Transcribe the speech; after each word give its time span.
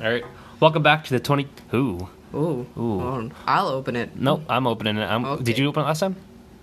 All 0.00 0.10
right. 0.10 0.24
Welcome 0.60 0.82
back 0.82 1.04
to 1.04 1.10
the 1.10 1.20
20. 1.20 1.48
Ooh. 1.74 2.08
Ooh. 2.34 2.38
Ooh. 2.76 3.00
Oh, 3.00 3.30
I'll 3.46 3.68
open 3.68 3.96
it. 3.96 4.14
No, 4.16 4.42
I'm 4.48 4.66
opening 4.66 4.96
it. 4.98 5.04
I'm, 5.06 5.24
Okay. 5.24 5.44
Did 5.44 5.58
you 5.58 5.68
open 5.68 5.82
it 5.84 5.86
last 5.86 6.00
time? 6.00 6.16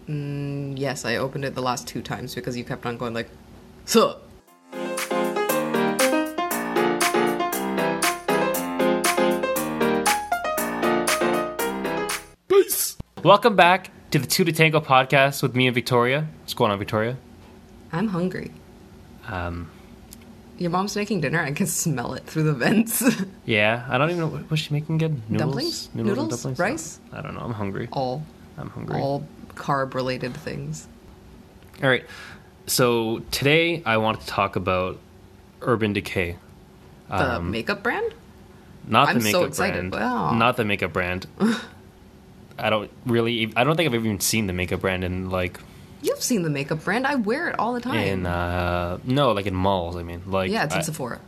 Mm, 0.08 0.78
yes, 0.78 1.06
I 1.06 1.16
opened 1.16 1.46
it 1.46 1.56
the 1.56 1.62
last 1.62 1.88
two 1.88 2.02
times 2.02 2.36
because 2.36 2.56
you 2.56 2.64
kept 2.64 2.86
on 2.86 2.98
going 2.98 3.14
like, 3.14 3.30
so. 3.86 4.20
Peace. 12.48 12.98
Welcome 13.24 13.56
back 13.56 13.92
to 14.12 14.20
the 14.20 14.28
Two 14.28 14.44
to 14.44 14.52
Tango 14.52 14.80
podcast 14.80 15.42
with 15.42 15.56
me 15.56 15.68
and 15.68 15.74
Victoria. 15.76 16.28
What's 16.42 16.54
going 16.54 16.72
on, 16.72 16.80
Victoria? 16.80 17.18
I'm 17.92 18.08
hungry. 18.10 18.52
Um, 19.28 19.70
Your 20.64 20.72
mom's 20.72 20.96
making 20.96 21.20
dinner. 21.20 21.42
I 21.42 21.52
can 21.52 21.68
smell 21.68 22.14
it 22.14 22.24
through 22.26 22.44
the 22.44 22.54
vents. 22.54 23.04
yeah, 23.46 23.86
I 23.90 23.98
don't 23.98 24.10
even 24.12 24.22
know. 24.22 24.28
What 24.28 24.50
was 24.50 24.62
she 24.62 24.74
making 24.74 24.96
again? 24.96 25.22
Noodles? 25.28 25.42
Dumplings? 25.42 25.90
and 25.94 26.06
Noodles? 26.06 26.30
dumplings? 26.30 26.58
Rice? 26.60 27.00
I 27.12 27.22
don't 27.22 27.34
know. 27.36 27.42
I'm 27.42 27.52
hungry. 27.52 27.90
all, 27.92 28.24
I'm 28.58 28.70
hungry. 28.70 28.98
all 28.98 29.28
carb-related 29.56 30.34
things. 30.34 30.88
All 31.84 31.90
right. 31.90 32.06
So 32.66 33.20
today 33.30 33.84
I 33.86 33.98
want 33.98 34.22
to 34.22 34.26
talk 34.28 34.56
about 34.56 35.00
Urban 35.62 35.92
Decay. 35.92 36.38
The 37.10 37.36
Um, 37.36 37.52
makeup 37.52 37.84
brand? 37.84 38.14
Not 38.88 39.10
I'm 39.10 39.20
the 39.20 39.32
so 39.32 39.40
makeup 39.40 39.50
excited. 39.50 39.92
brand. 39.92 39.94
Wow. 40.14 40.34
Not 40.34 40.56
the 40.56 40.64
makeup 40.64 40.94
brand. 40.94 41.28
I 42.58 42.70
don't 42.70 42.90
really. 43.06 43.52
I 43.58 43.66
don't 43.66 43.76
think 43.76 43.88
I've 43.90 43.96
even 43.96 44.22
seen 44.22 44.48
the 44.48 44.54
makeup 44.54 44.80
brand 44.80 45.04
in 45.04 45.30
like 45.30 45.60
You've 46.04 46.22
seen 46.22 46.44
the 46.44 46.50
makeup 46.50 46.84
brand. 46.84 47.08
I 47.08 47.16
wear 47.16 47.50
it 47.50 47.58
all 47.58 47.74
the 47.74 47.82
time. 47.82 47.96
in 47.98 48.26
uh 48.26 49.00
no 49.04 49.32
like 49.32 49.46
in 49.48 49.56
malls. 49.56 49.96
I 49.96 50.04
mean 50.04 50.22
like 50.28 50.52
yeah, 50.52 50.66
it's 50.66 50.76
in 50.76 50.80
I- 50.82 50.84
Sephora. 50.84 51.20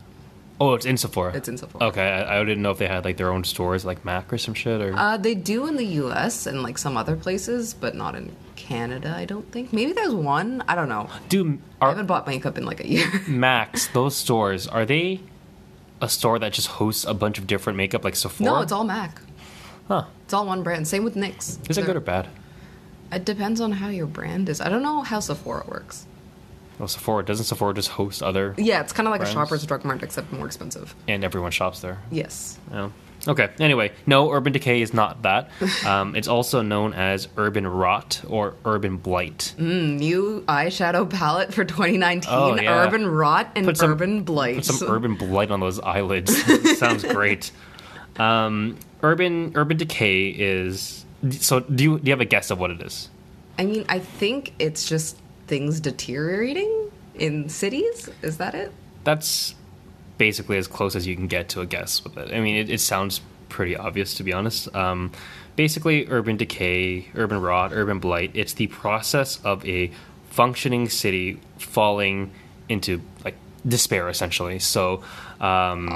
Oh, 0.58 0.72
it's 0.72 0.86
in 0.86 0.96
Sephora. 0.96 1.34
It's 1.34 1.48
in 1.48 1.58
Sephora. 1.58 1.84
Okay, 1.88 2.08
I, 2.08 2.40
I 2.40 2.44
didn't 2.44 2.62
know 2.62 2.70
if 2.70 2.78
they 2.78 2.86
had 2.86 3.04
like 3.04 3.18
their 3.18 3.30
own 3.30 3.44
stores 3.44 3.84
like 3.84 4.06
Mac 4.06 4.32
or 4.32 4.38
some 4.38 4.54
shit 4.54 4.80
or. 4.80 4.94
Uh, 4.96 5.18
they 5.18 5.34
do 5.34 5.66
in 5.66 5.76
the 5.76 5.84
U.S. 5.84 6.46
and 6.46 6.62
like 6.62 6.78
some 6.78 6.96
other 6.96 7.14
places, 7.14 7.74
but 7.74 7.94
not 7.94 8.14
in 8.14 8.34
Canada. 8.54 9.12
I 9.14 9.26
don't 9.26 9.50
think. 9.52 9.72
Maybe 9.74 9.92
there's 9.92 10.14
one. 10.14 10.62
I 10.66 10.74
don't 10.74 10.88
know. 10.88 11.10
Do 11.28 11.58
I 11.80 11.90
haven't 11.90 12.06
bought 12.06 12.26
makeup 12.26 12.56
in 12.56 12.64
like 12.64 12.80
a 12.80 12.88
year. 12.88 13.06
Macs 13.28 13.88
those 13.88 14.16
stores 14.16 14.66
are 14.66 14.86
they 14.86 15.20
a 16.00 16.08
store 16.08 16.38
that 16.38 16.54
just 16.54 16.68
hosts 16.68 17.04
a 17.04 17.12
bunch 17.14 17.38
of 17.38 17.46
different 17.46 17.76
makeup 17.76 18.02
like 18.02 18.16
Sephora? 18.16 18.50
no, 18.50 18.60
it's 18.62 18.72
all 18.72 18.84
MAC. 18.84 19.20
Huh? 19.88 20.04
It's 20.24 20.32
all 20.32 20.46
one 20.46 20.62
brand. 20.62 20.88
Same 20.88 21.04
with 21.04 21.16
NYX. 21.16 21.70
Is 21.70 21.76
it 21.78 21.84
good 21.84 21.96
or 21.96 22.00
bad? 22.00 22.28
It 23.12 23.24
depends 23.24 23.60
on 23.60 23.72
how 23.72 23.88
your 23.88 24.06
brand 24.06 24.48
is. 24.48 24.60
I 24.60 24.68
don't 24.68 24.82
know 24.82 25.02
how 25.02 25.20
Sephora 25.20 25.64
works. 25.68 26.06
Well, 26.78 26.88
Sephora 26.88 27.24
doesn't 27.24 27.46
Sephora 27.46 27.72
just 27.72 27.88
host 27.88 28.22
other 28.22 28.54
Yeah, 28.58 28.82
it's 28.82 28.92
kind 28.92 29.06
of 29.06 29.10
like 29.12 29.20
Brands? 29.20 29.34
a 29.34 29.38
Shoppers 29.38 29.64
Drug 29.64 29.84
Mart 29.84 30.02
except 30.02 30.30
more 30.32 30.44
expensive. 30.46 30.94
and 31.08 31.24
everyone 31.24 31.50
shops 31.50 31.80
there. 31.80 31.98
Yes. 32.10 32.58
Oh. 32.72 32.92
Okay. 33.26 33.48
Anyway, 33.58 33.92
no, 34.06 34.30
Urban 34.30 34.52
Decay 34.52 34.82
is 34.82 34.92
not 34.92 35.22
that. 35.22 35.48
Um, 35.86 36.14
it's 36.16 36.28
also 36.28 36.60
known 36.62 36.92
as 36.92 37.28
Urban 37.38 37.66
Rot 37.66 38.22
or 38.28 38.54
Urban 38.64 38.98
Blight. 38.98 39.54
Mm, 39.58 39.98
new 39.98 40.44
eyeshadow 40.48 41.08
palette 41.08 41.54
for 41.54 41.64
2019. 41.64 42.30
Oh, 42.32 42.54
yeah. 42.60 42.84
Urban 42.86 43.06
Rot 43.06 43.50
and 43.56 43.64
Put 43.64 43.78
some- 43.78 43.92
Urban 43.92 44.22
Blight. 44.24 44.56
Put 44.56 44.64
some 44.66 44.88
Urban 44.92 45.14
Blight 45.14 45.50
on 45.50 45.60
those 45.60 45.80
eyelids. 45.80 46.36
Sounds 46.78 47.04
great. 47.04 47.52
Um, 48.18 48.76
Urban 49.02 49.52
Urban 49.54 49.76
Decay 49.78 50.28
is. 50.28 51.05
So, 51.30 51.60
do 51.60 51.82
you 51.82 51.98
do 51.98 52.06
you 52.06 52.12
have 52.12 52.20
a 52.20 52.26
guess 52.26 52.50
of 52.50 52.58
what 52.58 52.70
it 52.70 52.80
is? 52.82 53.08
I 53.58 53.64
mean, 53.64 53.84
I 53.88 53.98
think 53.98 54.52
it's 54.58 54.88
just 54.88 55.16
things 55.46 55.80
deteriorating 55.80 56.90
in 57.14 57.48
cities. 57.48 58.10
Is 58.22 58.38
that 58.38 58.54
it? 58.54 58.72
That's 59.04 59.54
basically 60.18 60.58
as 60.58 60.66
close 60.66 60.96
as 60.96 61.06
you 61.06 61.14
can 61.16 61.26
get 61.26 61.48
to 61.50 61.60
a 61.60 61.66
guess 61.66 62.02
with 62.04 62.16
it. 62.16 62.32
I 62.32 62.40
mean, 62.40 62.56
it, 62.56 62.70
it 62.70 62.80
sounds 62.80 63.20
pretty 63.48 63.76
obvious 63.76 64.14
to 64.14 64.22
be 64.22 64.32
honest. 64.32 64.74
Um, 64.74 65.12
basically, 65.56 66.06
urban 66.08 66.36
decay, 66.36 67.08
urban 67.14 67.40
rot, 67.40 67.72
urban 67.72 67.98
blight. 67.98 68.30
It's 68.34 68.54
the 68.54 68.66
process 68.66 69.40
of 69.44 69.66
a 69.66 69.90
functioning 70.30 70.88
city 70.88 71.40
falling 71.58 72.30
into 72.68 73.00
like 73.24 73.36
despair, 73.66 74.08
essentially. 74.08 74.58
So. 74.58 75.02
Um. 75.40 75.88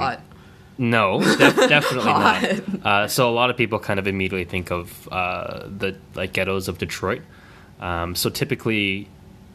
No, 0.77 1.19
def- 1.21 1.55
definitely 1.69 2.11
not. 2.11 2.85
Uh, 2.85 3.07
so 3.07 3.29
a 3.29 3.33
lot 3.33 3.49
of 3.49 3.57
people 3.57 3.79
kind 3.79 3.99
of 3.99 4.07
immediately 4.07 4.45
think 4.45 4.71
of 4.71 5.07
uh, 5.11 5.67
the 5.67 5.95
like 6.15 6.33
ghettos 6.33 6.67
of 6.67 6.77
Detroit. 6.77 7.21
Um, 7.79 8.15
so 8.15 8.29
typically, 8.29 9.07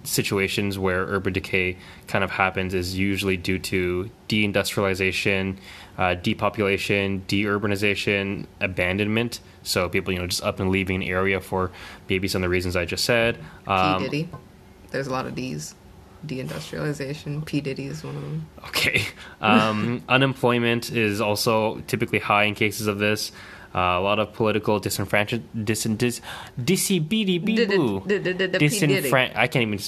situations 0.05 0.79
where 0.79 1.05
urban 1.05 1.33
decay 1.33 1.77
kind 2.07 2.23
of 2.23 2.31
happens 2.31 2.75
is 2.75 2.97
usually 2.97 3.37
due 3.37 3.59
to 3.59 4.11
deindustrialization, 4.29 5.57
uh, 5.99 6.15
depopulation, 6.15 7.25
deurbanization, 7.29 8.47
abandonment. 8.61 9.41
So 9.63 9.89
people, 9.89 10.13
you 10.13 10.19
know, 10.21 10.27
just 10.27 10.43
up 10.45 10.61
and 10.61 10.71
leaving 10.71 11.03
an 11.03 11.09
area 11.09 11.41
for 11.41 11.71
maybe 12.09 12.29
some 12.29 12.43
of 12.43 12.47
the 12.47 12.49
reasons 12.51 12.77
I 12.77 12.85
just 12.85 13.05
said. 13.05 13.37
P 13.65 13.71
Um, 13.71 14.03
Diddy. 14.03 14.29
There's 14.91 15.07
a 15.09 15.13
lot 15.13 15.27
of 15.27 15.35
D's. 15.35 15.75
Deindustrialization. 16.27 17.45
P 17.45 17.61
Diddy 17.61 17.87
is 17.87 18.05
one 18.05 18.17
of 18.17 18.23
them. 18.23 18.47
Okay. 18.69 19.05
Um, 19.41 20.03
unemployment 20.09 20.91
is 20.93 21.21
also 21.21 21.81
typically 21.87 22.19
high 22.19 22.45
in 22.45 22.55
cases 22.55 22.87
of 22.87 22.99
this. 22.99 23.33
Uh, 23.75 23.99
a 23.99 24.01
lot 24.01 24.19
of 24.19 24.33
political 24.33 24.81
disenfranchise, 24.81 25.43
dis, 25.65 25.85
dis, 25.85 26.21
I 29.37 29.47
can't 29.49 29.63
even. 29.63 29.79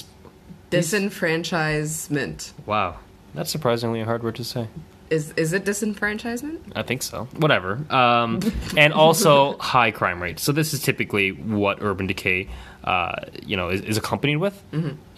Disenfranchisement. 0.69 2.51
Wow, 2.67 2.99
that's 3.33 3.49
surprisingly 3.49 4.01
a 4.01 4.05
hard 4.05 4.21
word 4.21 4.35
to 4.35 4.43
say. 4.43 4.67
Is 5.09 5.31
is 5.31 5.53
it 5.53 5.65
disenfranchisement? 5.65 6.59
I 6.75 6.83
think 6.83 7.01
so. 7.01 7.27
Whatever. 7.37 7.83
Um, 7.89 8.41
and 8.77 8.93
also 8.93 9.57
high 9.59 9.89
crime 9.89 10.21
rates. 10.21 10.43
So 10.43 10.51
this 10.51 10.73
is 10.73 10.81
typically 10.81 11.31
what 11.31 11.81
urban 11.81 12.05
decay, 12.05 12.47
uh, 12.83 13.15
you 13.43 13.57
know, 13.57 13.69
is, 13.69 13.81
is 13.81 13.97
accompanied 13.97 14.37
with. 14.37 14.61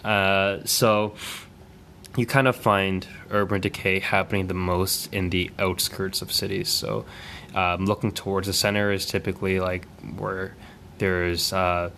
Uh, 0.04 0.58
so 0.64 1.14
you 2.16 2.26
kind 2.26 2.46
of 2.48 2.56
find 2.56 3.06
urban 3.30 3.60
decay 3.60 3.98
happening 4.00 4.46
the 4.48 4.54
most 4.54 5.12
in 5.12 5.30
the 5.30 5.50
outskirts 5.58 6.22
of 6.22 6.30
cities. 6.32 6.68
So 6.68 7.04
um, 7.54 7.86
looking 7.86 8.12
towards 8.12 8.46
the 8.46 8.52
center 8.52 8.92
is 8.92 9.06
typically 9.06 9.60
like 9.60 9.86
where 10.16 10.54
there's, 10.98 11.52
uh, 11.52 11.90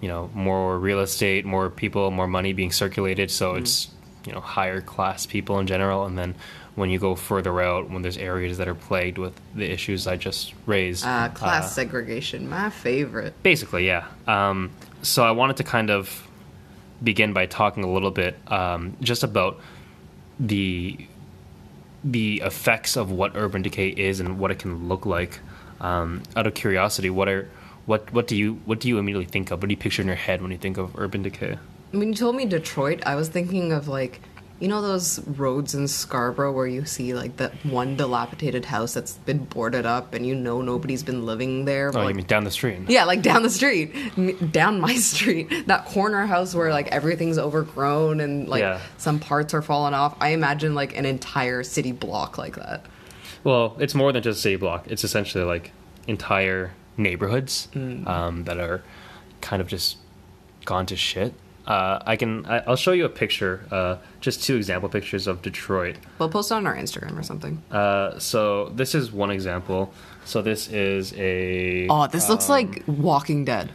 you 0.00 0.08
know, 0.08 0.30
more 0.34 0.78
real 0.78 1.00
estate, 1.00 1.44
more 1.44 1.68
people, 1.70 2.10
more 2.10 2.26
money 2.28 2.52
being 2.52 2.72
circulated. 2.72 3.30
So 3.30 3.56
it's 3.56 3.88
you 4.24 4.32
know 4.32 4.40
higher 4.40 4.80
class 4.80 5.26
people 5.26 5.58
in 5.58 5.66
general, 5.66 6.04
and 6.04 6.18
then 6.18 6.34
when 6.74 6.90
you 6.90 6.98
go 6.98 7.14
further 7.14 7.60
out, 7.60 7.90
when 7.90 8.02
there's 8.02 8.18
areas 8.18 8.58
that 8.58 8.68
are 8.68 8.74
plagued 8.74 9.18
with 9.18 9.32
the 9.54 9.68
issues 9.68 10.06
I 10.06 10.16
just 10.16 10.54
raised, 10.66 11.04
Uh, 11.06 11.28
class 11.30 11.74
segregation. 11.74 12.48
My 12.48 12.70
favorite. 12.70 13.34
Basically, 13.42 13.86
yeah. 13.86 14.04
Um, 14.26 14.70
so 15.02 15.24
I 15.24 15.30
wanted 15.30 15.56
to 15.56 15.64
kind 15.64 15.90
of 15.90 16.27
begin 17.02 17.32
by 17.32 17.46
talking 17.46 17.84
a 17.84 17.90
little 17.90 18.10
bit 18.10 18.36
um, 18.48 18.96
just 19.00 19.22
about 19.22 19.60
the 20.38 20.98
the 22.04 22.40
effects 22.44 22.96
of 22.96 23.10
what 23.10 23.32
urban 23.34 23.62
decay 23.62 23.88
is 23.88 24.20
and 24.20 24.38
what 24.38 24.50
it 24.50 24.58
can 24.58 24.88
look 24.88 25.04
like. 25.04 25.40
Um, 25.80 26.22
out 26.36 26.46
of 26.46 26.54
curiosity, 26.54 27.10
what 27.10 27.28
are 27.28 27.48
what 27.86 28.12
what 28.12 28.26
do 28.26 28.36
you 28.36 28.60
what 28.64 28.80
do 28.80 28.88
you 28.88 28.98
immediately 28.98 29.26
think 29.26 29.50
of? 29.50 29.60
What 29.60 29.68
do 29.68 29.72
you 29.72 29.76
picture 29.76 30.02
in 30.02 30.08
your 30.08 30.16
head 30.16 30.42
when 30.42 30.50
you 30.50 30.58
think 30.58 30.76
of 30.76 30.98
urban 30.98 31.22
decay? 31.22 31.58
When 31.90 32.08
you 32.08 32.14
told 32.14 32.36
me 32.36 32.44
Detroit, 32.44 33.02
I 33.06 33.14
was 33.14 33.28
thinking 33.28 33.72
of 33.72 33.88
like, 33.88 34.20
you 34.60 34.66
know, 34.68 34.82
those 34.82 35.20
roads 35.26 35.74
in 35.74 35.86
Scarborough 35.86 36.52
where 36.52 36.66
you 36.66 36.84
see 36.84 37.14
like 37.14 37.36
that 37.36 37.52
one 37.64 37.96
dilapidated 37.96 38.64
house 38.64 38.92
that's 38.94 39.12
been 39.14 39.44
boarded 39.44 39.86
up 39.86 40.14
and 40.14 40.26
you 40.26 40.34
know 40.34 40.60
nobody's 40.62 41.02
been 41.04 41.24
living 41.26 41.64
there. 41.64 41.90
Oh, 41.90 41.92
but, 41.92 41.98
you 42.00 42.04
like, 42.06 42.16
mean 42.16 42.26
down 42.26 42.44
the 42.44 42.50
street? 42.50 42.80
yeah, 42.88 43.04
like 43.04 43.22
down 43.22 43.42
the 43.44 43.50
street, 43.50 43.92
down 44.52 44.80
my 44.80 44.94
street, 44.96 45.66
that 45.68 45.84
corner 45.86 46.26
house 46.26 46.54
where 46.54 46.70
like 46.72 46.88
everything's 46.88 47.38
overgrown 47.38 48.20
and 48.20 48.48
like 48.48 48.60
Yeah. 48.62 48.80
some 48.96 49.20
parts 49.20 49.54
are 49.54 49.62
falling 49.62 49.94
off. 49.94 50.16
I 50.20 50.30
imagine 50.30 50.74
like 50.74 50.96
an 50.96 51.06
entire 51.06 51.62
city 51.62 51.92
block 51.92 52.36
like 52.38 52.56
that. 52.56 52.84
Well, 53.44 53.76
it's 53.78 53.94
more 53.94 54.12
than 54.12 54.22
just 54.24 54.40
a 54.40 54.42
city 54.42 54.56
block. 54.56 54.86
It's 54.90 55.04
essentially 55.04 55.44
like 55.44 55.70
entire 56.08 56.72
neighborhoods 56.96 57.68
Mm. 57.74 58.06
um, 58.08 58.44
that 58.44 58.58
are 58.58 58.82
kind 59.40 59.62
of 59.62 59.68
just 59.68 59.98
gone 60.64 60.84
to 60.86 60.96
shit. 60.96 61.32
Uh, 61.68 62.02
I 62.06 62.16
can. 62.16 62.46
I, 62.46 62.60
I'll 62.66 62.76
show 62.76 62.92
you 62.92 63.04
a 63.04 63.10
picture. 63.10 63.60
Uh, 63.70 63.96
just 64.22 64.42
two 64.42 64.56
example 64.56 64.88
pictures 64.88 65.26
of 65.26 65.42
Detroit. 65.42 65.96
We'll 66.18 66.30
post 66.30 66.50
it 66.50 66.54
on 66.54 66.66
our 66.66 66.74
Instagram 66.74 67.18
or 67.18 67.22
something. 67.22 67.62
Uh, 67.70 68.18
so 68.18 68.70
this 68.70 68.94
is 68.94 69.12
one 69.12 69.30
example. 69.30 69.92
So 70.24 70.40
this 70.40 70.68
is 70.68 71.12
a 71.14 71.86
Oh, 71.88 72.06
this 72.06 72.28
looks 72.30 72.48
um, 72.48 72.54
like 72.54 72.84
Walking 72.86 73.44
Dead. 73.44 73.70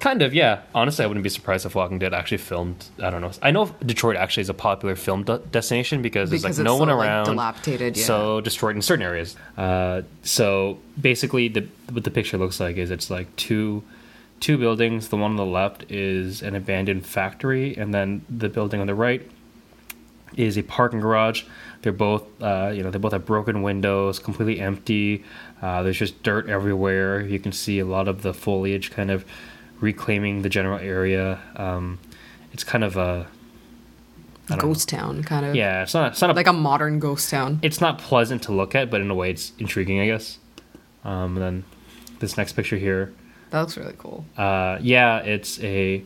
kind 0.00 0.22
of 0.22 0.34
yeah. 0.34 0.62
Honestly, 0.74 1.04
I 1.04 1.08
wouldn't 1.08 1.22
be 1.22 1.30
surprised 1.30 1.64
if 1.66 1.76
Walking 1.76 2.00
Dead 2.00 2.12
actually 2.12 2.38
filmed. 2.38 2.86
I 3.00 3.10
don't 3.10 3.20
know. 3.20 3.30
I 3.42 3.52
know 3.52 3.66
Detroit 3.86 4.16
actually 4.16 4.40
is 4.42 4.48
a 4.48 4.54
popular 4.54 4.96
film 4.96 5.22
de- 5.22 5.38
destination 5.38 6.02
because, 6.02 6.30
Because 6.30 6.42
there's 6.42 6.58
it's 6.58 6.58
like 6.58 6.64
no 6.64 6.76
one 6.78 6.88
so, 6.88 6.96
like, 6.96 7.06
around, 7.06 7.24
dilapidated, 7.26 7.96
yeah. 7.96 8.04
So 8.06 8.40
destroyed 8.40 8.74
in 8.74 8.82
certain 8.82 9.04
areas. 9.04 9.36
Uh, 9.56 10.02
so 10.24 10.78
basically, 11.00 11.46
the 11.46 11.68
what 11.92 12.02
the 12.02 12.10
picture 12.10 12.38
looks 12.38 12.58
like 12.58 12.76
is 12.76 12.90
it's 12.90 13.08
like 13.08 13.34
two 13.36 13.84
two 14.40 14.58
buildings. 14.58 15.08
The 15.08 15.16
one 15.16 15.32
on 15.32 15.36
the 15.36 15.44
left 15.46 15.90
is 15.90 16.42
an 16.42 16.54
abandoned 16.54 17.06
factory, 17.06 17.76
and 17.76 17.92
then 17.94 18.24
the 18.28 18.48
building 18.48 18.80
on 18.80 18.86
the 18.86 18.94
right 18.94 19.28
is 20.36 20.56
a 20.56 20.62
parking 20.62 21.00
garage. 21.00 21.44
They're 21.82 21.92
both, 21.92 22.24
uh, 22.42 22.70
you 22.74 22.82
know, 22.82 22.90
they 22.90 22.98
both 22.98 23.12
have 23.12 23.26
broken 23.26 23.62
windows, 23.62 24.18
completely 24.18 24.60
empty. 24.60 25.24
Uh, 25.60 25.82
there's 25.82 25.98
just 25.98 26.22
dirt 26.22 26.48
everywhere. 26.48 27.20
You 27.20 27.38
can 27.40 27.52
see 27.52 27.78
a 27.78 27.84
lot 27.84 28.06
of 28.08 28.22
the 28.22 28.32
foliage 28.34 28.90
kind 28.90 29.10
of 29.10 29.24
reclaiming 29.80 30.42
the 30.42 30.48
general 30.48 30.78
area. 30.78 31.40
Um, 31.56 31.98
it's 32.52 32.64
kind 32.64 32.84
of 32.84 32.96
a 32.96 33.26
Ghost 34.58 34.88
town, 34.88 35.22
kind 35.22 35.46
of. 35.46 35.54
yeah. 35.54 35.82
It's 35.84 35.94
not. 35.94 36.10
It's 36.12 36.20
not 36.20 36.30
a 36.30 36.32
Like 36.32 36.48
a 36.48 36.52
modern 36.52 36.98
ghost 36.98 37.30
town. 37.30 37.60
it's 37.62 37.80
not 37.80 37.98
pleasant 37.98 38.42
to 38.44 38.52
look 38.52 38.74
at, 38.74 38.90
but 38.90 39.00
in 39.00 39.08
a 39.08 39.14
way, 39.14 39.30
it's 39.30 39.52
intriguing, 39.60 40.00
I 40.00 40.06
guess. 40.06 40.38
Um, 41.04 41.36
and 41.36 41.38
then 41.38 41.64
this 42.18 42.36
next 42.36 42.54
picture 42.54 42.76
here, 42.76 43.12
That 43.50 43.60
looks 43.60 43.76
really 43.76 43.94
cool. 43.98 44.24
uh, 44.36 44.78
yeah, 44.80 45.18
it's 45.18 45.60
a 45.60 46.02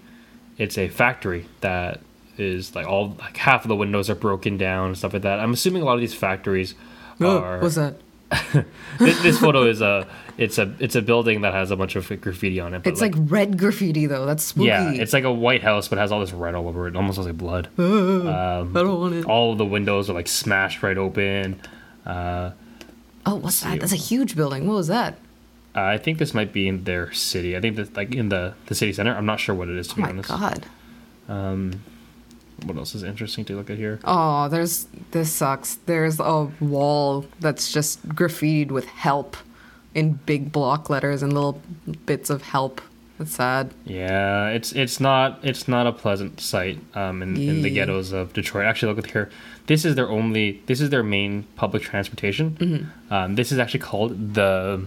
it's 0.58 0.78
a 0.78 0.88
factory 0.88 1.46
that 1.60 2.00
is 2.38 2.74
like 2.74 2.86
all 2.86 3.16
like 3.20 3.36
half 3.36 3.64
of 3.64 3.68
the 3.68 3.76
windows 3.76 4.08
are 4.10 4.14
broken 4.14 4.56
down 4.56 4.88
and 4.88 4.98
stuff 4.98 5.12
like 5.12 5.22
that. 5.22 5.40
I'm 5.40 5.52
assuming 5.52 5.82
a 5.82 5.84
lot 5.84 5.94
of 5.94 6.00
these 6.00 6.14
factories 6.14 6.74
are. 7.22 7.58
What's 7.60 7.74
that? 7.76 7.96
this, 8.98 9.22
this 9.22 9.38
photo 9.38 9.64
is 9.64 9.80
a 9.80 10.08
it's 10.38 10.58
a 10.58 10.74
it's 10.80 10.96
a 10.96 11.02
building 11.02 11.42
that 11.42 11.52
has 11.54 11.70
a 11.70 11.76
bunch 11.76 11.94
of 11.94 12.08
graffiti 12.20 12.58
on 12.58 12.74
it. 12.74 12.84
It's 12.84 13.00
like, 13.00 13.14
red 13.16 13.58
graffiti 13.58 14.06
though. 14.06 14.26
That's 14.26 14.42
spooky. 14.42 14.66
yeah, 14.66 14.90
it's 14.90 15.12
like 15.12 15.24
a 15.24 15.32
white 15.32 15.62
house, 15.62 15.86
but 15.86 15.98
has 15.98 16.10
all 16.10 16.20
this 16.20 16.32
red 16.32 16.54
all 16.54 16.66
over 16.66 16.86
it. 16.86 16.90
It 16.90 16.96
almost 16.96 17.18
looks 17.18 17.28
like 17.28 17.38
blood. 17.38 17.68
I 17.78 18.64
don't 18.72 19.00
want 19.00 19.14
it. 19.14 19.24
All 19.26 19.52
of 19.52 19.58
the 19.58 19.64
windows 19.66 20.10
are 20.10 20.14
like 20.14 20.26
smashed 20.26 20.82
right 20.82 20.98
open. 20.98 21.60
Uh, 22.04 22.50
Oh, 23.26 23.36
what's 23.36 23.60
that? 23.62 23.80
That's 23.80 23.92
a 23.92 23.96
huge 23.96 24.36
building. 24.36 24.66
What 24.66 24.74
was 24.74 24.88
that? 24.88 25.16
Uh, 25.76 25.82
I 25.82 25.98
think 25.98 26.18
this 26.18 26.32
might 26.34 26.52
be 26.52 26.68
in 26.68 26.84
their 26.84 27.12
city. 27.12 27.56
I 27.56 27.60
think 27.60 27.76
that 27.76 27.96
like 27.96 28.14
in 28.14 28.28
the 28.28 28.54
the 28.66 28.74
city 28.74 28.92
center. 28.92 29.14
I'm 29.14 29.26
not 29.26 29.40
sure 29.40 29.54
what 29.54 29.68
it 29.68 29.76
is 29.76 29.88
to 29.88 29.94
Oh 29.94 29.96
be 29.96 30.02
my 30.02 30.08
honest. 30.10 30.28
god. 30.28 30.66
What 32.64 32.76
else 32.76 32.94
is 32.94 33.02
interesting 33.02 33.44
to 33.46 33.56
look 33.56 33.68
at 33.68 33.76
here? 33.78 33.98
Oh, 34.04 34.48
there's 34.48 34.86
this 35.10 35.32
sucks. 35.32 35.74
There's 35.86 36.20
a 36.20 36.44
wall 36.60 37.26
that's 37.40 37.72
just 37.72 38.08
graffitied 38.10 38.68
with 38.70 38.86
help 38.86 39.36
in 39.94 40.14
big 40.24 40.52
block 40.52 40.88
letters 40.88 41.22
and 41.22 41.32
little 41.32 41.60
bits 42.06 42.30
of 42.30 42.42
help. 42.42 42.80
That's 43.18 43.32
sad. 43.32 43.72
Yeah, 43.84 44.48
it's 44.48 44.72
it's 44.72 44.98
not 45.00 45.40
it's 45.42 45.68
not 45.68 45.86
a 45.86 45.92
pleasant 45.92 46.40
sight 46.40 46.78
um, 46.94 47.22
in, 47.22 47.36
in 47.36 47.62
the 47.62 47.70
ghettos 47.70 48.12
of 48.12 48.32
Detroit. 48.32 48.66
Actually, 48.66 48.94
look 48.94 49.04
at 49.04 49.10
here. 49.10 49.30
This 49.66 49.84
is 49.84 49.94
their 49.94 50.08
only. 50.08 50.62
This 50.66 50.80
is 50.80 50.90
their 50.90 51.02
main 51.02 51.44
public 51.56 51.82
transportation. 51.82 52.50
Mm-hmm. 52.52 53.12
Um, 53.12 53.34
this 53.34 53.52
is 53.52 53.58
actually 53.58 53.80
called 53.80 54.34
the. 54.34 54.86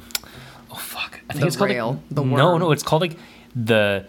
I 1.30 1.34
think 1.34 1.42
The 1.42 1.48
it's 1.48 1.56
called 1.58 1.70
rail, 1.70 1.92
like, 1.92 2.00
the 2.12 2.24
no, 2.24 2.46
worm. 2.52 2.60
no. 2.62 2.72
It's 2.72 2.84
called 2.84 3.02
like 3.02 3.18
the. 3.56 4.06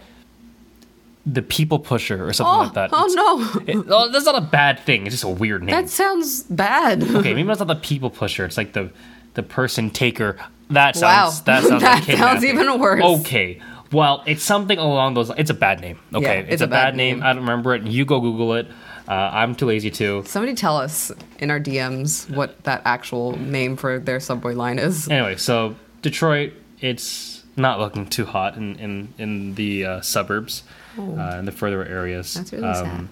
The 1.26 1.42
people 1.42 1.78
pusher 1.78 2.26
or 2.26 2.32
something 2.32 2.54
Oh, 2.54 2.58
like 2.62 2.72
that. 2.74 2.90
oh 2.90 3.04
It's- 3.04 3.14
no. 3.76 3.80
it- 3.82 3.86
oh, 3.90 4.10
that's 4.10 4.24
not 4.24 4.36
a 4.36 4.40
bad 4.40 4.80
thing. 4.80 5.04
It's 5.06 5.12
just 5.14 5.24
a 5.24 5.28
weird 5.28 5.62
name. 5.62 5.74
That 5.74 5.90
sounds 5.90 6.44
bad. 6.44 7.02
okay, 7.02 7.34
maybe 7.34 7.46
that's 7.46 7.58
not 7.58 7.68
the 7.68 7.74
people 7.74 8.08
pusher. 8.08 8.46
It's 8.46 8.56
like 8.56 8.72
the 8.72 8.90
the 9.34 9.42
person 9.42 9.90
taker. 9.90 10.36
That 10.70 10.96
Wow. 10.96 11.28
sounds 11.28 11.42
that 11.42 11.64
sounds 11.64 11.82
That 11.82 12.08
like 12.08 12.16
sounds 12.16 12.44
even 12.46 12.78
worse. 12.80 13.02
Okay, 13.04 13.60
well, 13.92 14.22
it's 14.26 14.42
something 14.42 14.78
along 14.78 15.14
those. 15.14 15.30
It's 15.36 15.50
a 15.50 15.54
bad 15.54 15.82
name. 15.82 15.98
Okay, 16.14 16.46
it's 16.48 16.62
a 16.62 16.66
bad 16.66 16.96
name. 16.96 17.18
name. 17.18 17.26
I 17.26 17.34
don't 17.34 17.42
remember 17.42 17.74
it. 17.74 17.82
You 17.82 18.06
go 18.06 18.20
Google 18.20 18.54
it. 18.54 18.66
Uh, 19.06 19.12
I'm 19.12 19.54
too 19.54 19.66
lazy 19.66 19.90
to. 19.90 20.22
Somebody 20.24 20.54
tell 20.54 20.78
us 20.78 21.12
in 21.40 21.50
our 21.50 21.60
DMs 21.60 22.30
what 22.30 22.64
that 22.64 22.80
actual 22.86 23.38
name 23.38 23.76
for 23.76 23.98
their 23.98 24.18
subway 24.20 24.54
line 24.54 24.78
is. 24.78 25.08
Anyway, 25.10 25.36
so 25.36 25.76
Detroit, 26.00 26.52
it's 26.80 27.44
not 27.56 27.78
looking 27.80 28.06
too 28.06 28.24
hot 28.24 28.56
in 28.56 28.76
in 28.76 29.14
in 29.18 29.54
the 29.54 29.84
uh, 29.84 30.00
suburbs, 30.00 30.62
uh, 30.98 31.36
in 31.38 31.44
the 31.44 31.52
further 31.52 31.84
areas. 31.84 32.36
Oh. 32.36 32.40
That's 32.40 32.52
really 32.52 32.74
sad. 32.74 33.08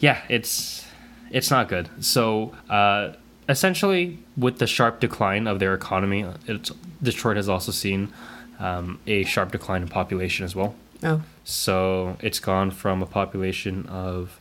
Yeah, 0.00 0.20
it's 0.28 0.86
it's 1.30 1.50
not 1.50 1.68
good. 1.68 1.88
So 2.04 2.54
uh, 2.68 3.12
essentially, 3.48 4.18
with 4.36 4.58
the 4.58 4.66
sharp 4.66 5.00
decline 5.00 5.46
of 5.46 5.58
their 5.58 5.74
economy, 5.74 6.26
it's, 6.46 6.70
Detroit 7.02 7.36
has 7.36 7.48
also 7.48 7.72
seen 7.72 8.12
um, 8.58 8.98
a 9.06 9.24
sharp 9.24 9.52
decline 9.52 9.82
in 9.82 9.88
population 9.88 10.44
as 10.44 10.54
well. 10.54 10.74
Oh, 11.02 11.22
So 11.44 12.16
it's 12.20 12.40
gone 12.40 12.70
from 12.70 13.02
a 13.02 13.06
population 13.06 13.86
of, 13.86 14.40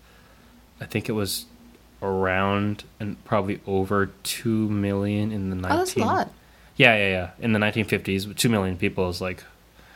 I 0.81 0.85
think 0.85 1.07
it 1.07 1.11
was 1.11 1.45
around 2.01 2.83
and 2.99 3.23
probably 3.25 3.59
over 3.67 4.07
two 4.23 4.69
million 4.69 5.31
in 5.31 5.49
the 5.49 5.55
oh, 5.55 5.59
nineteen. 5.59 5.77
that's 5.77 5.95
a 5.95 5.99
lot. 5.99 6.31
Yeah, 6.77 6.95
yeah, 6.95 7.09
yeah. 7.09 7.29
In 7.39 7.53
the 7.53 7.59
1950s, 7.59 8.35
two 8.35 8.49
million 8.49 8.77
people 8.77 9.09
is 9.09 9.19
like 9.19 9.43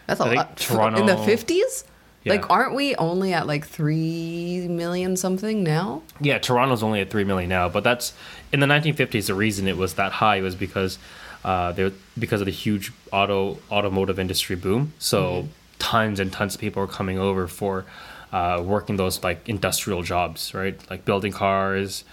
That's 0.08 0.20
a 0.20 0.26
lot. 0.26 0.58
Toronto- 0.58 1.00
in 1.00 1.06
the 1.06 1.18
fifties. 1.18 1.86
Yeah. 2.24 2.34
Like, 2.34 2.52
aren't 2.52 2.76
we 2.76 2.96
only 2.98 3.34
at 3.34 3.48
like 3.48 3.66
three 3.66 4.68
million 4.70 5.18
something 5.18 5.64
now? 5.64 6.04
Yeah, 6.20 6.38
Toronto's 6.38 6.84
only 6.84 7.02
at 7.02 7.10
three 7.10 7.24
million 7.24 7.50
now, 7.50 7.68
but 7.68 7.84
that's 7.84 8.14
in 8.54 8.60
the 8.60 8.68
1950s. 8.68 9.26
The 9.26 9.34
reason 9.34 9.68
it 9.68 9.76
was 9.76 9.96
that 9.96 10.12
high 10.12 10.40
was 10.42 10.54
because 10.54 11.00
uh, 11.44 11.72
there 11.72 11.92
because 12.20 12.42
of 12.42 12.46
the 12.46 12.52
huge 12.52 12.92
auto 13.12 13.58
automotive 13.72 14.20
industry 14.20 14.56
boom. 14.56 14.94
So 15.00 15.48
tons 15.80 16.20
and 16.20 16.32
tons 16.32 16.54
of 16.56 16.62
people 16.62 16.84
are 16.84 16.88
coming 16.88 17.18
over 17.18 17.48
for 17.48 17.86
uh, 18.32 18.62
working 18.64 18.98
those 18.98 19.24
like 19.24 19.48
industrial 19.50 20.04
jobs, 20.04 20.54
right? 20.54 20.80
Like 20.90 21.06
building 21.06 21.32
cars 21.32 22.04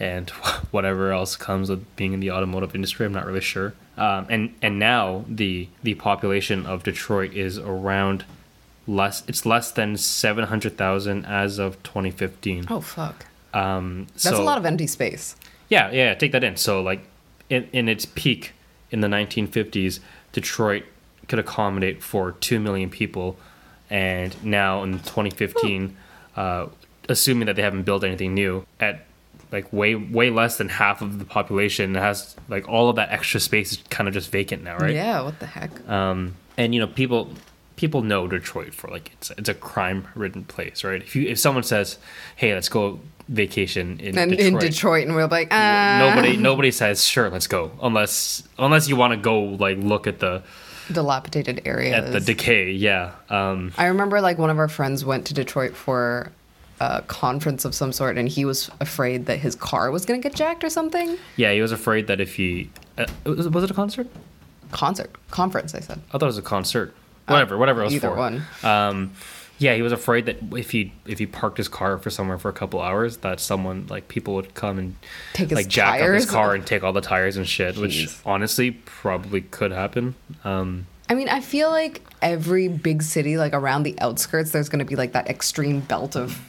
and 0.00 0.28
whatever 0.72 1.12
else 1.12 1.36
comes 1.36 1.70
with 1.70 1.94
being 1.94 2.12
in 2.12 2.20
the 2.20 2.32
automotive 2.32 2.74
industry. 2.74 3.06
I'm 3.06 3.12
not 3.12 3.26
really 3.26 3.40
sure. 3.40 3.74
Um, 3.96 4.26
and 4.30 4.54
and 4.62 4.78
now 4.78 5.24
the 5.28 5.68
the 5.82 5.94
population 5.94 6.64
of 6.66 6.82
Detroit 6.82 7.34
is 7.34 7.58
around 7.58 8.24
less. 8.86 9.22
It's 9.28 9.44
less 9.44 9.70
than 9.70 9.96
700,000 9.96 11.24
as 11.26 11.58
of 11.58 11.82
2015. 11.82 12.66
Oh 12.70 12.80
fuck. 12.80 13.26
Um, 13.52 14.06
That's 14.14 14.26
a 14.26 14.42
lot 14.42 14.56
of 14.56 14.64
empty 14.64 14.86
space. 14.86 15.36
yeah, 15.68 15.90
yeah, 15.90 16.08
yeah, 16.08 16.14
take 16.14 16.32
that 16.32 16.42
in. 16.42 16.56
So 16.56 16.80
like 16.82 17.04
in, 17.50 17.68
in 17.72 17.88
its 17.88 18.06
peak 18.06 18.52
in 18.90 19.02
the 19.02 19.08
1950s, 19.08 20.00
Detroit 20.32 20.84
could 21.28 21.38
accommodate 21.38 22.02
for 22.02 22.32
2 22.32 22.58
million 22.58 22.88
people 22.90 23.36
and 23.90 24.34
now 24.42 24.82
in 24.82 24.92
2015 25.00 25.96
uh, 26.36 26.66
assuming 27.08 27.46
that 27.46 27.56
they 27.56 27.62
haven't 27.62 27.82
built 27.82 28.04
anything 28.04 28.34
new 28.34 28.66
at 28.80 29.04
like 29.52 29.72
way 29.72 29.94
way 29.94 30.30
less 30.30 30.56
than 30.56 30.68
half 30.68 31.02
of 31.02 31.18
the 31.18 31.24
population 31.24 31.94
has 31.94 32.34
like 32.48 32.68
all 32.68 32.88
of 32.88 32.96
that 32.96 33.10
extra 33.10 33.38
space 33.38 33.72
is 33.72 33.78
kind 33.90 34.08
of 34.08 34.14
just 34.14 34.30
vacant 34.30 34.64
now, 34.64 34.76
right? 34.78 34.94
Yeah. 34.94 35.22
What 35.22 35.38
the 35.38 35.46
heck? 35.46 35.88
um, 35.88 36.34
and 36.56 36.74
you 36.74 36.80
know 36.80 36.86
people 36.86 37.30
people 37.76 38.02
know 38.02 38.28
Detroit 38.28 38.74
for 38.74 38.88
like 38.88 39.10
it's 39.12 39.30
it's 39.32 39.48
a 39.48 39.54
crime 39.54 40.08
ridden 40.14 40.44
place, 40.44 40.84
right? 40.84 41.02
If 41.02 41.16
you 41.16 41.28
if 41.28 41.38
someone 41.38 41.64
says, 41.64 41.98
"Hey, 42.36 42.54
let's 42.54 42.68
go 42.68 43.00
vacation 43.28 43.98
in 44.00 44.18
and 44.18 44.30
Detroit," 44.30 44.46
in 44.46 44.58
Detroit, 44.58 45.06
and 45.06 45.16
we're 45.16 45.26
like, 45.26 45.48
ah. 45.50 45.98
nobody 46.00 46.36
nobody 46.36 46.70
says, 46.70 47.04
"Sure, 47.04 47.28
let's 47.30 47.46
go," 47.46 47.72
unless 47.82 48.42
unless 48.58 48.88
you 48.88 48.96
want 48.96 49.12
to 49.12 49.16
go 49.16 49.42
like 49.42 49.78
look 49.78 50.06
at 50.06 50.20
the 50.20 50.42
dilapidated 50.92 51.62
areas. 51.64 51.94
at 51.94 52.12
the 52.12 52.20
decay. 52.20 52.70
Yeah, 52.70 53.12
um, 53.28 53.72
I 53.76 53.86
remember 53.86 54.20
like 54.20 54.38
one 54.38 54.50
of 54.50 54.58
our 54.58 54.68
friends 54.68 55.04
went 55.04 55.26
to 55.26 55.34
Detroit 55.34 55.74
for 55.74 56.30
a 56.80 57.02
conference 57.02 57.64
of 57.64 57.74
some 57.74 57.92
sort, 57.92 58.18
and 58.18 58.28
he 58.28 58.44
was 58.44 58.70
afraid 58.80 59.26
that 59.26 59.38
his 59.38 59.54
car 59.54 59.90
was 59.90 60.04
gonna 60.06 60.20
get 60.20 60.34
jacked 60.34 60.64
or 60.64 60.70
something. 60.70 61.18
yeah. 61.36 61.52
He 61.52 61.60
was 61.60 61.72
afraid 61.72 62.06
that 62.08 62.20
if 62.20 62.34
he 62.36 62.70
uh, 62.98 63.06
was, 63.24 63.48
was 63.48 63.64
it 63.64 63.70
a 63.70 63.74
concert? 63.74 64.08
Concert, 64.70 65.10
conference. 65.30 65.74
I 65.74 65.80
said. 65.80 66.00
I 66.08 66.12
thought 66.12 66.22
it 66.22 66.26
was 66.26 66.38
a 66.38 66.42
concert. 66.42 66.94
Whatever, 67.26 67.56
whatever 67.56 67.82
it 67.82 67.84
was 67.84 67.94
either 67.94 68.08
for. 68.08 68.16
one. 68.16 68.42
Um, 68.62 69.12
yeah, 69.58 69.74
he 69.74 69.82
was 69.82 69.92
afraid 69.92 70.26
that 70.26 70.38
if 70.56 70.72
he 70.72 70.92
if 71.06 71.18
he 71.20 71.26
parked 71.26 71.56
his 71.56 71.68
car 71.68 71.96
for 71.98 72.10
somewhere 72.10 72.36
for 72.36 72.48
a 72.48 72.52
couple 72.52 72.80
hours, 72.80 73.18
that 73.18 73.38
someone 73.38 73.86
like 73.88 74.08
people 74.08 74.34
would 74.34 74.54
come 74.54 74.78
and 74.78 74.96
Take 75.34 75.52
like 75.52 75.68
jack 75.68 76.00
up 76.00 76.08
his 76.08 76.26
car 76.28 76.54
and 76.54 76.66
take 76.66 76.82
all 76.82 76.92
the 76.92 77.00
tires 77.00 77.36
and 77.36 77.46
shit, 77.46 77.76
which 77.76 78.08
honestly 78.26 78.72
probably 78.72 79.42
could 79.42 79.70
happen. 79.70 80.16
Um, 80.44 80.86
I 81.08 81.14
mean, 81.14 81.28
I 81.28 81.40
feel 81.40 81.70
like 81.70 82.02
every 82.22 82.68
big 82.68 83.02
city, 83.02 83.36
like 83.36 83.52
around 83.52 83.84
the 83.84 83.94
outskirts, 84.00 84.50
there's 84.50 84.68
going 84.68 84.78
to 84.78 84.84
be 84.84 84.96
like 84.96 85.12
that 85.12 85.28
extreme 85.28 85.80
belt 85.80 86.16
of 86.16 86.40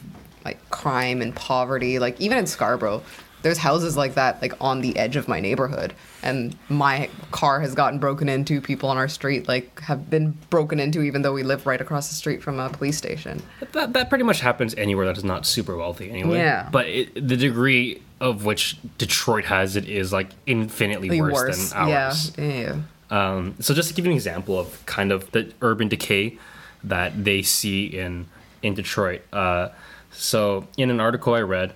like 0.44 0.70
crime 0.70 1.22
and 1.22 1.34
poverty. 1.34 1.98
Like 1.98 2.20
even 2.20 2.38
in 2.38 2.46
Scarborough, 2.46 3.02
there's 3.42 3.58
houses 3.58 3.96
like 3.96 4.14
that, 4.14 4.40
like 4.40 4.54
on 4.60 4.80
the 4.80 4.96
edge 4.96 5.16
of 5.16 5.28
my 5.28 5.38
neighborhood, 5.38 5.92
and 6.22 6.56
my 6.70 7.10
car 7.30 7.60
has 7.60 7.74
gotten 7.74 7.98
broken 7.98 8.28
into. 8.28 8.60
People 8.60 8.88
on 8.88 8.96
our 8.96 9.08
street 9.08 9.46
like 9.48 9.80
have 9.80 10.08
been 10.08 10.30
broken 10.50 10.80
into, 10.80 11.02
even 11.02 11.22
though 11.22 11.32
we 11.34 11.42
live 11.42 11.66
right 11.66 11.80
across 11.80 12.08
the 12.08 12.14
street 12.14 12.42
from 12.42 12.58
a 12.58 12.70
police 12.70 12.96
station. 12.96 13.42
that 13.72 13.92
that 13.92 14.08
pretty 14.08 14.24
much 14.24 14.40
happens 14.40 14.74
anywhere 14.76 15.04
that 15.06 15.18
is 15.18 15.24
not 15.24 15.44
super 15.46 15.76
wealthy 15.76 16.10
anyway. 16.10 16.38
Yeah. 16.38 16.68
But 16.72 16.86
it, 16.88 17.14
the 17.28 17.36
degree 17.36 18.00
of 18.20 18.46
which 18.46 18.78
Detroit 18.96 19.44
has 19.44 19.76
it 19.76 19.86
is 19.88 20.10
like 20.12 20.28
infinitely 20.46 21.10
The 21.10 21.20
worse, 21.20 21.70
than 21.70 21.78
ours. 21.78 22.32
yeah, 22.38 22.44
yeah. 22.44 22.76
Um, 23.10 23.56
so 23.60 23.74
just 23.74 23.90
to 23.90 23.94
give 23.94 24.06
you 24.06 24.10
an 24.12 24.16
example 24.16 24.58
of 24.58 24.84
kind 24.86 25.12
of 25.12 25.30
the 25.32 25.52
urban 25.60 25.88
decay 25.88 26.38
that 26.82 27.24
they 27.24 27.42
see 27.42 27.84
in 27.84 28.26
in 28.62 28.72
Detroit. 28.72 29.20
Uh, 29.30 29.68
so 30.14 30.66
in 30.76 30.90
an 30.90 31.00
article 31.00 31.34
I 31.34 31.40
read, 31.40 31.74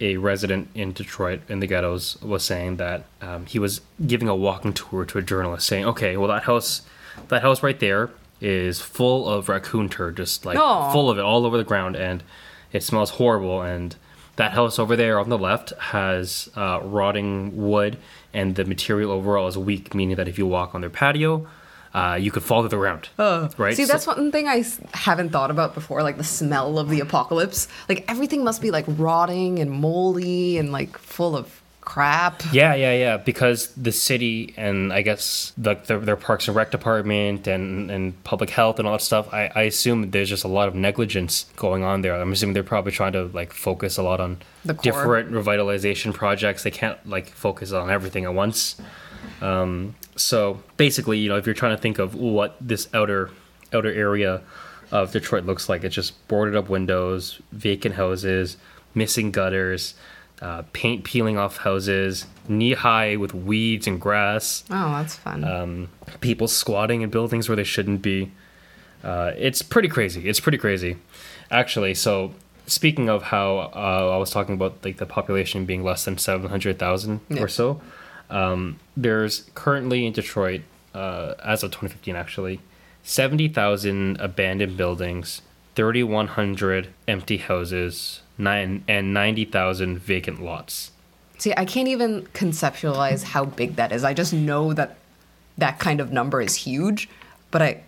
a 0.00 0.16
resident 0.16 0.68
in 0.74 0.92
Detroit 0.92 1.40
in 1.48 1.60
the 1.60 1.66
ghettos 1.66 2.20
was 2.20 2.44
saying 2.44 2.76
that 2.76 3.04
um, 3.20 3.46
he 3.46 3.58
was 3.58 3.80
giving 4.06 4.28
a 4.28 4.34
walking 4.34 4.72
tour 4.72 5.04
to 5.04 5.18
a 5.18 5.22
journalist, 5.22 5.66
saying, 5.66 5.84
"Okay, 5.84 6.16
well 6.16 6.28
that 6.28 6.44
house, 6.44 6.82
that 7.28 7.42
house 7.42 7.62
right 7.62 7.78
there 7.78 8.10
is 8.40 8.80
full 8.80 9.28
of 9.28 9.48
raccoon 9.48 9.88
turd, 9.88 10.16
just 10.16 10.44
like 10.44 10.58
Aw. 10.58 10.92
full 10.92 11.08
of 11.08 11.18
it 11.18 11.22
all 11.22 11.46
over 11.46 11.56
the 11.56 11.64
ground, 11.64 11.96
and 11.96 12.22
it 12.72 12.82
smells 12.82 13.10
horrible, 13.10 13.62
and 13.62 13.96
that 14.36 14.52
house 14.52 14.78
over 14.78 14.96
there 14.96 15.18
on 15.18 15.28
the 15.28 15.38
left 15.38 15.72
has 15.78 16.50
uh, 16.56 16.80
rotting 16.82 17.56
wood, 17.56 17.96
and 18.32 18.56
the 18.56 18.64
material 18.64 19.12
overall 19.12 19.46
is 19.46 19.56
weak, 19.56 19.94
meaning 19.94 20.16
that 20.16 20.28
if 20.28 20.38
you 20.38 20.46
walk 20.46 20.74
on 20.74 20.80
their 20.80 20.90
patio, 20.90 21.46
uh, 21.94 22.18
you 22.20 22.30
could 22.30 22.42
fall 22.42 22.62
to 22.62 22.68
the 22.68 22.76
ground. 22.76 23.08
right? 23.18 23.74
See, 23.76 23.84
So- 23.86 23.92
that's 23.92 24.06
one 24.06 24.32
thing 24.32 24.48
I 24.48 24.64
haven't 24.92 25.30
thought 25.30 25.50
about 25.50 25.74
before, 25.74 26.02
like 26.02 26.16
the 26.18 26.24
smell 26.24 26.78
of 26.78 26.88
the 26.90 27.00
apocalypse. 27.00 27.68
Like 27.88 28.04
everything 28.08 28.42
must 28.44 28.60
be 28.60 28.70
like 28.70 28.84
rotting 28.88 29.60
and 29.60 29.70
moldy 29.70 30.58
and 30.58 30.72
like 30.72 30.98
full 30.98 31.36
of 31.36 31.60
crap. 31.80 32.42
Yeah, 32.50 32.74
yeah, 32.74 32.94
yeah. 32.94 33.16
Because 33.18 33.68
the 33.76 33.92
city 33.92 34.54
and 34.56 34.90
I 34.90 35.02
guess 35.02 35.52
the, 35.58 35.74
their, 35.74 35.98
their 36.00 36.16
Parks 36.16 36.48
and 36.48 36.56
Rec 36.56 36.70
department 36.70 37.46
and, 37.46 37.90
and 37.90 38.24
public 38.24 38.48
health 38.50 38.78
and 38.78 38.88
all 38.88 38.94
that 38.94 39.02
stuff, 39.02 39.32
I, 39.34 39.50
I 39.54 39.62
assume 39.64 40.10
there's 40.10 40.30
just 40.30 40.44
a 40.44 40.48
lot 40.48 40.66
of 40.66 40.74
negligence 40.74 41.44
going 41.56 41.84
on 41.84 42.00
there. 42.00 42.14
I'm 42.18 42.32
assuming 42.32 42.54
they're 42.54 42.62
probably 42.64 42.92
trying 42.92 43.12
to 43.12 43.24
like 43.34 43.52
focus 43.52 43.98
a 43.98 44.02
lot 44.02 44.18
on 44.18 44.38
different 44.82 45.30
revitalization 45.30 46.14
projects. 46.14 46.62
They 46.62 46.70
can't 46.70 46.98
like 47.08 47.28
focus 47.28 47.70
on 47.72 47.90
everything 47.90 48.24
at 48.24 48.32
once. 48.34 48.76
Um, 49.40 49.94
so 50.16 50.60
basically, 50.76 51.18
you 51.18 51.28
know, 51.28 51.36
if 51.36 51.46
you're 51.46 51.54
trying 51.54 51.76
to 51.76 51.80
think 51.82 51.98
of 51.98 52.14
what 52.14 52.56
this 52.60 52.88
outer 52.94 53.30
outer 53.72 53.92
area 53.92 54.42
of 54.92 55.10
Detroit 55.12 55.44
looks 55.44 55.68
like, 55.68 55.82
it's 55.84 55.94
just 55.94 56.26
boarded 56.28 56.54
up 56.56 56.68
windows, 56.68 57.40
vacant 57.52 57.96
houses, 57.96 58.56
missing 58.94 59.30
gutters, 59.32 59.94
uh, 60.40 60.62
paint 60.72 61.02
peeling 61.04 61.36
off 61.38 61.56
houses, 61.58 62.26
knee 62.48 62.74
high 62.74 63.16
with 63.16 63.34
weeds 63.34 63.86
and 63.86 64.00
grass, 64.00 64.62
Oh, 64.70 64.92
that's 64.92 65.16
fun. 65.16 65.42
um, 65.44 65.88
people 66.20 66.46
squatting 66.46 67.02
in 67.02 67.10
buildings 67.10 67.48
where 67.48 67.56
they 67.56 67.64
shouldn't 67.64 68.02
be. 68.02 68.30
Uh, 69.02 69.32
it's 69.36 69.62
pretty 69.62 69.88
crazy. 69.88 70.28
It's 70.28 70.40
pretty 70.40 70.58
crazy, 70.58 70.96
actually. 71.50 71.94
So 71.94 72.32
speaking 72.66 73.08
of 73.10 73.24
how 73.24 73.70
uh, 73.74 74.10
I 74.14 74.16
was 74.16 74.30
talking 74.30 74.54
about 74.54 74.84
like 74.84 74.96
the 74.98 75.06
population 75.06 75.64
being 75.66 75.82
less 75.82 76.04
than 76.04 76.16
seven 76.18 76.48
hundred 76.48 76.78
thousand 76.78 77.20
Yeah. 77.28 77.42
or 77.42 77.48
so, 77.48 77.80
um, 78.30 78.78
there's 78.96 79.50
currently 79.54 80.06
in 80.06 80.12
Detroit, 80.12 80.62
uh, 80.94 81.34
as 81.44 81.62
of 81.62 81.70
2015, 81.70 82.16
actually, 82.16 82.60
seventy 83.02 83.48
thousand 83.48 84.18
abandoned 84.20 84.76
buildings, 84.76 85.42
thirty 85.74 86.02
one 86.02 86.28
hundred 86.28 86.88
empty 87.08 87.36
houses, 87.38 88.22
nine 88.38 88.84
and 88.88 89.12
ninety 89.14 89.44
thousand 89.44 89.98
vacant 89.98 90.42
lots. 90.42 90.90
See, 91.38 91.52
I 91.56 91.64
can't 91.64 91.88
even 91.88 92.22
conceptualize 92.32 93.24
how 93.24 93.44
big 93.44 93.76
that 93.76 93.92
is. 93.92 94.04
I 94.04 94.14
just 94.14 94.32
know 94.32 94.72
that 94.72 94.96
that 95.58 95.78
kind 95.78 96.00
of 96.00 96.12
number 96.12 96.40
is 96.40 96.54
huge, 96.54 97.08
but 97.50 97.60
I 97.62 97.82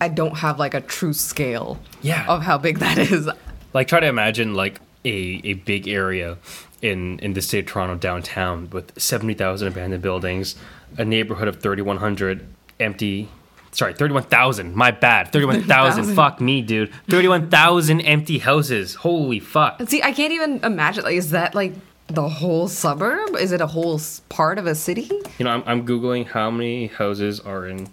I 0.00 0.08
don't 0.08 0.38
have 0.38 0.58
like 0.58 0.74
a 0.74 0.80
true 0.80 1.12
scale 1.12 1.78
Yeah. 2.02 2.24
of 2.28 2.42
how 2.42 2.58
big 2.58 2.78
that 2.80 2.98
is. 2.98 3.28
like 3.72 3.88
try 3.88 4.00
to 4.00 4.06
imagine 4.06 4.54
like 4.54 4.80
a, 5.04 5.40
a 5.44 5.54
big 5.54 5.88
area 5.88 6.38
in 6.82 7.18
in 7.20 7.32
the 7.32 7.40
state 7.42 7.60
of 7.60 7.66
Toronto 7.66 7.94
downtown 7.96 8.68
with 8.70 9.00
70,000 9.00 9.68
abandoned 9.68 10.02
buildings, 10.02 10.56
a 10.98 11.04
neighborhood 11.04 11.48
of 11.48 11.62
3100 11.62 12.46
empty 12.80 13.28
sorry 13.70 13.94
31,000 13.94 14.74
my 14.74 14.90
bad 14.90 15.32
31,000 15.32 16.04
31,000. 16.04 16.14
fuck 16.16 16.40
me 16.42 16.60
dude 16.60 16.92
31,000 17.08 18.00
empty 18.02 18.38
houses 18.38 18.96
holy 18.96 19.38
fuck 19.40 19.80
See, 19.88 20.02
I 20.02 20.12
can't 20.12 20.32
even 20.32 20.60
imagine 20.62 21.04
like 21.04 21.14
is 21.14 21.30
that 21.30 21.54
like 21.54 21.72
the 22.08 22.28
whole 22.28 22.68
suburb? 22.68 23.36
Is 23.36 23.52
it 23.52 23.60
a 23.62 23.66
whole 23.68 23.98
part 24.28 24.58
of 24.58 24.66
a 24.66 24.74
city? 24.74 25.08
you 25.38 25.44
know 25.46 25.50
I'm, 25.52 25.62
I'm 25.64 25.86
googling 25.86 26.26
how 26.26 26.50
many 26.50 26.88
houses 26.88 27.40
are 27.40 27.66
in 27.66 27.88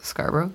Scarborough. 0.00 0.52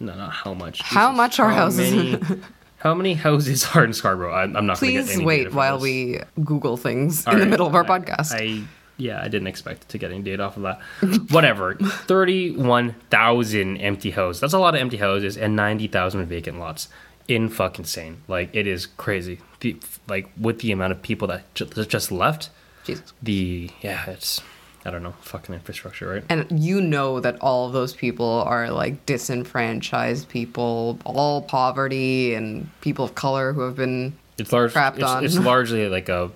no 0.00 0.14
not 0.14 0.32
how 0.32 0.52
much 0.54 0.82
How 0.82 1.08
Jesus. 1.08 1.16
much 1.16 1.40
are 1.40 1.48
How 1.50 1.56
houses? 1.56 1.90
many, 1.92 2.18
how 2.80 2.94
many 2.94 3.14
houses 3.14 3.66
are 3.74 3.84
in 3.84 3.92
Scarborough 3.92 4.34
I'm, 4.34 4.56
I'm 4.56 4.66
not 4.66 4.80
gonna 4.80 4.92
get 4.92 5.04
Please 5.06 5.10
any 5.14 5.18
data 5.18 5.26
wait 5.26 5.52
while 5.54 5.78
this. 5.78 5.82
we 5.84 6.20
Google 6.44 6.76
things 6.76 7.26
All 7.26 7.34
in 7.34 7.40
the 7.40 7.46
middle 7.46 7.66
of 7.66 7.74
our 7.74 7.84
I- 7.84 7.98
podcast. 8.00 8.32
I 8.32 8.64
yeah, 8.96 9.18
I 9.22 9.28
didn't 9.28 9.46
expect 9.46 9.88
to 9.88 9.96
get 9.98 10.10
any 10.12 10.20
data 10.22 10.42
off 10.42 10.58
of 10.58 10.64
that. 10.64 10.80
Whatever. 11.30 11.74
Thirty-one 11.76 12.96
thousand 13.08 13.78
empty 13.78 14.10
houses. 14.10 14.40
That's 14.42 14.52
a 14.52 14.58
lot 14.58 14.74
of 14.74 14.80
empty 14.82 14.98
houses 14.98 15.38
and 15.38 15.56
ninety 15.56 15.86
thousand 15.86 16.26
vacant 16.26 16.58
lots. 16.58 16.88
In 17.26 17.48
fucking 17.48 17.84
insane. 17.84 18.18
Like 18.28 18.50
it 18.54 18.66
is 18.66 18.84
crazy. 18.86 19.38
The, 19.60 19.78
like 20.06 20.30
with 20.38 20.58
the 20.60 20.70
amount 20.72 20.92
of 20.92 21.00
people 21.00 21.28
that 21.28 21.44
just 21.54 22.12
left. 22.12 22.50
Jesus. 22.84 23.12
The 23.22 23.70
yeah, 23.80 24.04
it's 24.10 24.42
I 24.84 24.90
don't 24.90 25.02
know, 25.02 25.12
fucking 25.20 25.54
infrastructure, 25.54 26.08
right? 26.08 26.24
And 26.30 26.46
you 26.64 26.80
know 26.80 27.20
that 27.20 27.36
all 27.42 27.66
of 27.66 27.72
those 27.74 27.92
people 27.94 28.26
are 28.46 28.70
like 28.70 29.04
disenfranchised 29.06 30.28
people, 30.28 30.98
all 31.04 31.42
poverty 31.42 32.34
and 32.34 32.68
people 32.80 33.04
of 33.04 33.14
color 33.14 33.52
who 33.52 33.60
have 33.62 33.76
been 33.76 34.14
It's 34.38 34.52
large. 34.52 34.72
Crapped 34.72 34.94
It's, 34.96 35.04
on. 35.04 35.24
it's 35.24 35.38
largely 35.38 35.88
like 35.88 36.08
a, 36.08 36.30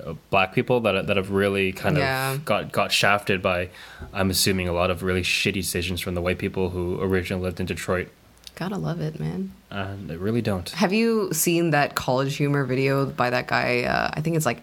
a 0.00 0.14
black 0.30 0.52
people 0.54 0.80
that 0.80 1.06
that 1.06 1.16
have 1.16 1.30
really 1.30 1.72
kind 1.72 1.96
Yeah. 1.96 2.32
of 2.34 2.44
got 2.44 2.72
got 2.72 2.90
shafted 2.92 3.40
by. 3.42 3.68
I'm 4.12 4.30
assuming 4.30 4.68
a 4.68 4.72
lot 4.72 4.90
of 4.90 5.02
really 5.02 5.22
shitty 5.22 5.54
decisions 5.54 6.00
from 6.00 6.14
the 6.14 6.20
white 6.20 6.38
people 6.38 6.70
who 6.70 7.00
originally 7.00 7.42
lived 7.44 7.60
in 7.60 7.66
Detroit. 7.66 8.08
gotta 8.56 8.76
love 8.78 9.00
it, 9.00 9.20
man. 9.20 9.52
And 9.70 10.08
they 10.10 10.16
really 10.16 10.42
don't. 10.42 10.68
Have 10.70 10.92
you 10.92 11.32
seen 11.32 11.70
that 11.70 11.94
college 11.94 12.36
humor 12.36 12.64
video 12.64 13.06
by 13.06 13.30
that 13.30 13.46
guy? 13.46 13.84
Uh, 13.84 14.10
I 14.12 14.20
think 14.22 14.36
it's 14.36 14.46
like 14.46 14.62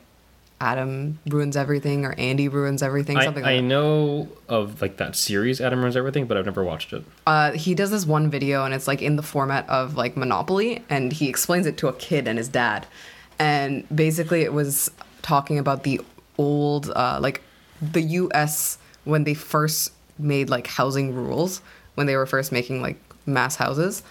Adam 0.64 1.20
ruins 1.28 1.58
everything 1.58 2.06
or 2.06 2.14
Andy 2.18 2.48
ruins 2.48 2.82
everything, 2.82 3.18
I, 3.18 3.26
something 3.26 3.44
I 3.44 3.56
like 3.56 3.62
that. 3.62 3.68
know 3.68 4.30
of 4.48 4.82
like 4.82 4.96
that 4.98 5.16
series 5.18 5.60
Adam 5.60 5.82
ruins 5.82 5.98
everything, 5.98 6.26
but 6.26 6.38
I've 6.38 6.46
never 6.46 6.64
watched 6.64 6.94
it. 6.94 7.04
Uh, 7.28 7.52
he 7.52 7.76
does 7.76 7.92
this 7.92 8.06
one 8.06 8.30
video 8.30 8.64
and 8.64 8.74
it's 8.74 8.88
like 8.88 9.02
in 9.02 9.18
the 9.18 9.22
format 9.24 9.68
of 9.70 9.98
like 9.98 10.16
Monopoly 10.16 10.82
and 10.90 11.12
he 11.12 11.28
explains 11.28 11.66
it 11.66 11.76
to 11.80 11.90
a 11.90 11.94
kid 11.94 12.30
and 12.30 12.38
his 12.38 12.48
dad. 12.48 12.88
And 13.40 13.86
basically 13.94 14.44
it 14.44 14.54
was 14.54 14.90
talking 15.22 15.60
about 15.60 15.84
the 15.84 16.00
old, 16.38 16.90
uh, 16.96 17.20
like 17.22 17.42
the 17.82 18.02
US 18.02 18.78
when 19.04 19.26
they 19.26 19.34
first 19.34 19.92
made 20.18 20.50
like 20.50 20.68
housing 20.68 21.14
rules, 21.14 21.62
when 21.96 22.08
they 22.08 22.16
were 22.16 22.26
first 22.26 22.54
making 22.54 22.82
like 22.82 22.98
mass 23.26 23.58
houses 23.58 24.02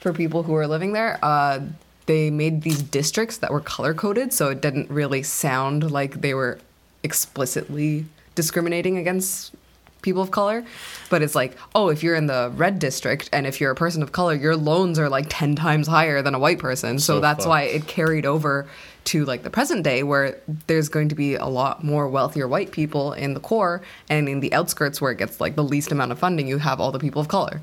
for 0.00 0.12
people 0.12 0.42
who 0.42 0.52
were 0.52 0.66
living 0.66 0.92
there. 0.92 1.18
Uh, 1.22 1.60
they 2.06 2.30
made 2.30 2.62
these 2.62 2.82
districts 2.82 3.38
that 3.38 3.52
were 3.52 3.60
color 3.60 3.94
coded 3.94 4.32
so 4.32 4.50
it 4.50 4.60
didn't 4.60 4.90
really 4.90 5.22
sound 5.22 5.90
like 5.90 6.20
they 6.20 6.34
were 6.34 6.58
explicitly 7.02 8.04
discriminating 8.34 8.96
against 8.98 9.54
people 10.02 10.20
of 10.20 10.30
color. 10.32 10.64
But 11.10 11.22
it's 11.22 11.34
like 11.34 11.56
oh 11.74 11.88
if 11.88 12.02
you're 12.02 12.16
in 12.16 12.26
the 12.26 12.52
red 12.54 12.78
district 12.78 13.30
and 13.32 13.46
if 13.46 13.60
you're 13.60 13.70
a 13.70 13.76
person 13.76 14.02
of 14.02 14.12
color 14.12 14.34
your 14.34 14.56
loans 14.56 14.98
are 14.98 15.08
like 15.08 15.26
10 15.28 15.54
times 15.56 15.86
higher 15.86 16.22
than 16.22 16.34
a 16.34 16.38
white 16.38 16.58
person. 16.58 16.98
So, 16.98 17.14
So 17.14 17.20
that's 17.20 17.46
why 17.46 17.62
it 17.62 17.86
carried 17.86 18.26
over 18.26 18.66
to 19.04 19.24
like 19.24 19.42
the 19.42 19.50
present 19.50 19.82
day 19.82 20.02
where 20.02 20.38
there's 20.66 20.88
going 20.88 21.08
to 21.08 21.14
be 21.14 21.34
a 21.34 21.46
lot 21.46 21.82
more 21.82 22.08
wealthier 22.08 22.46
white 22.46 22.70
people 22.70 23.12
in 23.12 23.34
the 23.34 23.40
core 23.40 23.82
and 24.08 24.28
in 24.28 24.40
the 24.40 24.52
outskirts 24.52 25.00
where 25.00 25.12
it 25.12 25.18
gets 25.18 25.40
like 25.40 25.56
the 25.56 25.64
least 25.64 25.90
amount 25.92 26.12
of 26.12 26.18
funding 26.18 26.46
you 26.46 26.58
have 26.58 26.80
all 26.80 26.92
the 26.92 27.00
people 27.00 27.20
of 27.20 27.28
color. 27.28 27.60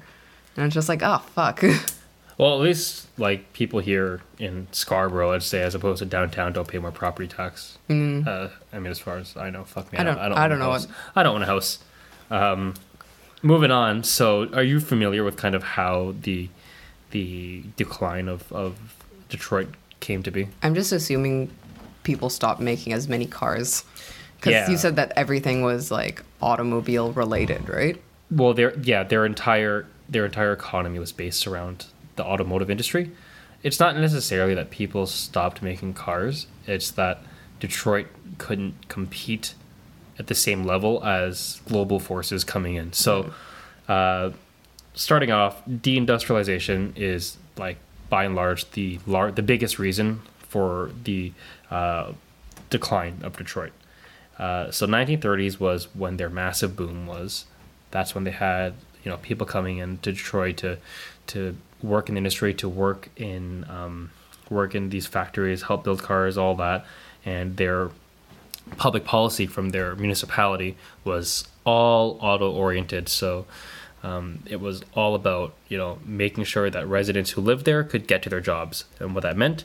And 0.55 0.65
it's 0.65 0.73
just 0.73 0.89
like 0.89 1.01
oh 1.03 1.19
fuck 1.33 1.61
Well, 2.39 2.53
at 2.55 2.61
least 2.61 3.07
like 3.19 3.51
people 3.53 3.79
here 3.81 4.21
in 4.39 4.67
Scarborough, 4.71 5.33
I'd 5.33 5.43
say, 5.43 5.61
as 5.61 5.75
opposed 5.75 5.99
to 5.99 6.05
downtown, 6.05 6.53
don't 6.53 6.67
pay 6.67 6.79
more 6.79 6.89
property 6.91 7.27
tax. 7.27 7.77
Uh, 7.89 8.47
I 8.73 8.79
mean, 8.79 8.89
as 8.89 8.97
far 8.97 9.17
as 9.17 9.35
I 9.35 9.49
know, 9.49 9.65
fuck 9.65 9.91
me. 9.91 9.97
Mm. 9.99 10.01
I 10.01 10.03
don't- 10.05 10.17
I 10.37 10.47
don't 10.47 10.57
a 10.57 10.59
know 10.63 10.71
house. 10.71 10.87
what- 10.87 10.95
I 11.17 11.23
don't 11.23 11.35
own 11.35 11.41
a 11.43 11.45
house. 11.45 11.79
Um, 12.31 12.75
moving 13.41 13.71
on. 13.71 14.03
So, 14.05 14.47
are 14.53 14.63
you 14.63 14.79
familiar 14.79 15.23
with 15.25 15.35
kind 15.37 15.53
of 15.53 15.63
how 15.63 16.15
the 16.21 16.49
the 17.11 17.63
decline 17.75 18.27
of, 18.29 18.51
of 18.53 18.77
Detroit 19.29 19.69
came 19.99 20.21
to 20.23 20.29
be? 20.31 20.47
i'm 20.61 20.75
just 20.75 20.91
assuming 20.91 21.49
people 22.03 22.29
stopped 22.29 22.61
making 22.61 22.93
as 22.93 23.07
many 23.09 23.25
cars 23.25 23.83
because 24.37 24.51
Yeah. 24.53 24.69
you 24.69 24.77
said 24.77 24.95
that 24.97 25.11
everything 25.15 25.63
was 25.63 25.89
like 25.91 26.21
automobile 26.41 27.11
related 27.11 27.67
right 27.67 27.99
Well, 28.31 28.53
their 28.53 28.77
yeah, 28.79 29.03
their 29.03 29.25
entire 29.25 29.87
their 30.07 30.25
entire 30.25 30.53
economy 30.53 30.99
was 30.99 31.11
based 31.11 31.45
around 31.47 31.87
the 32.19 32.25
automotive 32.25 32.69
industry. 32.69 33.11
It's 33.63 33.79
not 33.79 33.95
necessarily 33.97 34.53
that 34.53 34.69
people 34.69 35.07
stopped 35.07 35.61
making 35.61 35.93
cars. 35.93 36.47
It's 36.67 36.91
that 36.91 37.23
Detroit 37.59 38.07
couldn't 38.37 38.87
compete 38.89 39.55
at 40.19 40.27
the 40.27 40.35
same 40.35 40.63
level 40.63 41.03
as 41.03 41.61
global 41.67 41.99
forces 41.99 42.43
coming 42.43 42.75
in. 42.75 42.93
So, 42.93 43.33
uh, 43.87 44.31
starting 44.93 45.31
off, 45.31 45.65
deindustrialization 45.65 46.95
is 46.97 47.37
like 47.57 47.77
by 48.09 48.25
and 48.25 48.35
large 48.35 48.69
the 48.71 48.99
lar- 49.07 49.31
the 49.31 49.41
biggest 49.41 49.79
reason 49.79 50.21
for 50.39 50.91
the 51.03 51.31
uh, 51.71 52.11
decline 52.69 53.19
of 53.23 53.37
Detroit. 53.37 53.71
Uh, 54.37 54.71
so 54.71 54.85
1930s 54.87 55.59
was 55.59 55.93
when 55.95 56.17
their 56.17 56.29
massive 56.29 56.75
boom 56.75 57.07
was. 57.07 57.45
That's 57.91 58.13
when 58.13 58.25
they 58.25 58.31
had 58.31 58.73
you 59.03 59.11
know 59.11 59.17
people 59.17 59.45
coming 59.47 59.77
into 59.77 60.11
Detroit 60.11 60.57
to 60.57 60.77
to 61.27 61.55
work 61.81 62.09
in 62.09 62.15
the 62.15 62.19
industry, 62.19 62.53
to 62.55 62.69
work 62.69 63.09
in 63.15 63.65
um, 63.69 64.11
work 64.49 64.75
in 64.75 64.89
these 64.89 65.07
factories, 65.07 65.63
help 65.63 65.83
build 65.83 66.01
cars, 66.01 66.37
all 66.37 66.55
that, 66.55 66.85
and 67.25 67.57
their 67.57 67.91
public 68.77 69.03
policy 69.03 69.47
from 69.47 69.69
their 69.69 69.95
municipality 69.95 70.77
was 71.03 71.47
all 71.65 72.17
auto 72.21 72.51
oriented. 72.51 73.09
So 73.09 73.45
um, 74.03 74.43
it 74.45 74.59
was 74.59 74.81
all 74.93 75.15
about 75.15 75.53
you 75.67 75.77
know 75.77 75.99
making 76.05 76.45
sure 76.45 76.69
that 76.69 76.87
residents 76.87 77.31
who 77.31 77.41
lived 77.41 77.65
there 77.65 77.83
could 77.83 78.07
get 78.07 78.23
to 78.23 78.29
their 78.29 78.41
jobs, 78.41 78.85
and 78.99 79.13
what 79.13 79.23
that 79.23 79.37
meant 79.37 79.63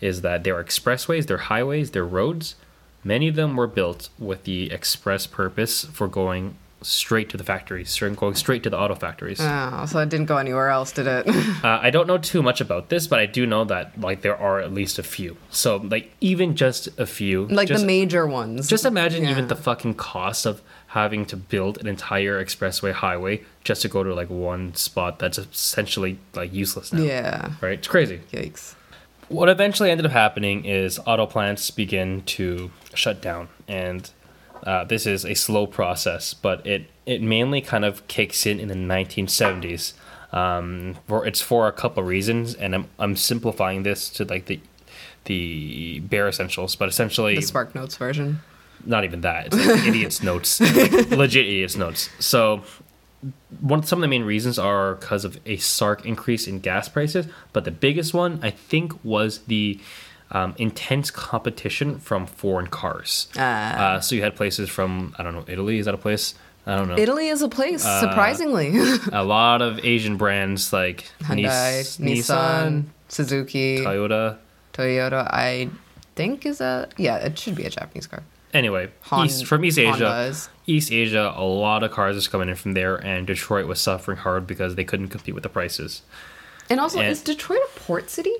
is 0.00 0.22
that 0.22 0.44
there 0.44 0.56
are 0.56 0.64
expressways, 0.64 1.26
their 1.26 1.38
highways, 1.38 1.92
their 1.92 2.04
roads. 2.04 2.56
Many 3.02 3.28
of 3.28 3.34
them 3.34 3.56
were 3.56 3.66
built 3.66 4.08
with 4.18 4.44
the 4.44 4.70
express 4.72 5.26
purpose 5.26 5.84
for 5.84 6.08
going 6.08 6.56
straight 6.84 7.28
to 7.30 7.36
the 7.36 7.44
factories, 7.44 7.90
straight- 7.90 8.16
going 8.16 8.34
straight 8.34 8.62
to 8.62 8.70
the 8.70 8.78
auto 8.78 8.94
factories. 8.94 9.38
Oh, 9.40 9.86
so 9.86 9.98
it 10.00 10.08
didn't 10.08 10.26
go 10.26 10.36
anywhere 10.36 10.68
else, 10.68 10.92
did 10.92 11.06
it? 11.06 11.26
Uh, 11.64 11.78
I 11.80 11.90
don't 11.90 12.06
know 12.06 12.18
too 12.18 12.42
much 12.42 12.60
about 12.60 12.90
this, 12.90 13.06
but 13.06 13.18
I 13.20 13.26
do 13.26 13.46
know 13.46 13.64
that 13.64 13.98
like 13.98 14.20
there 14.20 14.36
are 14.36 14.60
at 14.60 14.72
least 14.72 14.98
a 14.98 15.02
few. 15.02 15.36
So 15.50 15.76
like 15.76 16.12
even 16.20 16.56
just 16.56 16.88
a 16.98 17.06
few, 17.06 17.46
like 17.46 17.68
just, 17.68 17.80
the 17.80 17.86
major 17.86 18.26
ones. 18.26 18.68
just 18.68 18.84
imagine 18.84 19.24
even 19.24 19.48
the 19.48 19.56
fucking 19.56 19.94
cost 19.94 20.44
of 20.44 20.60
having 20.88 21.24
to 21.26 21.36
build 21.36 21.78
an 21.78 21.86
entire 21.86 22.44
expressway 22.44 22.92
highway 22.92 23.42
just 23.64 23.82
to 23.82 23.88
go 23.88 24.04
to 24.04 24.14
like 24.14 24.28
one 24.28 24.74
spot 24.74 25.18
that's 25.18 25.38
essentially 25.38 26.18
like 26.34 26.52
useless 26.52 26.92
now. 26.92 27.02
Yeah. 27.02 27.52
Right? 27.62 27.78
It's 27.78 27.88
crazy. 27.88 28.20
Yikes. 28.30 28.74
What 29.28 29.48
eventually 29.48 29.90
ended 29.90 30.04
up 30.06 30.12
happening 30.12 30.64
is 30.66 31.00
auto 31.06 31.26
plants 31.26 31.70
begin 31.70 32.22
to 32.22 32.70
shut 32.94 33.22
down, 33.22 33.48
and 33.66 34.10
uh, 34.64 34.84
this 34.84 35.06
is 35.06 35.24
a 35.24 35.34
slow 35.34 35.66
process, 35.66 36.34
but 36.34 36.66
it 36.66 36.86
it 37.06 37.22
mainly 37.22 37.60
kind 37.60 37.84
of 37.84 38.06
kicks 38.08 38.46
in 38.46 38.58
in 38.58 38.68
the 38.68 38.74
1970s. 38.74 39.92
Um, 40.32 40.96
for 41.06 41.26
it's 41.26 41.40
for 41.40 41.68
a 41.68 41.72
couple 41.72 42.02
of 42.02 42.08
reasons, 42.08 42.54
and 42.54 42.74
I'm 42.74 42.88
I'm 42.98 43.14
simplifying 43.16 43.82
this 43.84 44.08
to 44.10 44.24
like 44.24 44.46
the 44.46 44.60
the 45.24 46.00
bare 46.00 46.28
essentials, 46.28 46.76
but 46.76 46.88
essentially 46.88 47.36
The 47.36 47.42
Spark 47.42 47.74
Notes 47.74 47.96
version. 47.96 48.40
not 48.84 49.04
even 49.04 49.20
that. 49.22 49.46
It's 49.46 49.56
like 49.56 49.86
idiots 49.86 50.22
notes, 50.22 50.60
like 50.60 51.10
legit 51.10 51.46
idiots 51.46 51.76
notes. 51.76 52.10
So 52.18 52.62
one 53.60 53.82
some 53.82 53.98
of 53.98 54.02
the 54.02 54.08
main 54.08 54.24
reasons 54.24 54.58
are 54.58 54.96
because 54.96 55.24
of 55.24 55.38
a 55.46 55.56
stark 55.58 56.04
increase 56.04 56.46
in 56.46 56.60
gas 56.60 56.88
prices, 56.88 57.26
but 57.52 57.64
the 57.64 57.70
biggest 57.70 58.12
one 58.12 58.38
I 58.42 58.50
think 58.50 58.92
was 59.04 59.38
the 59.40 59.78
um, 60.34 60.54
intense 60.58 61.10
competition 61.10 61.98
from 61.98 62.26
foreign 62.26 62.66
cars. 62.66 63.28
Ah. 63.38 63.76
Uh, 63.94 64.00
so 64.00 64.14
you 64.14 64.22
had 64.22 64.36
places 64.36 64.68
from 64.68 65.14
I 65.18 65.22
don't 65.22 65.34
know 65.34 65.44
Italy. 65.48 65.78
Is 65.78 65.86
that 65.86 65.94
a 65.94 65.98
place? 65.98 66.34
I 66.66 66.76
don't 66.76 66.88
know. 66.88 66.96
Italy 66.98 67.28
is 67.28 67.40
a 67.42 67.48
place, 67.48 67.84
Uh, 67.84 68.00
surprisingly. 68.00 68.72
a 69.12 69.22
lot 69.24 69.62
of 69.62 69.78
Asian 69.84 70.16
brands 70.16 70.72
like 70.72 71.10
Hyundai, 71.22 71.98
Nis- 72.00 72.28
Nissan, 72.28 72.84
Suzuki, 73.08 73.78
Toyota. 73.78 74.38
Toyota. 74.72 75.26
I 75.30 75.68
think 76.16 76.44
is 76.46 76.60
a 76.60 76.88
yeah. 76.96 77.16
It 77.16 77.38
should 77.38 77.54
be 77.54 77.64
a 77.64 77.70
Japanese 77.70 78.06
car. 78.06 78.22
Anyway, 78.54 78.88
Hon- 79.02 79.26
East, 79.26 79.46
from 79.46 79.64
East 79.64 79.78
Asia, 79.78 80.04
Hondas. 80.04 80.48
East 80.66 80.92
Asia, 80.92 81.34
a 81.36 81.42
lot 81.44 81.82
of 81.82 81.90
cars 81.90 82.14
is 82.16 82.28
coming 82.28 82.48
in 82.48 82.54
from 82.54 82.72
there, 82.74 82.96
and 82.96 83.26
Detroit 83.26 83.66
was 83.66 83.80
suffering 83.80 84.18
hard 84.18 84.46
because 84.46 84.76
they 84.76 84.84
couldn't 84.84 85.08
compete 85.08 85.34
with 85.34 85.42
the 85.42 85.48
prices. 85.48 86.02
And 86.70 86.78
also, 86.80 87.00
And- 87.00 87.08
is 87.10 87.20
Detroit 87.22 87.58
a 87.76 87.80
port 87.80 88.10
city? 88.10 88.32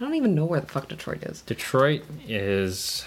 I 0.00 0.04
don't 0.04 0.14
even 0.14 0.34
know 0.34 0.44
where 0.44 0.60
the 0.60 0.66
fuck 0.66 0.88
Detroit 0.88 1.22
is. 1.24 1.42
Detroit 1.42 2.02
is 2.26 3.04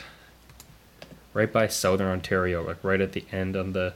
right 1.33 1.51
by 1.51 1.67
Southern 1.67 2.07
Ontario, 2.07 2.63
like 2.63 2.83
right 2.83 2.99
at 3.01 3.13
the 3.13 3.23
end 3.31 3.55
on 3.55 3.73
the. 3.73 3.93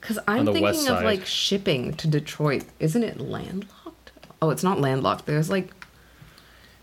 Because 0.00 0.18
I'm 0.28 0.44
the 0.44 0.52
thinking 0.52 0.88
of 0.88 1.02
like 1.02 1.24
shipping 1.26 1.94
to 1.94 2.06
Detroit. 2.06 2.64
Isn't 2.78 3.02
it 3.02 3.18
landlocked? 3.20 4.12
Oh, 4.42 4.50
it's 4.50 4.62
not 4.62 4.80
landlocked. 4.80 5.24
There's 5.26 5.48
like 5.48 5.70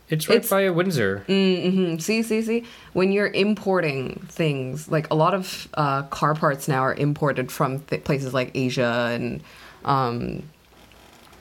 It's 0.09 0.27
right 0.27 0.37
It's- 0.37 0.49
by 0.49 0.67
Windsor. 0.71 1.23
Mm-hmm. 1.27 1.99
see, 1.99 2.23
see, 2.23 2.41
see. 2.41 2.65
When 2.93 3.11
you're 3.11 3.27
importing 3.27 4.25
things, 4.27 4.89
like 4.89 5.09
a 5.11 5.15
lot 5.15 5.33
of 5.35 5.67
uh, 5.75 6.03
car 6.03 6.33
parts 6.33 6.67
now 6.67 6.81
are 6.81 6.95
imported 6.95 7.51
from 7.51 7.79
th- 7.81 8.03
places 8.03 8.33
like 8.33 8.51
Asia 8.55 9.09
and 9.13 9.41
um, 9.85 10.43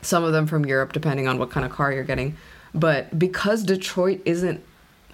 some 0.03 0.23
of 0.23 0.33
them 0.33 0.47
from 0.47 0.67
Europe, 0.67 0.93
depending 0.93 1.27
on 1.27 1.39
what 1.39 1.51
kind 1.51 1.65
of 1.65 1.73
car 1.73 1.93
you're 1.93 2.05
getting. 2.05 2.37
But 2.75 3.19
because 3.19 3.65
Detroit 3.65 4.21
isn't 4.25 4.63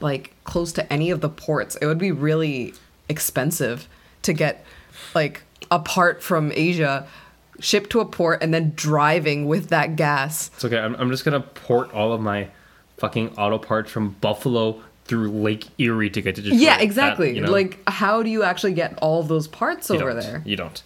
like 0.00 0.32
close 0.44 0.72
to 0.72 0.92
any 0.92 1.10
of 1.10 1.20
the 1.20 1.28
ports, 1.28 1.76
it 1.76 1.86
would 1.86 1.98
be 1.98 2.12
really 2.12 2.74
expensive 3.08 3.88
to 4.22 4.32
get 4.32 4.64
like 5.14 5.42
apart 5.70 6.22
from 6.22 6.52
Asia 6.54 7.06
shipped 7.60 7.90
to 7.90 8.00
a 8.00 8.04
port 8.04 8.42
and 8.42 8.54
then 8.54 8.72
driving 8.76 9.46
with 9.46 9.68
that 9.70 9.96
gas. 9.96 10.50
It's 10.54 10.64
okay. 10.64 10.78
I'm, 10.78 10.94
I'm 10.96 11.10
just 11.10 11.24
gonna 11.24 11.40
port 11.40 11.92
all 11.92 12.12
of 12.12 12.20
my 12.20 12.48
fucking 12.98 13.36
auto 13.36 13.58
parts 13.58 13.90
from 13.90 14.10
Buffalo 14.20 14.80
through 15.04 15.30
Lake 15.30 15.66
Erie 15.78 16.10
to 16.10 16.20
get 16.20 16.34
to 16.36 16.42
Detroit. 16.42 16.60
Yeah, 16.60 16.76
That, 16.76 16.84
exactly. 16.84 17.34
you 17.34 17.40
know, 17.40 17.50
Like, 17.50 17.80
how 17.88 18.22
do 18.22 18.28
you 18.28 18.42
actually 18.42 18.74
get 18.74 18.96
all 19.00 19.22
those 19.22 19.48
parts 19.48 19.90
over 19.90 20.12
there? 20.14 20.42
You 20.44 20.56
don't. 20.56 20.82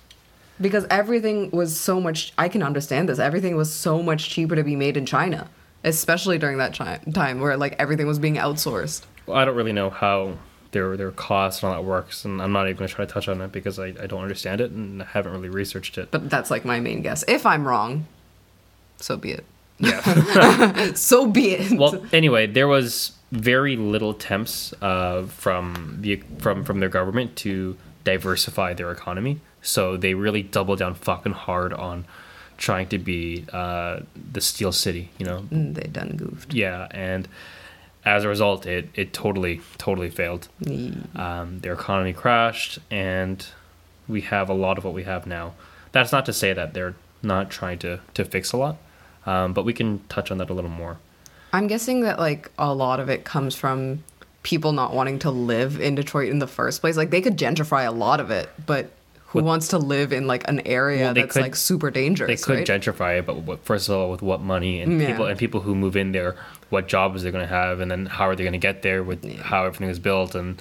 Because 0.61 0.87
everything 0.91 1.51
was 1.51 1.79
so 1.79 2.01
much. 2.01 2.33
I 2.39 2.49
can 2.49 2.63
understand 2.63 3.09
this. 3.09 3.19
Everything 3.19 3.57
was 3.57 3.73
so 3.73 4.01
much 4.03 4.31
cheaper 4.31 4.55
to 4.55 4.63
be 4.63 4.77
made 4.77 4.97
in 4.97 5.05
China, 5.07 5.51
especially 5.85 6.39
during 6.39 6.59
that 6.59 6.75
time 6.75 7.41
where 7.41 7.57
like 7.57 7.77
everything 7.79 8.07
was 8.07 8.19
being 8.19 8.37
outsourced. 8.37 9.05
Well, 9.27 9.37
I 9.37 9.45
don't 9.45 9.57
really 9.57 9.73
know 9.73 9.91
how 9.91 10.39
their 10.73 10.97
their 10.97 11.11
costs 11.11 11.63
and 11.63 11.71
all 11.73 11.81
that 11.81 11.87
works, 11.87 12.25
and 12.25 12.41
I'm 12.43 12.53
not 12.53 12.67
even 12.67 12.77
gonna 12.79 12.89
try 12.89 13.05
to 13.05 13.13
touch 13.13 13.29
on 13.29 13.41
it 13.41 13.53
because 13.53 13.79
I, 13.79 13.89
I 13.89 14.07
don't 14.07 14.23
understand 14.23 14.61
it 14.61 14.71
and 14.71 15.03
I 15.03 15.07
haven't 15.07 15.33
really 15.33 15.49
researched 15.49 15.99
it. 15.99 16.11
But 16.11 16.31
that's 16.31 16.51
like 16.51 16.65
my 16.65 16.81
main 16.81 17.03
guess. 17.03 17.25
If 17.29 17.47
I'm 17.47 17.67
wrong, 17.67 18.07
so 18.97 19.17
be 19.17 19.33
it. 19.33 19.45
yeah. 19.79 20.93
So 20.95 21.27
be 21.27 21.53
it. 21.53 21.79
well, 21.79 22.05
anyway, 22.13 22.47
there 22.47 22.69
was 22.69 23.13
very 23.33 23.77
little 23.77 24.11
attempts 24.11 24.73
uh, 24.83 25.25
from 25.25 25.99
the 26.01 26.23
from 26.39 26.65
from 26.65 26.81
their 26.81 26.89
government 26.89 27.37
to 27.37 27.77
diversify 28.05 28.75
their 28.75 28.91
economy. 28.91 29.41
So 29.63 29.97
they 29.97 30.15
really 30.15 30.43
doubled 30.43 30.81
down 30.81 30.95
fucking 30.95 31.33
hard 31.33 31.73
on 31.73 32.05
trying 32.63 32.87
to 32.89 32.99
be 32.99 33.45
uh, 33.53 34.01
the 34.33 34.41
steel 34.41 34.73
city. 34.73 35.11
You 35.19 35.27
know, 35.27 35.39
Mm, 35.51 35.75
they 35.75 35.89
done 36.01 36.13
goofed. 36.17 36.55
yeah, 36.55 36.87
and 36.93 37.29
as 38.05 38.25
a 38.25 38.29
result, 38.29 38.67
it 38.67 38.89
it 38.95 39.13
totally 39.13 39.61
totally 39.79 40.11
failed. 40.11 40.49
Um, 41.17 41.59
their 41.61 41.75
economy 41.75 42.13
crashed, 42.13 42.79
and 42.91 43.45
we 44.09 44.21
have 44.23 44.49
a 44.49 44.55
lot 44.55 44.79
of 44.79 44.85
what 44.85 44.95
we 44.95 45.05
have 45.05 45.27
now. 45.27 45.53
That's 45.93 46.13
not 46.13 46.25
to 46.27 46.33
say 46.33 46.53
that 46.55 46.73
they're 46.75 46.95
not 47.23 47.51
trying 47.51 47.79
to 47.81 48.01
to 48.15 48.25
fix 48.25 48.53
a 48.53 48.57
lot, 48.57 48.77
um, 49.27 49.53
but 49.53 49.65
we 49.65 49.73
can 49.73 50.01
touch 50.09 50.31
on 50.31 50.39
that 50.39 50.51
a 50.51 50.55
little 50.55 50.71
more. 50.71 50.97
I'm 51.53 51.67
guessing 51.67 52.01
that 52.03 52.19
like 52.19 52.51
a 52.59 52.73
lot 52.75 52.99
of 53.01 53.09
it 53.11 53.25
comes 53.25 53.55
from 53.55 54.03
people 54.43 54.73
not 54.73 54.93
wanting 54.95 55.19
to 55.21 55.31
live 55.31 55.81
in 55.81 55.95
Detroit 55.95 56.31
in 56.31 56.39
the 56.41 56.47
first 56.49 56.81
place. 56.81 56.97
Like 56.97 57.11
they 57.11 57.21
could 57.21 57.37
gentrify 57.39 57.87
a 57.87 57.91
lot 57.93 58.21
of 58.21 58.31
it, 58.31 58.49
but 58.67 58.91
who 59.33 59.43
wants 59.43 59.69
to 59.69 59.79
live 59.79 60.13
in 60.13 60.27
like 60.27 60.47
an 60.49 60.61
area 60.67 61.05
Well, 61.07 61.15
that's 61.15 61.33
could- 61.35 61.43
like 61.43 61.57
super 61.57 61.91
dangerous. 61.91 62.29
they 62.29 62.45
could 62.45 62.59
right? 62.59 62.67
gentrify 62.81 63.19
it, 63.19 63.27
but 63.27 63.37
what, 63.39 63.65
first 63.65 63.89
of 63.89 63.95
all, 63.97 64.11
with 64.11 64.23
what 64.23 64.41
money 64.41 64.81
and 64.81 65.01
Yeah. 65.01 65.09
people 65.09 65.27
and 65.27 65.39
people 65.39 65.61
who 65.61 65.75
move 65.75 65.97
in 65.97 66.13
there, 66.13 66.37
what 66.71 66.89
jobs 66.89 67.23
they're 67.23 67.33
going 67.33 67.47
to 67.47 67.55
have, 67.55 67.81
and 67.81 67.91
then 67.91 68.07
how 68.07 68.29
are 68.29 68.37
they 68.37 68.45
going 68.45 68.53
to 68.53 68.59
get 68.59 68.83
there 68.83 69.03
with 69.03 69.25
Yeah. 69.25 69.43
how 69.43 69.65
everything 69.65 69.89
is 69.89 69.99
built 69.99 70.35
and 70.35 70.61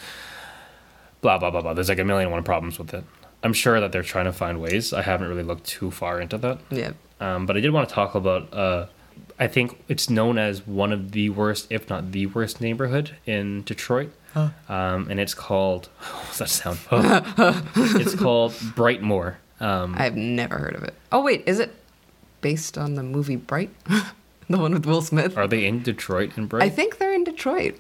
blah 1.22 1.38
blah 1.38 1.52
blah 1.52 1.62
blah. 1.62 1.74
There's 1.74 1.90
like 1.90 2.00
a 2.00 2.06
million 2.06 2.26
and 2.28 2.32
one 2.34 2.44
problems 2.44 2.80
with 2.80 2.94
it. 2.94 3.04
I'm 3.44 3.54
sure 3.54 3.80
that 3.80 3.92
they're 3.92 4.04
trying 4.04 4.26
to 4.26 4.34
find 4.34 4.62
ways. 4.62 4.94
I 4.94 5.02
haven't 5.02 5.28
really 5.28 5.44
looked 5.44 5.66
too 5.66 5.90
far 5.92 6.22
into 6.22 6.38
that, 6.40 6.60
yeah. 6.70 6.92
um, 7.20 7.46
but 7.46 7.58
I 7.58 7.60
did 7.60 7.72
want 7.72 7.90
to 7.90 7.96
talk 7.96 8.16
about. 8.16 8.54
Uh, 8.54 8.86
I 9.40 9.48
think 9.48 9.84
it's 9.88 10.10
known 10.10 10.38
as 10.38 10.66
one 10.68 10.92
of 10.94 11.12
the 11.12 11.30
worst, 11.30 11.68
if 11.72 11.90
not 11.90 12.12
the 12.12 12.28
worst, 12.28 12.62
neighborhood 12.62 13.16
in 13.26 13.64
Detroit. 13.64 14.12
Um, 14.36 15.08
and 15.10 15.20
it's 15.20 15.34
called. 15.34 15.88
What's 16.00 16.38
that 16.40 16.50
sound? 16.50 16.80
it's 17.76 18.16
called 18.16 18.54
Brightmoor. 18.54 19.36
Um, 19.60 19.96
I've 19.98 20.16
never 20.16 20.58
heard 20.58 20.76
of 20.76 20.84
it. 20.84 20.94
Oh 21.12 21.22
wait, 21.22 21.44
is 21.46 21.60
it 21.60 21.74
based 22.42 22.78
on 22.78 22.96
the 22.96 23.04
movie 23.04 23.36
Bright? 23.36 23.70
the 24.50 24.58
one 24.58 24.74
with 24.74 24.86
Will 24.86 25.02
Smith? 25.02 25.38
are 25.38 25.48
they 25.48 25.66
in 25.66 25.84
Detroit 25.84 26.36
and 26.38 26.50
Bright? 26.50 26.64
I 26.64 26.70
think 26.70 26.98
they're 26.98 27.14
in 27.14 27.24
Detroit. 27.24 27.78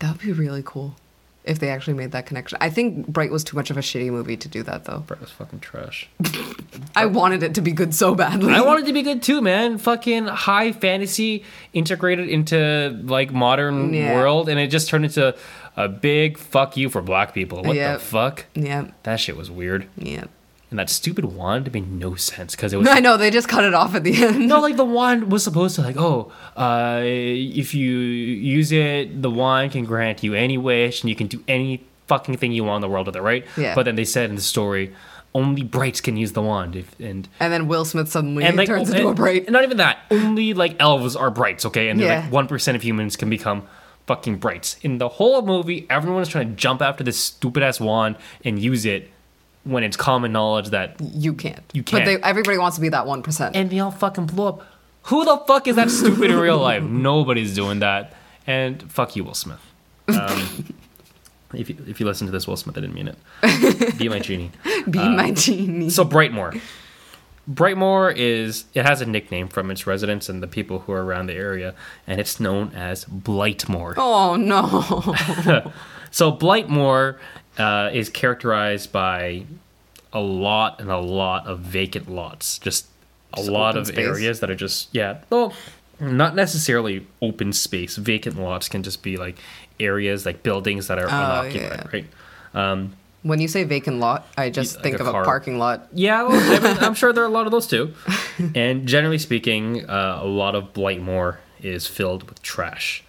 That 0.00 0.12
would 0.12 0.20
be 0.20 0.32
really 0.32 0.62
cool 0.64 0.96
if 1.44 1.58
they 1.58 1.70
actually 1.70 1.94
made 1.94 2.12
that 2.12 2.26
connection. 2.26 2.58
I 2.60 2.70
think 2.70 3.06
Bright 3.08 3.30
was 3.32 3.42
too 3.42 3.56
much 3.56 3.70
of 3.70 3.76
a 3.76 3.80
shitty 3.80 4.10
movie 4.10 4.36
to 4.36 4.48
do 4.48 4.62
that 4.64 4.84
though. 4.84 5.00
Bright 5.00 5.20
was 5.20 5.30
fucking 5.30 5.60
trash. 5.60 6.08
I 6.94 7.06
wanted 7.06 7.42
it 7.42 7.54
to 7.54 7.60
be 7.62 7.72
good 7.72 7.94
so 7.94 8.14
badly. 8.14 8.52
I 8.52 8.60
wanted 8.60 8.84
it 8.84 8.86
to 8.88 8.92
be 8.92 9.02
good 9.02 9.22
too, 9.22 9.40
man. 9.40 9.78
Fucking 9.78 10.26
high 10.26 10.72
fantasy 10.72 11.44
integrated 11.72 12.28
into 12.28 13.00
like 13.04 13.32
modern 13.32 13.92
Yeah. 13.94 14.14
world, 14.14 14.48
and 14.48 14.60
it 14.60 14.68
just 14.68 14.88
turned 14.88 15.04
into 15.06 15.34
a 15.76 15.88
big 15.88 16.38
fuck 16.38 16.76
you 16.76 16.88
for 16.90 17.00
black 17.02 17.32
people. 17.34 17.62
What 17.62 17.76
Yep. 17.76 17.98
the 17.98 18.04
fuck? 18.04 18.44
Yeah, 18.54 18.88
That 19.04 19.16
shit 19.20 19.36
was 19.36 19.50
weird. 19.50 19.86
yeah. 19.96 20.24
And 20.70 20.78
that 20.78 20.88
stupid 20.88 21.26
wand 21.26 21.70
made 21.74 21.92
no 21.92 22.14
sense 22.14 22.56
because 22.56 22.72
it 22.72 22.78
was 22.78 22.88
I 22.90 23.00
know 23.00 23.18
they 23.18 23.30
just 23.30 23.46
cut 23.46 23.62
it 23.64 23.74
off 23.74 23.94
at 23.94 24.04
the 24.04 24.24
end. 24.24 24.48
no 24.48 24.58
like 24.60 24.76
the 24.76 24.86
wand 24.86 25.30
was 25.30 25.44
supposed 25.44 25.74
to 25.76 25.82
like 25.82 25.96
oh 25.98 26.32
uh 26.56 27.02
if 27.04 27.74
you 27.74 27.90
use 27.90 28.72
it 28.72 29.20
the 29.20 29.28
wand 29.30 29.72
can 29.72 29.84
grant 29.84 30.22
you 30.22 30.32
any 30.32 30.56
wish 30.56 31.02
and 31.02 31.10
you 31.10 31.14
can 31.14 31.26
do 31.26 31.44
any 31.46 31.84
fucking 32.06 32.38
thing 32.38 32.52
you 32.52 32.64
want 32.64 32.76
in 32.82 32.88
the 32.88 32.92
world 32.92 33.06
with 33.06 33.16
it 33.16 33.20
right 33.20 33.44
Yeah. 33.58 33.74
but 33.74 33.82
then 33.84 33.96
they 33.96 34.04
said 34.06 34.30
in 34.30 34.36
the 34.36 34.40
story 34.42 34.94
only 35.34 35.62
brights 35.62 36.00
can 36.00 36.16
use 36.16 36.32
the 36.32 36.40
wand 36.42 36.74
if 36.74 36.98
and 36.98 37.28
And 37.38 37.52
then 37.52 37.68
Will 37.68 37.84
Smith 37.84 38.10
suddenly 38.10 38.42
and 38.44 38.56
like 38.56 38.66
turns 38.68 38.88
into 38.90 39.08
a 39.08 39.14
bright. 39.14 39.50
Not 39.50 39.64
even 39.64 39.76
that. 39.78 39.98
Only 40.10 40.52
like 40.54 40.76
elves 40.80 41.16
are 41.16 41.30
brights, 41.30 41.64
okay? 41.66 41.88
And 41.90 42.00
Yeah. 42.00 42.20
like 42.20 42.32
one 42.32 42.46
percent 42.46 42.76
of 42.76 42.82
humans 42.82 43.16
can 43.16 43.28
become 43.30 43.62
fucking 44.06 44.36
brights. 44.36 44.76
In 44.82 44.98
the 44.98 45.08
whole 45.08 45.42
movie, 45.42 45.86
everyone 45.90 46.22
is 46.22 46.28
trying 46.28 46.48
to 46.50 46.54
jump 46.54 46.82
after 46.82 47.04
this 47.04 47.18
stupid 47.18 47.62
ass 47.62 47.80
wand 47.80 48.16
and 48.44 48.58
use 48.58 48.84
it 48.84 49.10
when 49.64 49.84
it's 49.84 49.96
common 49.96 50.32
knowledge 50.32 50.70
that 50.70 50.96
You 51.00 51.34
can't. 51.34 51.62
You 51.72 51.82
can't. 51.82 52.04
they, 52.04 52.16
everybody 52.22 52.58
wants 52.58 52.76
to 52.76 52.80
be 52.80 52.88
that 52.90 53.06
one 53.06 53.22
percent. 53.22 53.54
and 53.56 53.70
they 53.70 53.78
all 53.78 53.90
fucking 53.92 54.26
blow 54.26 54.48
up. 54.48 54.66
Who 55.04 55.24
the 55.24 55.36
fuck 55.46 55.66
is 55.66 55.76
that 55.76 55.90
stupid 55.90 56.30
in 56.30 56.38
real 56.38 56.58
life? 56.58 56.82
Nobody's 57.10 57.54
doing 57.54 57.80
that. 57.80 58.14
And 58.46 58.90
fuck 58.90 59.14
you, 59.16 59.24
Will 59.24 59.34
Smith. 59.34 59.60
Um, 60.08 60.74
if 61.54 61.68
you, 61.68 61.76
if 61.86 62.00
you 62.00 62.06
listen 62.06 62.26
to 62.26 62.32
this, 62.32 62.46
Will 62.48 62.56
Smith, 62.56 62.76
I 62.78 62.80
didn't 62.80 62.94
mean 62.94 63.08
it. 63.08 63.98
Be 63.98 64.08
my 64.08 64.18
genie. 64.20 64.50
Be 64.90 64.98
my 65.08 65.30
genie. 65.32 65.90
So 65.90 66.02
Brightmoor. 66.04 66.58
Brightmoor 67.50 68.14
is 68.16 68.64
it 68.74 68.84
has 68.86 69.00
a 69.00 69.06
nickname 69.06 69.48
from 69.48 69.70
its 69.70 69.86
residents 69.86 70.28
and 70.28 70.42
the 70.42 70.46
people 70.46 70.80
who 70.80 70.92
are 70.92 71.04
around 71.04 71.26
the 71.26 71.34
area, 71.34 71.74
and 72.06 72.20
it's 72.20 72.38
known 72.38 72.72
as 72.74 73.04
Blightmoor. 73.06 73.94
oh 73.96 74.36
no. 74.36 75.72
So 76.12 76.30
Blightmoor 76.30 77.16
uh, 77.58 77.90
is 77.92 78.10
characterized 78.10 78.92
by 78.92 79.44
a 80.12 80.20
lot 80.20 80.78
and 80.78 80.90
a 80.90 80.98
lot 80.98 81.46
of 81.46 81.60
vacant 81.60 82.10
lots, 82.10 82.58
just 82.58 82.86
a 83.32 83.36
Just 83.38 83.48
lot 83.48 83.76
of 83.78 83.86
space. 83.86 83.98
areas 83.98 84.40
that 84.40 84.50
are 84.50 84.54
just 84.54 84.94
yeah, 84.94 85.20
well, 85.30 85.54
not 85.98 86.34
necessarily 86.34 87.06
open 87.22 87.52
space. 87.54 87.96
Vacant 87.96 88.38
lots 88.38 88.68
can 88.68 88.82
just 88.82 89.02
be 89.02 89.16
like 89.16 89.38
areas 89.80 90.26
like 90.26 90.42
buildings 90.42 90.86
that 90.88 90.98
are 90.98 91.06
unoccupied, 91.06 91.54
yeah. 91.62 91.86
right? 91.92 92.06
When 93.22 93.40
you 93.40 93.48
say 93.48 93.64
vacant 93.64 94.00
lot, 94.00 94.26
I 94.36 94.50
just 94.50 94.76
Like 94.76 94.82
think 94.84 95.00
a 95.00 95.04
of 95.04 95.12
car. 95.12 95.22
a 95.22 95.24
parking 95.24 95.58
lot. 95.58 95.88
Yeah, 95.92 96.22
well, 96.24 96.84
I'm 96.84 96.94
sure 96.94 97.12
there 97.12 97.22
are 97.24 97.28
a 97.28 97.30
lot 97.30 97.46
of 97.46 97.52
those 97.52 97.66
too. 97.66 97.94
And 98.54 98.88
generally 98.88 99.18
speaking, 99.18 99.88
uh, 99.88 100.18
a 100.22 100.26
lot 100.26 100.54
of 100.54 100.72
Blightmoor 100.72 101.36
is 101.60 101.86
filled 101.86 102.28
with 102.28 102.42
trash. 102.42 103.04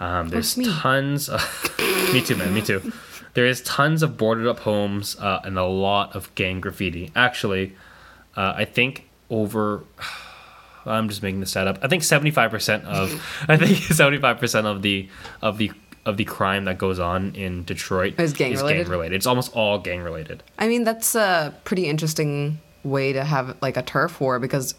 Um, 0.00 0.28
there's 0.28 0.56
me. 0.56 0.64
tons. 0.66 1.28
Of, 1.28 1.42
me 2.12 2.20
too, 2.22 2.36
man. 2.36 2.54
Me 2.54 2.62
too. 2.62 2.92
There 3.34 3.44
is 3.46 3.60
tons 3.62 4.02
of 4.02 4.16
boarded 4.16 4.46
up 4.46 4.60
homes 4.60 5.16
uh, 5.18 5.40
and 5.44 5.58
a 5.58 5.64
lot 5.66 6.14
of 6.16 6.32
gang 6.36 6.60
graffiti. 6.60 7.10
Actually, 7.14 7.74
uh, 8.36 8.54
I 8.56 8.64
think 8.64 9.08
over. 9.30 9.84
I'm 10.86 11.08
just 11.10 11.22
making 11.22 11.40
this 11.40 11.50
stat 11.50 11.66
up. 11.68 11.78
I 11.82 11.88
think 11.88 12.02
75% 12.02 12.84
of 12.84 13.12
I 13.48 13.58
think 13.58 13.76
75% 13.76 14.64
of 14.64 14.80
the 14.80 15.08
of 15.42 15.58
the 15.58 15.72
of 16.08 16.16
the 16.16 16.24
crime 16.24 16.64
that 16.64 16.78
goes 16.78 16.98
on 16.98 17.34
in 17.34 17.64
Detroit 17.64 18.18
Is 18.18 18.32
gang 18.32 18.54
related? 18.56 18.88
related. 18.88 19.14
It's 19.16 19.26
almost 19.26 19.54
all 19.54 19.78
gang 19.78 20.00
related. 20.02 20.42
I 20.58 20.66
mean, 20.68 20.84
that's 20.84 21.14
a 21.14 21.54
pretty 21.64 21.86
interesting 21.86 22.58
way 22.82 23.12
to 23.12 23.22
have 23.24 23.56
like 23.60 23.76
a 23.76 23.82
turf 23.82 24.20
war 24.20 24.38
because 24.38 24.74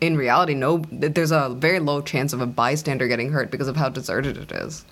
in 0.00 0.16
reality, 0.16 0.54
no, 0.54 0.82
there's 0.92 1.30
a 1.32 1.48
very 1.58 1.80
low 1.80 2.02
chance 2.02 2.32
of 2.34 2.40
a 2.42 2.46
bystander 2.46 3.08
getting 3.08 3.32
hurt 3.32 3.50
because 3.50 3.68
of 3.68 3.76
how 3.76 3.88
deserted 3.88 4.36
it 4.36 4.52
is. 4.52 4.84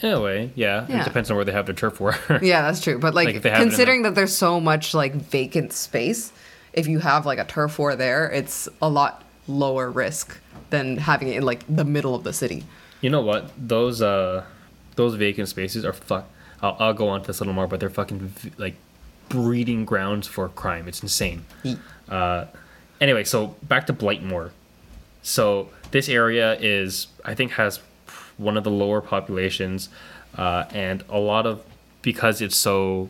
In 0.00 0.12
a 0.12 0.20
way, 0.20 0.52
yeah. 0.54 0.86
Yeah. 0.88 1.00
It 1.00 1.04
depends 1.04 1.28
on 1.30 1.34
where 1.36 1.44
they 1.44 1.50
have 1.52 1.66
their 1.66 1.74
turf 1.74 1.98
war. 2.00 2.14
Yeah, 2.40 2.62
that's 2.62 2.80
true. 2.80 2.98
But 3.00 3.14
like, 3.14 3.26
Like, 3.26 3.34
if 3.36 3.42
they 3.42 3.50
have 3.50 3.58
it 3.60 3.62
in 3.64 3.68
considering 3.70 4.02
that 4.02 4.14
there's 4.14 4.36
so 4.36 4.60
much 4.60 4.94
like 4.94 5.14
vacant 5.14 5.72
space, 5.72 6.32
if 6.72 6.86
you 6.86 7.00
have 7.00 7.26
like 7.26 7.40
a 7.40 7.44
turf 7.44 7.76
war 7.80 7.96
there, 7.96 8.30
it's 8.30 8.68
a 8.80 8.88
lot 8.88 9.24
lower 9.48 9.90
risk 9.90 10.38
than 10.70 10.98
having 10.98 11.28
it 11.28 11.38
in 11.38 11.42
like 11.42 11.64
the 11.68 11.84
middle 11.84 12.14
of 12.14 12.22
the 12.22 12.32
city. 12.32 12.62
you 13.00 13.10
know 13.10 13.22
what? 13.22 13.50
Those 13.58 14.00
uh, 14.02 14.44
those 14.98 15.14
vacant 15.14 15.48
spaces 15.48 15.84
are 15.84 15.92
fuck. 15.92 16.28
I'll, 16.60 16.76
I'll 16.80 16.92
go 16.92 17.08
on 17.08 17.22
to 17.22 17.28
this 17.28 17.38
a 17.38 17.44
little 17.44 17.54
more, 17.54 17.68
but 17.68 17.78
they're 17.78 17.88
fucking 17.88 18.32
like 18.58 18.74
breeding 19.28 19.84
grounds 19.84 20.26
for 20.26 20.48
crime. 20.48 20.88
It's 20.88 21.02
insane. 21.02 21.44
Uh, 22.08 22.46
anyway, 23.00 23.22
so 23.22 23.54
back 23.62 23.86
to 23.86 23.92
Blightmoor. 23.92 24.50
So 25.22 25.70
this 25.92 26.08
area 26.08 26.58
is, 26.58 27.06
I 27.24 27.34
think, 27.34 27.52
has 27.52 27.80
one 28.38 28.56
of 28.56 28.64
the 28.64 28.70
lower 28.70 29.00
populations, 29.00 29.88
uh, 30.36 30.64
and 30.72 31.04
a 31.08 31.18
lot 31.18 31.46
of 31.46 31.62
because 32.02 32.40
it's 32.40 32.56
so 32.56 33.08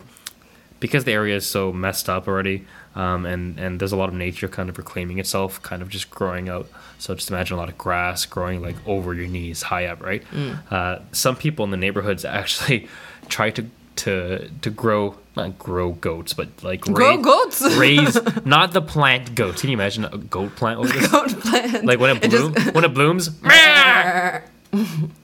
because 0.81 1.05
the 1.05 1.12
area 1.12 1.37
is 1.37 1.46
so 1.46 1.72
messed 1.72 2.09
up 2.11 2.29
already, 2.29 2.66
um, 2.98 3.24
and 3.26 3.58
and 3.58 3.80
there's 3.80 3.92
a 3.92 3.96
lot 3.96 4.08
of 4.08 4.14
nature 4.14 4.48
kind 4.48 4.68
of 4.68 4.76
reclaiming 4.76 5.18
itself, 5.18 5.62
kind 5.62 5.80
of 5.82 5.88
just 5.88 6.11
growing 6.11 6.48
out. 6.48 6.66
So 6.98 7.14
just 7.14 7.30
imagine 7.30 7.56
a 7.56 7.61
lot 7.61 7.68
of 7.68 7.78
grass 7.78 8.26
growing 8.26 8.61
like 8.61 8.76
over 8.87 9.14
your 9.14 9.28
knees, 9.28 9.62
high 9.62 9.87
up, 9.87 10.02
right? 10.02 10.22
Uh, 10.70 10.98
some 11.12 11.37
people 11.37 11.64
in 11.64 11.70
the 11.70 11.76
neighborhoods 11.76 12.24
actually 12.40 12.88
try 13.28 13.50
to 13.50 13.62
to 13.96 14.48
to 14.62 14.70
grow 14.70 15.16
not 15.37 15.58
grow 15.58 15.92
goats, 15.92 16.32
but 16.34 16.48
like 16.62 16.80
Grow 16.82 17.16
raise- 17.16 17.24
goats? 17.24 17.76
raise 17.78 18.18
not 18.44 18.72
the 18.72 18.82
plant 18.82 19.34
goats. 19.34 19.61
Can 19.61 19.70
you 19.70 19.76
imagine 19.76 20.04
a 20.04 20.18
goat 20.18 20.54
plant 20.56 20.80
over 20.80 20.92
this? 20.92 21.06
Goat 21.12 21.30
plant. 21.40 21.84
Like 21.84 21.98
when 22.00 22.16
it, 22.16 22.24
It 22.24 22.30
bloom, 22.30 22.54
just- 22.54 22.74
when 22.74 22.84
it 22.84 22.94
blooms. 22.94 23.30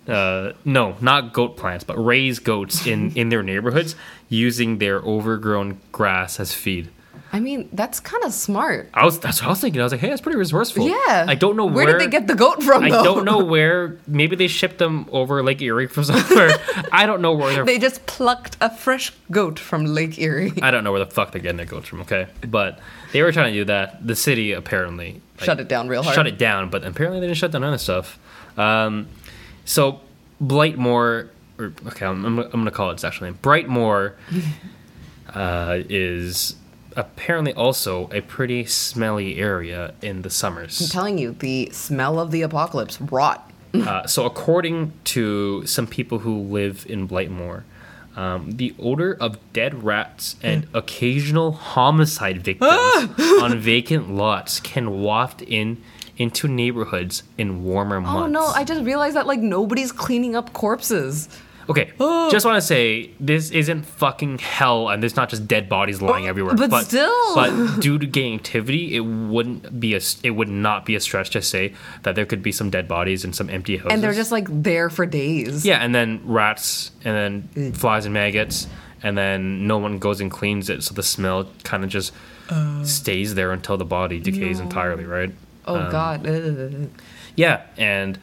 uh, 0.08 0.52
no, 0.64 0.96
not 1.00 1.32
goat 1.32 1.56
plants, 1.56 1.84
but 1.84 1.96
raise 2.02 2.38
goats 2.38 2.86
in 2.86 3.12
in 3.16 3.28
their 3.28 3.42
neighborhoods 3.42 3.94
using 4.28 4.78
their 4.78 4.98
overgrown 5.00 5.80
grass 5.92 6.38
as 6.40 6.52
feed. 6.54 6.88
I 7.34 7.40
mean, 7.40 7.68
that's 7.72 7.98
kind 7.98 8.22
of 8.22 8.32
smart. 8.32 8.90
I 8.94 9.04
was 9.04 9.18
that's 9.18 9.40
what 9.40 9.48
I 9.48 9.50
was 9.50 9.60
thinking. 9.60 9.80
I 9.80 9.84
was 9.84 9.90
like, 9.92 10.00
hey, 10.00 10.08
that's 10.08 10.20
pretty 10.20 10.38
resourceful. 10.38 10.86
Yeah. 10.86 11.26
I 11.26 11.34
don't 11.34 11.56
know 11.56 11.66
where, 11.66 11.84
where, 11.84 11.98
did 11.98 12.00
they 12.00 12.06
get 12.06 12.28
the 12.28 12.36
goat 12.36 12.62
from. 12.62 12.84
I 12.84 12.90
though? 12.90 13.02
don't 13.02 13.24
know 13.24 13.44
where. 13.44 13.98
Maybe 14.06 14.36
they 14.36 14.46
shipped 14.46 14.78
them 14.78 15.08
over 15.10 15.42
Lake 15.42 15.60
Erie 15.60 15.88
from 15.88 16.04
somewhere. 16.04 16.52
I 16.92 17.06
don't 17.06 17.20
know 17.20 17.32
where 17.32 17.52
they're. 17.52 17.64
They 17.64 17.80
just 17.80 18.06
plucked 18.06 18.56
a 18.60 18.70
fresh 18.70 19.12
goat 19.32 19.58
from 19.58 19.84
Lake 19.84 20.16
Erie. 20.16 20.52
I 20.62 20.70
don't 20.70 20.84
know 20.84 20.92
where 20.92 21.04
the 21.04 21.10
fuck 21.10 21.32
they're 21.32 21.42
getting 21.42 21.56
their 21.56 21.66
goats 21.66 21.88
from. 21.88 22.02
Okay, 22.02 22.28
but 22.48 22.78
they 23.12 23.20
were 23.20 23.32
trying 23.32 23.52
to 23.52 23.58
do 23.58 23.64
that. 23.64 24.06
The 24.06 24.14
city 24.14 24.52
apparently 24.52 25.20
like, 25.38 25.44
Shut 25.44 25.58
it 25.58 25.66
down 25.66 25.88
real 25.88 26.04
hard. 26.04 26.14
Shut 26.14 26.28
it 26.28 26.38
down, 26.38 26.70
but 26.70 26.84
apparently 26.84 27.18
they 27.18 27.26
didn't 27.26 27.38
shut 27.38 27.50
down 27.50 27.64
other 27.64 27.78
stuff. 27.78 28.16
Um, 28.56 29.08
so 29.64 30.02
Blightmoor, 30.40 31.30
or 31.58 31.72
okay, 31.88 32.06
I'm, 32.06 32.24
I'm, 32.24 32.38
I'm 32.38 32.50
gonna 32.52 32.70
call 32.70 32.90
it 32.90 32.94
its 32.94 33.02
actual 33.02 33.26
name. 33.26 33.40
Brightmoor 33.42 34.12
uh, 35.34 35.78
is 35.88 36.54
apparently 36.96 37.52
also 37.54 38.08
a 38.12 38.20
pretty 38.20 38.64
smelly 38.64 39.38
area 39.38 39.94
in 40.02 40.22
the 40.22 40.30
summers. 40.30 40.80
I'm 40.80 40.88
telling 40.88 41.18
you, 41.18 41.32
the 41.32 41.70
smell 41.72 42.18
of 42.18 42.30
the 42.30 42.42
apocalypse, 42.42 43.00
rot. 43.00 43.50
Uh, 43.74 44.06
so 44.06 44.24
according 44.24 44.92
to 45.02 45.66
some 45.66 45.84
people 45.88 46.20
who 46.20 46.38
live 46.38 46.86
in 46.88 47.08
Blightmoor. 47.08 47.64
Um, 48.14 48.52
the 48.52 48.72
odor 48.78 49.16
of 49.20 49.36
dead 49.52 49.82
rats 49.82 50.36
and 50.44 50.68
occasional 50.74 51.50
homicide 51.50 52.42
victims 52.44 52.70
on 53.42 53.58
vacant 53.58 54.14
lots 54.14 54.60
can 54.60 55.02
waft 55.02 55.42
in 55.42 55.82
into 56.16 56.46
neighborhoods 56.46 57.24
in 57.36 57.64
warmer 57.64 58.00
months. 58.00 58.22
Oh 58.22 58.26
no, 58.28 58.46
I 58.46 58.62
just 58.62 58.84
realized 58.84 59.16
that 59.16 59.26
like 59.26 59.40
nobody's 59.40 59.90
cleaning 59.90 60.36
up 60.36 60.52
corpses. 60.52 61.28
Okay, 61.68 61.92
just 62.30 62.44
want 62.44 62.56
to 62.56 62.60
say 62.60 63.10
this 63.18 63.50
isn't 63.50 63.84
fucking 63.84 64.38
hell, 64.38 64.88
and 64.90 65.02
there's 65.02 65.16
not 65.16 65.28
just 65.30 65.46
dead 65.48 65.68
bodies 65.68 66.02
lying 66.02 66.26
everywhere. 66.26 66.54
but 66.54 66.84
still. 66.84 67.34
but 67.34 67.80
due 67.80 67.98
to 67.98 68.06
gang 68.06 68.34
activity, 68.34 68.94
it 68.96 69.00
wouldn't 69.00 69.80
be 69.80 69.94
a, 69.94 70.00
it 70.22 70.30
would 70.30 70.48
not 70.48 70.84
be 70.84 70.94
a 70.94 71.00
stretch 71.00 71.30
to 71.30 71.42
say 71.42 71.72
that 72.02 72.14
there 72.14 72.26
could 72.26 72.42
be 72.42 72.52
some 72.52 72.70
dead 72.70 72.86
bodies 72.86 73.24
and 73.24 73.34
some 73.34 73.48
empty 73.50 73.76
houses. 73.76 73.92
And 73.92 74.02
they're 74.02 74.12
just 74.14 74.30
like 74.32 74.46
there 74.50 74.90
for 74.90 75.06
days. 75.06 75.64
yeah, 75.64 75.78
and 75.78 75.94
then 75.94 76.20
rats, 76.24 76.90
and 77.04 77.48
then 77.52 77.72
flies 77.72 78.04
and 78.04 78.12
maggots, 78.14 78.66
and 79.02 79.16
then 79.16 79.66
no 79.66 79.78
one 79.78 79.98
goes 79.98 80.20
and 80.20 80.30
cleans 80.30 80.68
it, 80.70 80.82
so 80.82 80.94
the 80.94 81.02
smell 81.02 81.48
kind 81.62 81.82
of 81.84 81.90
just 81.90 82.12
stays 82.82 83.34
there 83.34 83.52
until 83.52 83.76
the 83.78 83.84
body 83.86 84.20
decays 84.20 84.60
entirely, 84.60 85.04
right? 85.04 85.32
Oh 85.66 85.76
Um, 85.76 85.90
god. 85.90 86.26
Ugh. 86.26 86.90
Yeah, 87.36 87.62
and 87.78 88.18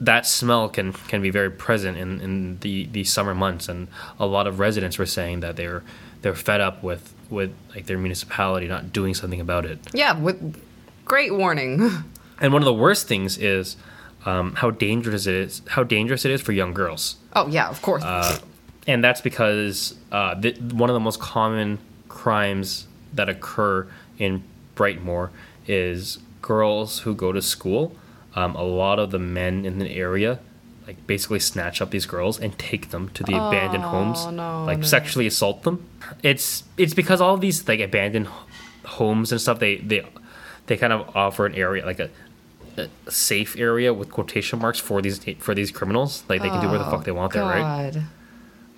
that 0.00 0.26
smell 0.26 0.68
can 0.68 0.92
can 0.92 1.20
be 1.22 1.30
very 1.30 1.50
present 1.50 1.96
in, 1.98 2.20
in 2.20 2.58
the, 2.60 2.86
the 2.86 3.04
summer 3.04 3.34
months, 3.34 3.68
and 3.68 3.88
a 4.18 4.26
lot 4.26 4.46
of 4.46 4.58
residents 4.58 4.98
were 4.98 5.06
saying 5.06 5.40
that 5.40 5.56
they're 5.56 5.82
they're 6.22 6.34
fed 6.34 6.60
up 6.60 6.82
with 6.82 7.14
with 7.30 7.52
like 7.74 7.86
their 7.86 7.98
municipality 7.98 8.66
not 8.68 8.92
doing 8.92 9.14
something 9.14 9.40
about 9.40 9.64
it. 9.66 9.78
Yeah, 9.92 10.18
with 10.18 10.60
great 11.04 11.34
warning. 11.34 11.90
And 12.40 12.52
one 12.52 12.62
of 12.62 12.66
the 12.66 12.72
worst 12.74 13.08
things 13.08 13.36
is 13.36 13.76
um, 14.24 14.54
how 14.54 14.70
dangerous 14.70 15.26
it 15.26 15.34
is 15.34 15.60
how 15.70 15.82
dangerous 15.82 16.24
it 16.24 16.30
is 16.30 16.40
for 16.40 16.52
young 16.52 16.72
girls, 16.72 17.16
Oh 17.34 17.48
yeah, 17.48 17.68
of 17.68 17.82
course. 17.82 18.04
and 18.86 19.02
that's 19.02 19.20
because 19.20 19.96
uh, 20.12 20.34
the, 20.36 20.52
one 20.72 20.88
of 20.88 20.94
the 20.94 21.00
most 21.00 21.18
common 21.18 21.78
crimes 22.08 22.86
that 23.12 23.28
occur 23.28 23.88
in 24.18 24.44
Brightmoor 24.76 25.30
is 25.66 26.18
girls 26.40 27.00
who 27.00 27.12
go 27.16 27.32
to 27.32 27.42
school. 27.42 27.96
Um, 28.38 28.54
a 28.54 28.62
lot 28.62 28.98
of 28.98 29.10
the 29.10 29.18
men 29.18 29.64
in 29.64 29.78
the 29.78 29.90
area 29.90 30.38
like 30.86 31.06
basically 31.06 31.38
snatch 31.38 31.82
up 31.82 31.90
these 31.90 32.06
girls 32.06 32.40
and 32.40 32.58
take 32.58 32.90
them 32.90 33.10
to 33.10 33.22
the 33.22 33.34
abandoned 33.34 33.84
homes, 33.84 34.24
no, 34.26 34.64
like 34.64 34.78
no. 34.78 34.84
sexually 34.84 35.26
assault 35.26 35.62
them. 35.64 35.86
It's 36.22 36.64
it's 36.78 36.94
because 36.94 37.20
all 37.20 37.36
these 37.36 37.68
like 37.68 37.80
abandoned 37.80 38.28
homes 38.84 39.30
and 39.30 39.40
stuff 39.40 39.58
they 39.58 39.76
they 39.76 40.06
they 40.66 40.76
kind 40.78 40.94
of 40.94 41.14
offer 41.14 41.44
an 41.44 41.54
area 41.54 41.84
like 41.84 42.00
a, 42.00 42.08
a 42.78 43.10
safe 43.10 43.54
area 43.58 43.92
with 43.92 44.10
quotation 44.10 44.60
marks 44.60 44.78
for 44.78 45.02
these 45.02 45.18
for 45.40 45.54
these 45.54 45.70
criminals. 45.70 46.22
Like 46.26 46.40
they 46.40 46.48
can 46.48 46.62
do 46.62 46.70
where 46.70 46.78
the 46.78 46.86
fuck 46.86 47.04
they 47.04 47.12
want 47.12 47.34
there, 47.34 47.42
right? 47.42 47.92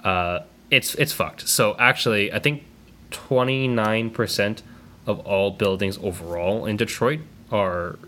God. 0.03 0.44
it's 0.70 0.96
it's 0.96 1.12
fucked. 1.12 1.49
So 1.49 1.77
actually, 1.79 2.33
I 2.33 2.40
think 2.40 2.64
twenty 3.12 3.68
nine 3.68 4.11
percent 4.11 4.64
of 5.07 5.20
all 5.20 5.53
buildings 5.53 5.96
overall 5.99 6.66
in 6.66 6.77
Detroit 6.77 7.20
are 7.53 7.99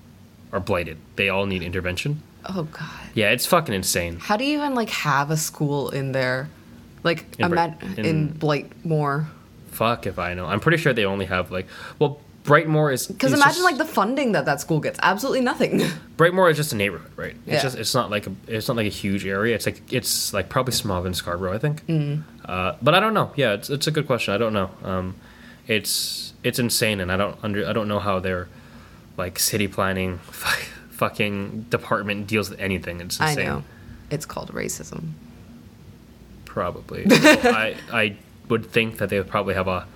are 0.53 0.61
blighted. 0.61 0.99
They 1.17 1.29
all 1.29 1.47
need 1.47 1.63
intervention. 1.63 2.23
Oh 2.45 2.65
god. 2.65 2.89
Yeah, 3.15 3.31
it's 3.31 3.47
fucking 3.47 3.75
insane. 3.75 4.19
How 4.19 4.37
do 4.37 4.45
you 4.45 4.59
even 4.59 4.75
like 4.75 4.91
have 4.91 5.31
a 5.31 5.37
school 5.37 5.91
in 5.91 6.13
there? 6.13 6.49
Like 7.05 7.27
In 7.39 7.47
ima- 7.47 7.77
in, 7.97 8.05
in- 8.05 8.33
Blightmoor. 8.35 9.27
Fuck 9.71 10.07
if 10.07 10.19
I 10.19 10.35
know. 10.35 10.47
I'm 10.47 10.61
pretty 10.61 10.79
sure 10.79 10.93
they 10.93 11.05
only 11.05 11.27
have 11.27 11.51
like 11.51 11.67
well 11.99 12.21
Brightmoor 12.45 12.93
is 12.93 13.07
Because 13.07 13.33
imagine 13.33 13.53
just- 13.53 13.65
like 13.65 13.79
the 13.79 13.85
funding 13.85 14.33
that 14.33 14.45
that 14.47 14.61
school 14.61 14.81
gets. 14.81 14.99
Absolutely 15.03 15.41
nothing. 15.43 15.79
Brightmoor 16.17 16.51
is 16.51 16.57
just 16.57 16.73
a 16.73 16.77
neighborhood, 16.77 17.13
right? 17.17 17.37
It's 17.47 17.47
Yeah. 17.47 17.63
just 17.63 17.79
it's 17.79 17.95
not 17.95 18.11
like 18.11 18.27
a 18.27 18.33
it's 18.49 18.67
not 18.67 18.77
like 18.77 18.87
a 18.87 18.91
huge 18.91 19.25
area. 19.25 19.55
It's 19.55 19.65
like 19.67 19.81
it's 19.93 20.33
like 20.35 20.49
probably 20.49 20.73
smaller 20.73 21.03
than 21.05 21.15
Scarborough, 21.15 21.55
I 21.55 21.59
think. 21.59 21.87
Mm. 21.87 22.25
Uh, 22.45 22.75
but 22.83 22.95
I 22.95 23.01
don't 23.01 23.15
know. 23.15 23.31
Yeah, 23.37 23.53
it's 23.53 23.71
it's 23.71 23.87
a 23.87 23.93
good 23.93 24.07
question. 24.09 24.35
I 24.35 24.39
don't 24.39 24.53
know. 24.53 24.71
Um, 24.83 25.15
it's 25.69 26.33
it's 26.43 26.59
insane, 26.59 27.01
and 27.01 27.13
I 27.13 27.17
don't 27.17 27.37
under 27.45 27.67
I 27.69 27.73
don't 27.73 27.87
know 27.89 28.01
how 28.01 28.19
their 28.19 28.49
like 29.17 29.39
city 29.39 29.69
planning 29.69 30.19
fucking 30.91 31.63
department 31.69 32.27
deals 32.27 32.51
with 32.51 32.61
anything. 32.61 33.01
It's 33.01 33.19
insane. 33.21 33.39
I 33.39 33.45
know. 33.45 33.65
It's 34.11 34.27
called 34.27 34.53
racism. 34.53 35.13
Probably. 36.45 37.05
I 37.11 37.77
I 37.93 38.17
would 38.49 38.67
think 38.71 38.99
that 38.99 39.09
they 39.09 39.19
would 39.19 39.29
probably 39.29 39.55
have 39.55 39.69
a 39.69 39.87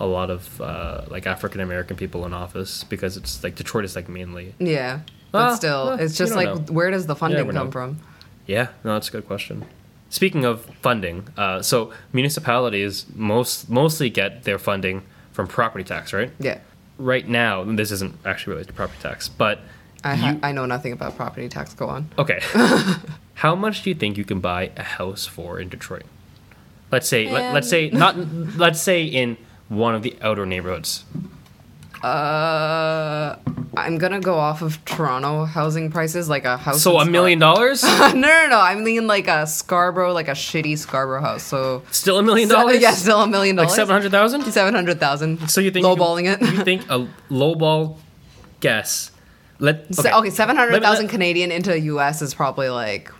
a 0.00 0.06
lot 0.06 0.30
of 0.30 0.60
uh, 0.60 1.02
like 1.08 1.26
African 1.26 1.60
American 1.60 1.96
people 1.96 2.24
in 2.26 2.32
office 2.32 2.84
because 2.84 3.16
it's 3.16 3.42
like 3.44 3.54
Detroit 3.56 3.84
is 3.84 3.94
like 3.96 4.08
mainly 4.08 4.54
Yeah. 4.58 5.00
But 5.30 5.38
Ah, 5.42 5.54
still, 5.56 5.86
well, 5.86 5.98
it's 5.98 6.16
just 6.16 6.36
like, 6.36 6.46
know. 6.46 6.72
where 6.72 6.92
does 6.92 7.06
the 7.06 7.16
funding 7.16 7.46
come 7.46 7.66
know. 7.66 7.70
from? 7.72 7.98
Yeah, 8.46 8.68
no, 8.84 8.94
that's 8.94 9.08
a 9.08 9.10
good 9.10 9.26
question. 9.26 9.64
Speaking 10.08 10.44
of 10.44 10.64
funding, 10.80 11.26
uh, 11.36 11.60
so 11.60 11.92
municipalities 12.12 13.04
most 13.16 13.68
mostly 13.68 14.10
get 14.10 14.44
their 14.44 14.58
funding 14.60 15.02
from 15.32 15.48
property 15.48 15.82
tax, 15.82 16.12
right? 16.12 16.30
Yeah. 16.38 16.58
Right 16.98 17.26
now, 17.28 17.62
and 17.62 17.78
this 17.78 17.90
isn't 17.90 18.14
actually 18.24 18.52
related 18.52 18.68
to 18.68 18.74
property 18.74 18.98
tax, 19.02 19.28
but 19.28 19.58
I, 20.04 20.14
ha- 20.14 20.30
You- 20.32 20.40
I 20.42 20.52
know 20.52 20.64
nothing 20.66 20.92
about 20.92 21.16
property 21.16 21.48
tax. 21.48 21.74
Go 21.74 21.86
on. 21.88 22.08
okay, 22.18 22.40
how 23.34 23.54
much 23.56 23.82
do 23.82 23.90
you 23.90 23.94
think 23.96 24.16
you 24.16 24.24
can 24.24 24.40
buy 24.40 24.70
a 24.76 24.82
house 24.82 25.26
for 25.26 25.58
in 25.58 25.68
Detroit? 25.68 26.04
Let's 26.92 27.08
say, 27.08 27.28
let, 27.30 27.52
let's 27.54 27.66
um. 27.66 27.70
say 27.70 27.90
not, 27.90 28.16
let's 28.56 28.80
say 28.80 29.04
in 29.04 29.36
one 29.68 29.94
of 29.96 30.02
the 30.02 30.16
outer 30.22 30.46
neighborhoods. 30.46 31.04
Uh, 32.04 33.36
I'm 33.76 33.96
gonna 33.98 34.20
go 34.20 34.34
off 34.34 34.60
of 34.62 34.84
Toronto 34.84 35.46
housing 35.46 35.90
prices, 35.90 36.28
like 36.28 36.44
a 36.44 36.56
house. 36.56 36.82
So 36.82 36.98
a 36.98 37.06
million 37.06 37.38
dollars, 37.38 37.82
no, 37.82 38.12
no, 38.12 38.46
no. 38.48 38.60
I 38.60 38.74
mean 38.74 39.06
like 39.06 39.26
a 39.26 39.46
Scarborough, 39.46 40.12
like 40.12 40.28
a 40.28 40.32
shitty 40.32 40.76
Scarborough 40.76 41.22
house. 41.22 41.42
So 41.42 41.82
still 41.90 42.18
a 42.18 42.22
million 42.22 42.48
dollars? 42.48 42.80
yeah, 42.80 42.92
still 42.92 43.20
a 43.22 43.26
million 43.26 43.56
like 43.56 43.68
dollars. 43.68 43.76
seven 43.76 43.94
hundred 43.94 44.10
thousand. 44.10 44.42
Seven 44.52 44.74
hundred 44.74 45.00
thousand. 45.00 45.48
So 45.48 45.60
you 45.60 45.70
think 45.70 45.86
lowballing 45.86 46.32
it? 46.32 46.40
You 46.40 46.62
think 46.62 46.82
a 46.90 47.08
lowball 47.30 47.96
guess? 48.60 49.10
Let 49.58 49.94
So- 49.94 50.18
okay, 50.18 50.30
seven 50.30 50.56
hundred 50.56 50.82
Let 50.82 51.08
Canadian 51.08 51.50
into 51.50 51.78
US 51.80 52.20
is 52.22 52.34
probably 52.34 52.68
like 52.68 53.10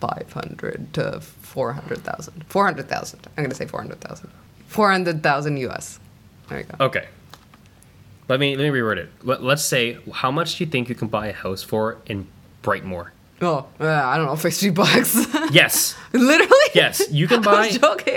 five 0.00 0.32
hundred 0.32 0.92
to 0.94 1.20
four 1.20 1.74
hundred 1.74 1.98
thousand. 2.04 2.44
Four 2.48 2.64
hundred 2.64 2.88
thousand. 2.88 3.20
I'm 3.36 3.44
gonna 3.44 3.54
say 3.54 3.66
four 3.66 3.80
hundred 3.80 4.00
thousand. 4.00 4.30
Four 4.66 4.90
hundred 4.90 5.22
thousand 5.22 5.58
US. 5.58 6.00
There 6.48 6.58
you 6.58 6.64
go. 6.64 6.86
Okay. 6.86 7.06
Let 8.28 8.40
me 8.40 8.56
let 8.56 8.64
me 8.72 8.78
reword 8.78 8.96
it. 8.98 9.10
Let, 9.22 9.42
let's 9.42 9.64
say 9.64 9.98
how 10.12 10.30
much 10.30 10.56
do 10.56 10.64
you 10.64 10.70
think 10.70 10.88
you 10.88 10.94
can 10.94 11.08
buy 11.08 11.28
a 11.28 11.32
house 11.32 11.62
for 11.62 11.98
in 12.06 12.26
Brightmoor? 12.62 13.10
Oh, 13.40 13.66
uh, 13.80 13.86
I 13.86 14.16
don't 14.16 14.26
know, 14.26 14.36
fifty 14.36 14.70
bucks. 14.70 15.26
Yes. 15.52 15.96
Literally. 16.12 16.68
Yes, 16.74 17.02
you 17.10 17.26
can 17.28 17.42
buy 17.52 17.66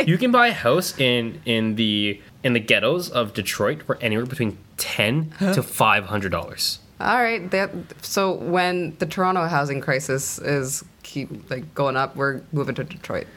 you 0.05 0.17
can 0.17 0.31
buy 0.31 0.47
a 0.47 0.53
house 0.53 0.97
in 0.99 1.41
in 1.45 1.75
the 1.75 2.21
in 2.43 2.53
the 2.53 2.59
ghettos 2.59 3.09
of 3.09 3.33
Detroit 3.33 3.83
for 3.83 3.97
anywhere 4.01 4.25
between 4.25 4.57
10 4.77 5.31
to 5.39 5.63
500 5.63 6.31
dollars. 6.31 6.79
All 6.99 7.17
right. 7.21 7.49
That 7.51 7.71
so 8.01 8.33
when 8.33 8.95
the 8.99 9.05
Toronto 9.05 9.47
housing 9.47 9.81
crisis 9.81 10.39
is 10.39 10.85
keep 11.03 11.49
like 11.49 11.73
going 11.73 11.97
up, 11.97 12.15
we're 12.15 12.41
moving 12.53 12.75
to 12.75 12.83
Detroit. 12.83 13.27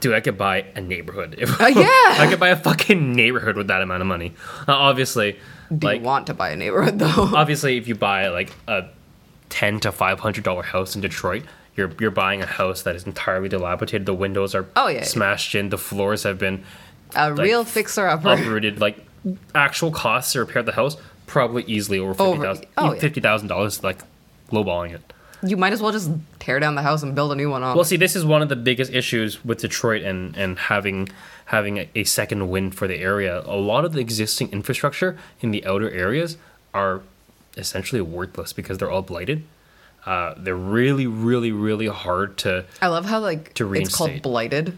Dude, 0.00 0.14
I 0.14 0.20
could 0.20 0.38
buy 0.38 0.64
a 0.74 0.80
neighborhood. 0.80 1.36
If, 1.38 1.50
Uh, 1.60 1.66
yeah. 1.66 1.84
I 2.18 2.26
could 2.28 2.40
buy 2.40 2.48
a 2.48 2.56
fucking 2.56 3.12
neighborhood 3.14 3.56
with 3.56 3.68
that 3.68 3.82
amount 3.82 4.00
of 4.00 4.06
money. 4.08 4.34
Uh, 4.66 4.72
obviously, 4.74 5.38
Do 5.76 5.86
like 5.86 6.00
you 6.00 6.06
want 6.06 6.26
to 6.28 6.34
buy 6.34 6.50
a 6.50 6.56
neighborhood 6.56 6.98
though? 6.98 7.30
obviously 7.34 7.76
if 7.76 7.86
you 7.86 7.94
buy 7.94 8.28
like 8.28 8.50
a 8.66 8.88
10 9.50 9.80
to 9.80 9.92
500 9.92 10.42
dollar 10.44 10.62
house 10.62 10.94
in 10.94 11.00
Detroit, 11.02 11.44
you're 11.76 11.90
you're 12.00 12.10
buying 12.10 12.42
a 12.42 12.46
house 12.46 12.82
that 12.82 12.96
is 12.96 13.04
entirely 13.04 13.48
dilapidated. 13.48 14.06
The 14.06 14.14
windows 14.14 14.54
are 14.54 14.66
Oh, 14.76 14.88
yeah. 14.88 15.04
smashed 15.04 15.54
in, 15.54 15.68
the 15.68 15.78
floors 15.78 16.22
have 16.24 16.38
been 16.38 16.64
a 17.14 17.30
like, 17.30 17.38
real 17.46 17.64
fixer 17.64 18.06
upper. 18.06 18.32
uprooted. 18.32 18.80
Like 18.80 19.04
actual 19.54 19.90
costs 19.90 20.32
to 20.32 20.40
repair 20.40 20.62
the 20.62 20.72
house 20.72 20.96
probably 21.26 21.62
easily 21.64 21.98
over 21.98 22.14
fifty 22.14 22.66
oh, 22.78 22.92
yeah. 22.94 22.98
Fifty 23.00 23.20
thousand 23.20 23.48
dollars, 23.48 23.84
like 23.84 24.00
lowballing 24.50 24.94
it. 24.94 25.12
You 25.42 25.56
might 25.56 25.72
as 25.72 25.80
well 25.80 25.92
just 25.92 26.10
tear 26.38 26.60
down 26.60 26.74
the 26.74 26.82
house 26.82 27.02
and 27.02 27.14
build 27.14 27.32
a 27.32 27.34
new 27.34 27.50
one 27.50 27.62
on. 27.62 27.74
Well, 27.74 27.84
see, 27.84 27.96
this 27.96 28.14
is 28.14 28.24
one 28.24 28.42
of 28.42 28.48
the 28.48 28.56
biggest 28.56 28.92
issues 28.92 29.44
with 29.44 29.60
Detroit 29.60 30.02
and 30.02 30.36
and 30.36 30.58
having 30.58 31.08
having 31.46 31.78
a, 31.78 31.88
a 31.94 32.04
second 32.04 32.48
wind 32.50 32.74
for 32.74 32.86
the 32.86 32.96
area. 32.96 33.42
A 33.46 33.56
lot 33.56 33.84
of 33.84 33.92
the 33.92 34.00
existing 34.00 34.52
infrastructure 34.52 35.18
in 35.40 35.50
the 35.50 35.64
outer 35.64 35.90
areas 35.90 36.36
are 36.74 37.02
essentially 37.56 38.00
worthless 38.00 38.52
because 38.52 38.78
they're 38.78 38.90
all 38.90 39.02
blighted. 39.02 39.44
Uh, 40.06 40.34
they're 40.36 40.54
really, 40.54 41.06
really, 41.06 41.52
really 41.52 41.88
hard 41.88 42.36
to. 42.38 42.64
I 42.80 42.88
love 42.88 43.04
how 43.06 43.20
like 43.20 43.52
To 43.54 43.74
it's 43.74 43.94
called 43.94 44.22
blighted 44.22 44.76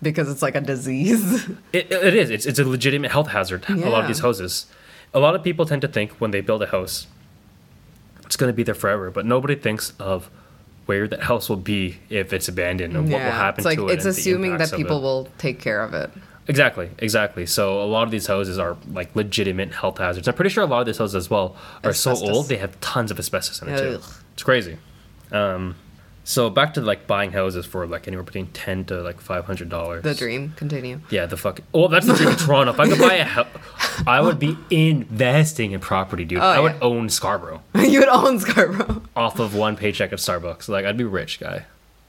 because 0.00 0.30
it's 0.30 0.42
like 0.42 0.54
a 0.54 0.60
disease. 0.60 1.48
It, 1.72 1.90
it 1.90 2.14
is. 2.14 2.30
It's, 2.30 2.44
it's 2.44 2.58
a 2.58 2.64
legitimate 2.64 3.10
health 3.10 3.28
hazard. 3.28 3.64
A 3.68 3.74
lot 3.88 4.02
of 4.02 4.08
these 4.08 4.20
houses. 4.20 4.66
A 5.14 5.18
lot 5.18 5.34
of 5.34 5.42
people 5.42 5.64
tend 5.64 5.82
to 5.82 5.88
think 5.88 6.12
when 6.20 6.30
they 6.32 6.40
build 6.40 6.62
a 6.62 6.66
house, 6.66 7.06
it's 8.32 8.36
going 8.38 8.48
to 8.48 8.54
be 8.54 8.62
there 8.62 8.74
forever, 8.74 9.10
but 9.10 9.26
nobody 9.26 9.54
thinks 9.54 9.92
of 9.98 10.30
where 10.86 11.06
that 11.06 11.24
house 11.24 11.50
will 11.50 11.56
be 11.56 11.98
if 12.08 12.32
it's 12.32 12.48
abandoned 12.48 12.96
and 12.96 13.12
what 13.12 13.22
will 13.22 13.30
happen 13.30 13.60
it's 13.60 13.66
like 13.66 13.76
to 13.76 13.88
it. 13.88 13.92
it's 13.92 14.06
assuming 14.06 14.56
that 14.56 14.72
people 14.72 15.02
will 15.02 15.28
take 15.36 15.60
care 15.60 15.82
of 15.82 15.92
it. 15.92 16.10
Exactly, 16.48 16.88
exactly. 16.96 17.44
So 17.44 17.82
a 17.82 17.84
lot 17.84 18.04
of 18.04 18.10
these 18.10 18.26
houses 18.26 18.58
are 18.58 18.78
like 18.90 19.14
legitimate 19.14 19.74
health 19.74 19.98
hazards. 19.98 20.28
I'm 20.28 20.34
pretty 20.34 20.48
sure 20.48 20.64
a 20.64 20.66
lot 20.66 20.80
of 20.80 20.86
these 20.86 20.96
houses 20.96 21.14
as 21.14 21.28
well 21.28 21.56
are 21.84 21.92
so 21.92 22.16
old 22.16 22.48
they 22.48 22.56
have 22.56 22.80
tons 22.80 23.10
of 23.10 23.18
asbestos 23.18 23.60
in 23.60 23.68
it 23.68 23.78
too. 23.78 24.00
Ugh. 24.02 24.14
It's 24.32 24.42
crazy. 24.42 24.78
Um, 25.30 25.76
so 26.24 26.48
back 26.48 26.72
to 26.74 26.80
like 26.80 27.06
buying 27.06 27.32
houses 27.32 27.66
for 27.66 27.86
like 27.86 28.08
anywhere 28.08 28.24
between 28.24 28.46
ten 28.46 28.86
to 28.86 29.02
like 29.02 29.20
five 29.20 29.44
hundred 29.44 29.68
dollars. 29.68 30.04
The 30.04 30.14
dream. 30.14 30.54
Continue. 30.56 31.00
Yeah, 31.10 31.26
the 31.26 31.36
fuck. 31.36 31.60
Oh, 31.74 31.88
that's 31.88 32.06
the 32.06 32.14
dream 32.14 32.30
of 32.30 32.38
Toronto. 32.38 32.72
If 32.72 32.80
I 32.80 32.88
could 32.88 32.98
buy 32.98 33.14
a 33.16 33.24
house, 33.24 33.48
I 34.06 34.20
would 34.20 34.38
be 34.38 34.56
investing 34.70 35.72
in 35.72 35.80
property, 35.80 36.24
dude. 36.24 36.38
Oh, 36.38 36.42
I 36.42 36.58
would 36.60 36.72
yeah. 36.72 36.78
own 36.82 37.08
Scarborough 37.08 37.62
you 37.74 38.00
would 38.00 38.08
own 38.08 38.38
Scarborough. 38.40 39.02
off 39.16 39.38
of 39.38 39.54
one 39.54 39.76
paycheck 39.76 40.12
at 40.12 40.18
Starbucks. 40.18 40.68
Like 40.68 40.84
I'd 40.84 40.96
be 40.96 41.04
rich, 41.04 41.40
guy. 41.40 41.66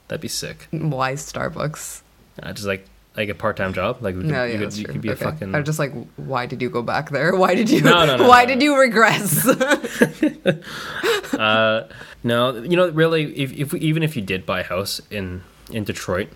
That'd 0.08 0.20
be 0.20 0.28
sick. 0.28 0.68
Why 0.70 1.12
Starbucks? 1.14 2.02
I 2.42 2.52
just 2.52 2.66
like 2.66 2.86
like 3.16 3.28
a 3.28 3.34
part 3.34 3.56
time 3.56 3.72
job. 3.72 3.98
Like 4.00 4.16
No, 4.16 4.44
you, 4.44 4.52
yeah, 4.52 4.58
could, 4.58 4.76
you 4.76 4.84
could 4.86 5.00
be 5.00 5.10
okay. 5.10 5.24
a 5.24 5.30
fucking. 5.30 5.54
I'm 5.54 5.64
just 5.64 5.78
like, 5.78 5.92
why 6.16 6.46
did 6.46 6.60
you 6.60 6.68
go 6.68 6.82
back 6.82 7.10
there? 7.10 7.34
Why 7.36 7.54
did 7.54 7.70
you? 7.70 7.80
No, 7.80 8.04
no, 8.04 8.16
no, 8.16 8.28
why 8.28 8.44
did 8.44 8.62
you 8.62 8.76
regress? 8.78 9.48
Uh, 11.34 11.88
no, 12.22 12.54
you 12.62 12.76
know, 12.76 12.88
really, 12.90 13.36
if, 13.36 13.52
if 13.54 13.72
we, 13.72 13.80
even 13.80 14.04
if 14.04 14.14
you 14.14 14.22
did 14.22 14.46
buy 14.46 14.60
a 14.60 14.62
house 14.62 15.00
in 15.10 15.42
in 15.70 15.82
Detroit, 15.82 16.28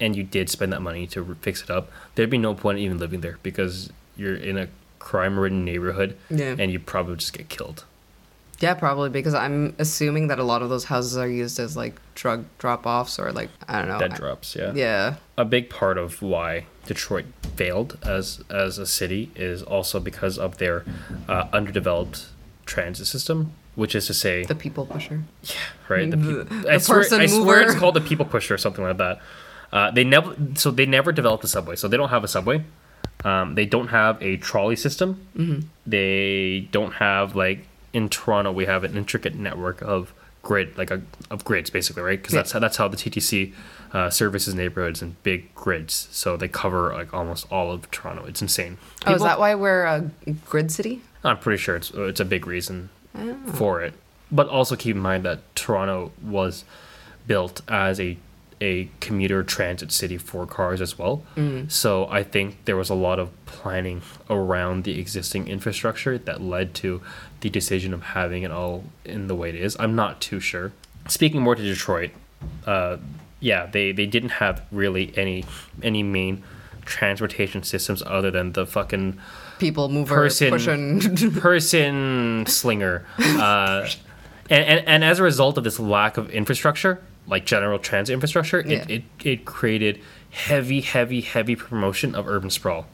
and 0.00 0.16
you 0.16 0.22
did 0.22 0.48
spend 0.48 0.72
that 0.72 0.80
money 0.80 1.06
to 1.08 1.36
fix 1.42 1.62
it 1.62 1.70
up, 1.70 1.90
there'd 2.14 2.30
be 2.30 2.38
no 2.38 2.54
point 2.54 2.78
in 2.78 2.84
even 2.84 2.98
living 2.98 3.20
there 3.20 3.38
because 3.42 3.90
you're 4.16 4.34
in 4.34 4.56
a 4.56 4.68
crime-ridden 5.02 5.64
neighborhood, 5.64 6.16
Yeah. 6.30 6.54
and 6.58 6.70
you'd 6.72 6.86
probably 6.86 7.16
just 7.16 7.32
get 7.32 7.48
killed. 7.48 7.84
yeah, 8.60 8.74
probably 8.74 9.10
because 9.10 9.34
I'm 9.34 9.74
assuming 9.80 10.28
that 10.28 10.38
a 10.38 10.44
lot 10.44 10.62
of 10.62 10.68
those 10.68 10.84
houses 10.84 11.16
are 11.16 11.26
used 11.26 11.58
as 11.58 11.76
like 11.76 11.94
drug 12.14 12.44
drop-offs 12.58 13.18
or 13.18 13.32
like 13.32 13.50
I 13.68 13.80
don't 13.80 13.88
know. 13.88 13.98
Dead 13.98 14.14
drops, 14.14 14.54
yeah. 14.54 14.72
Yeah. 14.72 15.14
A 15.36 15.44
big 15.44 15.68
part 15.68 15.98
of 15.98 16.22
why 16.22 16.66
Detroit 16.86 17.24
failed 17.56 17.98
as 18.04 18.40
as 18.48 18.78
a 18.78 18.86
city 18.86 19.30
is 19.34 19.62
also 19.64 19.98
because 19.98 20.38
of 20.38 20.58
their 20.58 20.84
uh, 21.28 21.46
underdeveloped 21.52 22.26
transit 22.64 23.06
system, 23.08 23.52
which 23.74 23.94
is 23.96 24.06
to 24.06 24.14
say, 24.14 24.44
The 24.44 24.54
people 24.54 24.86
pusher. 24.86 25.24
Yeah, 25.42 25.56
right? 25.88 26.08
The, 26.08 26.16
The- 26.28 26.44
peop- 26.44 26.66
I 26.70 26.74
the 26.74 26.80
swear, 26.80 27.00
I 27.20 27.26
swear 27.26 27.62
it's 27.62 27.74
called 27.74 27.94
the 27.96 28.00
people 28.10 28.26
pusher 28.26 28.54
or 28.54 28.58
something 28.58 28.84
like 28.84 28.98
that. 28.98 29.18
Uh, 29.72 29.90
they 29.90 30.04
never, 30.04 30.36
so 30.54 30.70
they 30.70 30.86
never 30.86 31.10
developed 31.10 31.42
a 31.42 31.48
subway. 31.48 31.74
So 31.74 31.88
they 31.88 31.96
don't 31.96 32.10
have 32.10 32.22
a 32.22 32.28
subway. 32.28 32.62
Um, 33.24 33.54
they 33.54 33.66
don't 33.66 33.88
have 33.88 34.20
a 34.22 34.36
trolley 34.38 34.76
system. 34.76 35.26
Mm-hmm. 35.36 35.60
They 35.86 36.68
don't 36.72 36.94
have 36.94 37.36
like 37.36 37.66
in 37.92 38.08
Toronto 38.08 38.50
we 38.52 38.64
have 38.66 38.84
an 38.84 38.96
intricate 38.96 39.34
network 39.34 39.82
of 39.82 40.12
grid, 40.42 40.76
like 40.76 40.90
a 40.90 41.02
of 41.30 41.44
grids 41.44 41.70
basically, 41.70 42.02
right? 42.02 42.20
Because 42.20 42.34
Yeah. 42.34 42.38
that's 42.40 42.52
how 42.52 42.58
that's 42.58 42.76
how 42.78 42.88
the 42.88 42.96
TTC 42.96 43.52
uh, 43.92 44.08
services 44.10 44.54
neighborhoods 44.54 45.02
and 45.02 45.22
big 45.22 45.54
grids. 45.54 46.08
So 46.10 46.36
they 46.36 46.48
cover 46.48 46.92
like 46.94 47.12
almost 47.12 47.46
all 47.52 47.70
of 47.70 47.90
Toronto. 47.90 48.24
It's 48.24 48.40
insane. 48.42 48.78
oh, 49.06 49.14
is 49.14 49.22
that 49.22 49.38
why 49.38 49.54
we're 49.54 49.84
a 49.84 50.10
grid 50.48 50.70
city? 50.72 51.02
I'm 51.22 51.38
pretty 51.38 51.58
sure 51.62 51.76
it's 51.76 51.90
it's 51.94 52.20
a 52.20 52.24
big 52.24 52.46
reason 52.46 52.88
Oh. 53.16 53.36
for 53.52 53.82
it. 53.82 53.92
But 54.32 54.48
also 54.48 54.74
keep 54.76 54.96
in 54.96 55.02
mind 55.02 55.24
that 55.24 55.40
Toronto 55.54 56.10
was 56.22 56.64
built 57.26 57.60
as 57.68 58.00
a 58.00 58.16
a 58.62 58.88
commuter 59.00 59.42
transit 59.42 59.90
city 59.90 60.16
for 60.16 60.46
cars 60.46 60.80
as 60.80 60.96
well. 60.96 61.24
Mm. 61.36 61.70
So 61.70 62.06
I 62.08 62.22
think 62.22 62.64
there 62.64 62.76
was 62.76 62.90
a 62.90 62.94
lot 62.94 63.18
of 63.18 63.30
planning 63.44 64.02
around 64.30 64.84
the 64.84 65.00
existing 65.00 65.48
infrastructure 65.48 66.16
that 66.16 66.40
led 66.40 66.72
to 66.74 67.02
the 67.40 67.50
decision 67.50 67.92
of 67.92 68.02
having 68.02 68.44
it 68.44 68.52
all 68.52 68.84
in 69.04 69.26
the 69.26 69.34
way 69.34 69.48
it 69.48 69.56
is. 69.56 69.76
I'm 69.80 69.96
not 69.96 70.20
too 70.20 70.38
sure. 70.38 70.70
Speaking 71.08 71.42
more 71.42 71.56
to 71.56 71.62
Detroit, 71.62 72.12
uh, 72.64 72.98
yeah, 73.40 73.66
they, 73.66 73.90
they 73.90 74.06
didn't 74.06 74.34
have 74.42 74.62
really 74.70 75.12
any 75.16 75.44
any 75.82 76.04
main 76.04 76.44
transportation 76.84 77.64
systems 77.64 78.00
other 78.06 78.30
than 78.30 78.52
the 78.52 78.64
fucking 78.64 79.18
People 79.58 79.88
mover 79.88 80.14
person 80.14 80.50
pushing. 80.50 81.00
person 81.40 82.44
slinger 82.46 83.04
uh, 83.18 83.88
and, 84.50 84.64
and 84.64 84.88
and 84.88 85.04
as 85.04 85.20
a 85.20 85.22
result 85.22 85.56
of 85.58 85.64
this 85.64 85.78
lack 85.78 86.16
of 86.16 86.28
infrastructure 86.30 87.00
like 87.26 87.44
general 87.46 87.78
transit 87.78 88.12
infrastructure 88.14 88.62
Yeah. 88.66 88.78
it, 88.82 88.90
it 88.90 89.02
it 89.24 89.44
created 89.44 90.00
heavy 90.30 90.80
heavy 90.80 91.20
heavy 91.20 91.56
promotion 91.56 92.14
of 92.14 92.26
urban 92.26 92.50
sprawl 92.50 92.86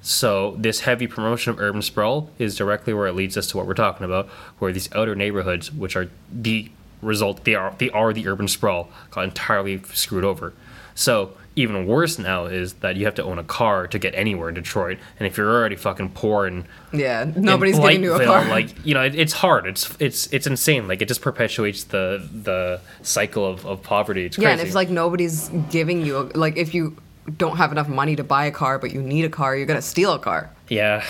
so 0.00 0.54
this 0.58 0.80
heavy 0.80 1.06
promotion 1.06 1.50
of 1.52 1.58
urban 1.60 1.82
sprawl 1.82 2.30
is 2.38 2.56
directly 2.56 2.94
where 2.94 3.06
it 3.08 3.14
leads 3.14 3.36
us 3.36 3.48
to 3.48 3.56
what 3.56 3.66
we're 3.66 3.74
talking 3.74 4.04
about 4.04 4.26
where 4.58 4.72
these 4.72 4.92
outer 4.94 5.14
neighborhoods 5.14 5.72
which 5.72 5.96
are 5.96 6.08
the 6.32 6.70
result 7.02 7.44
they 7.44 7.54
are 7.54 7.74
they 7.78 7.90
are 7.90 8.12
the 8.12 8.26
urban 8.28 8.48
sprawl 8.48 8.88
got 9.10 9.24
entirely 9.24 9.80
screwed 9.92 10.24
over 10.24 10.52
so 10.98 11.32
even 11.54 11.86
worse 11.86 12.18
now 12.18 12.46
is 12.46 12.74
that 12.74 12.96
you 12.96 13.04
have 13.04 13.14
to 13.14 13.22
own 13.22 13.38
a 13.38 13.44
car 13.44 13.86
to 13.86 13.98
get 14.00 14.14
anywhere 14.16 14.48
in 14.48 14.56
Detroit, 14.56 14.98
and 15.18 15.28
if 15.28 15.36
you're 15.36 15.48
already 15.48 15.76
fucking 15.76 16.10
poor 16.10 16.46
and 16.46 16.64
yeah, 16.92 17.22
in 17.22 17.40
nobody's 17.40 17.78
getting 17.78 18.02
you 18.02 18.14
a 18.14 18.24
car. 18.24 18.44
Like 18.48 18.84
you 18.84 18.94
know, 18.94 19.04
it, 19.04 19.14
it's 19.14 19.32
hard. 19.32 19.66
It's 19.66 19.96
it's 20.00 20.26
it's 20.32 20.48
insane. 20.48 20.88
Like 20.88 21.00
it 21.00 21.06
just 21.06 21.22
perpetuates 21.22 21.84
the 21.84 22.28
the 22.32 22.80
cycle 23.02 23.46
of, 23.46 23.64
of 23.64 23.82
poverty. 23.82 24.24
It's 24.24 24.36
crazy. 24.36 24.46
yeah, 24.46 24.52
and 24.52 24.60
if 24.60 24.74
like 24.74 24.90
nobody's 24.90 25.48
giving 25.70 26.04
you 26.04 26.18
a, 26.18 26.22
like 26.36 26.56
if 26.56 26.74
you 26.74 26.96
don't 27.36 27.58
have 27.58 27.70
enough 27.70 27.88
money 27.88 28.16
to 28.16 28.24
buy 28.24 28.46
a 28.46 28.50
car 28.50 28.78
but 28.80 28.92
you 28.92 29.00
need 29.00 29.24
a 29.24 29.28
car, 29.28 29.56
you're 29.56 29.66
gonna 29.66 29.80
steal 29.82 30.12
a 30.12 30.18
car. 30.18 30.50
yeah. 30.68 31.04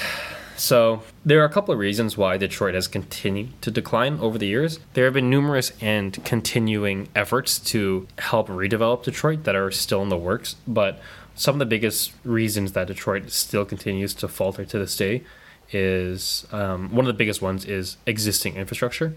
So 0.59 1.03
there 1.25 1.41
are 1.41 1.45
a 1.45 1.49
couple 1.51 1.73
of 1.73 1.79
reasons 1.79 2.17
why 2.17 2.37
Detroit 2.37 2.75
has 2.75 2.89
continued 2.89 3.61
to 3.63 3.71
decline 3.71 4.19
over 4.19 4.39
the 4.39 4.47
years. 4.47 4.81
There 4.95 5.05
have 5.05 5.15
been 5.15 5.31
numerous 5.31 5.73
and 5.81 6.23
continuing 6.25 7.09
efforts 7.15 7.61
to 7.61 8.09
help 8.19 8.49
redevelop 8.49 9.05
Detroit 9.05 9.45
that 9.45 9.55
are 9.55 9.71
still 9.71 10.03
in 10.03 10.09
the 10.09 10.17
works, 10.17 10.57
but 10.67 11.01
some 11.37 11.55
of 11.55 11.59
the 11.61 11.67
biggest 11.67 12.13
reasons 12.25 12.73
that 12.73 12.89
Detroit 12.89 13.31
still 13.31 13.65
continues 13.65 14.13
to 14.15 14.27
falter 14.27 14.65
to 14.65 14.79
this 14.81 14.97
day 14.97 15.23
is 15.71 16.45
um, 16.51 16.91
one 16.91 17.05
of 17.05 17.07
the 17.07 17.17
biggest 17.17 17.41
ones 17.41 17.65
is 17.65 17.97
existing 18.07 18.57
infrastructure, 18.57 19.15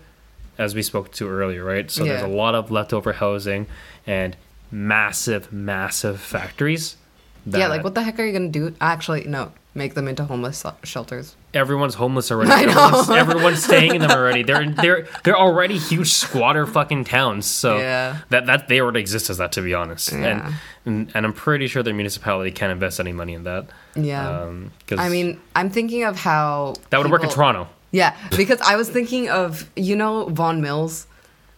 as 0.59 0.75
we 0.75 0.83
spoke 0.83 1.11
to 1.13 1.27
earlier, 1.27 1.63
right? 1.63 1.89
So 1.89 2.03
there's 2.03 2.21
a 2.21 2.27
lot 2.27 2.53
of 2.53 2.69
leftover 2.69 3.13
housing 3.13 3.65
and 4.05 4.35
massive, 4.69 5.51
massive 5.51 6.19
factories. 6.21 6.97
yeah, 7.47 7.67
like 7.67 7.83
what 7.83 7.95
the 7.95 8.03
heck 8.03 8.19
are 8.19 8.25
you 8.25 8.33
gonna 8.33 8.49
do? 8.49 8.75
Actually, 8.79 9.23
no, 9.23 9.51
make 9.73 9.93
them 9.93 10.07
into 10.07 10.25
homeless 10.25 10.63
shelters. 10.83 11.35
everyone's 11.53 11.95
homeless 11.95 12.29
already. 12.31 12.51
I 12.51 12.65
know. 12.65 12.85
Everyone's, 12.87 13.09
everyone's 13.09 13.63
staying 13.63 13.95
in 13.95 14.01
them 14.01 14.11
already. 14.11 14.43
They're 14.43 14.69
they're 14.69 15.07
they're 15.23 15.37
already 15.37 15.77
huge 15.77 16.11
squatter 16.11 16.65
fucking 16.65 17.05
towns. 17.05 17.45
So 17.45 17.77
Yeah. 17.77 18.17
that 18.29 18.45
that 18.47 18.67
they 18.67 18.81
already 18.81 18.99
exist 18.99 19.29
as 19.29 19.37
that 19.37 19.51
to 19.53 19.61
be 19.61 19.73
honest. 19.73 20.11
Yeah. 20.11 20.17
And, 20.17 20.55
and 20.85 21.11
and 21.15 21.25
I'm 21.25 21.33
pretty 21.33 21.67
sure 21.67 21.83
their 21.83 21.93
municipality 21.93 22.51
can't 22.51 22.71
invest 22.71 22.99
any 22.99 23.13
money 23.13 23.33
in 23.33 23.43
that. 23.43 23.67
Yeah. 23.95 24.41
Um 24.41 24.71
'cause 24.87 24.99
I 24.99 25.09
mean, 25.09 25.39
I'm 25.55 25.69
thinking 25.69 26.03
of 26.03 26.17
how 26.17 26.75
that 26.89 26.97
would 27.01 27.09
work 27.11 27.23
in 27.23 27.29
Toronto. 27.29 27.67
Yeah, 27.93 28.15
because 28.37 28.61
I 28.61 28.77
was 28.77 28.89
thinking 28.89 29.29
of 29.29 29.69
you 29.75 29.95
know 29.97 30.25
Vaughan 30.29 30.61
Mills, 30.61 31.07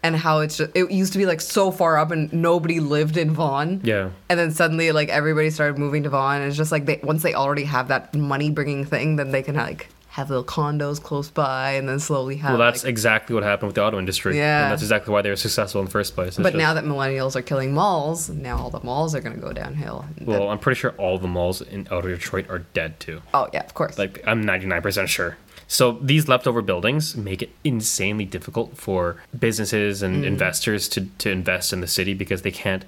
and 0.03 0.15
how 0.17 0.39
it's 0.39 0.57
just, 0.57 0.71
it 0.75 0.91
used 0.91 1.13
to 1.13 1.17
be 1.17 1.25
like 1.25 1.41
so 1.41 1.71
far 1.71 1.97
up 1.97 2.11
and 2.11 2.31
nobody 2.33 2.79
lived 2.81 3.15
in 3.17 3.31
Vaughan. 3.33 3.81
Yeah. 3.83 4.09
And 4.29 4.37
then 4.39 4.51
suddenly 4.51 4.91
like 4.91 5.09
everybody 5.09 5.49
started 5.49 5.77
moving 5.79 6.03
to 6.03 6.09
Vaughan. 6.09 6.41
And 6.41 6.47
it's 6.49 6.57
just 6.57 6.71
like 6.71 6.85
they 6.85 6.99
once 7.01 7.23
they 7.23 7.33
already 7.33 7.63
have 7.63 7.87
that 7.87 8.13
money 8.13 8.49
bringing 8.51 8.83
thing, 8.85 9.15
then 9.15 9.31
they 9.31 9.41
can 9.41 9.55
like 9.55 9.87
have 10.09 10.29
little 10.29 10.43
condos 10.43 11.01
close 11.01 11.31
by, 11.31 11.71
and 11.71 11.89
then 11.89 11.99
slowly 11.99 12.35
have. 12.35 12.51
Well, 12.51 12.59
that's 12.59 12.83
like- 12.83 12.89
exactly 12.91 13.33
what 13.33 13.41
happened 13.43 13.65
with 13.69 13.75
the 13.75 13.83
auto 13.83 13.97
industry. 13.97 14.37
Yeah. 14.37 14.65
And 14.65 14.71
that's 14.71 14.83
exactly 14.83 15.11
why 15.11 15.23
they 15.23 15.31
were 15.31 15.35
successful 15.35 15.81
in 15.81 15.85
the 15.85 15.91
first 15.91 16.13
place. 16.13 16.27
It's 16.27 16.37
but 16.37 16.51
just- 16.51 16.57
now 16.57 16.75
that 16.75 16.83
millennials 16.83 17.35
are 17.35 17.41
killing 17.41 17.73
malls, 17.73 18.29
now 18.29 18.57
all 18.59 18.69
the 18.69 18.79
malls 18.83 19.15
are 19.15 19.21
gonna 19.21 19.37
go 19.37 19.53
downhill. 19.53 20.05
well, 20.21 20.49
I'm 20.49 20.59
pretty 20.59 20.79
sure 20.79 20.91
all 20.99 21.17
the 21.17 21.27
malls 21.27 21.61
in 21.61 21.87
outer 21.89 22.09
Detroit 22.09 22.47
are 22.49 22.59
dead 22.59 22.99
too. 22.99 23.21
oh 23.33 23.47
yeah, 23.53 23.63
of 23.63 23.73
course. 23.73 23.97
Like 23.97 24.21
I'm 24.27 24.43
99% 24.45 25.07
sure. 25.07 25.35
So 25.67 25.93
these 26.01 26.27
leftover 26.27 26.61
buildings 26.61 27.15
make 27.15 27.41
it 27.41 27.51
insanely 27.63 28.25
difficult 28.25 28.77
for 28.77 29.17
businesses 29.37 30.01
and 30.01 30.25
investors 30.25 30.87
to, 30.89 31.05
to 31.19 31.29
invest 31.31 31.73
in 31.73 31.81
the 31.81 31.87
city 31.87 32.13
because 32.13 32.41
they 32.41 32.51
can't 32.51 32.85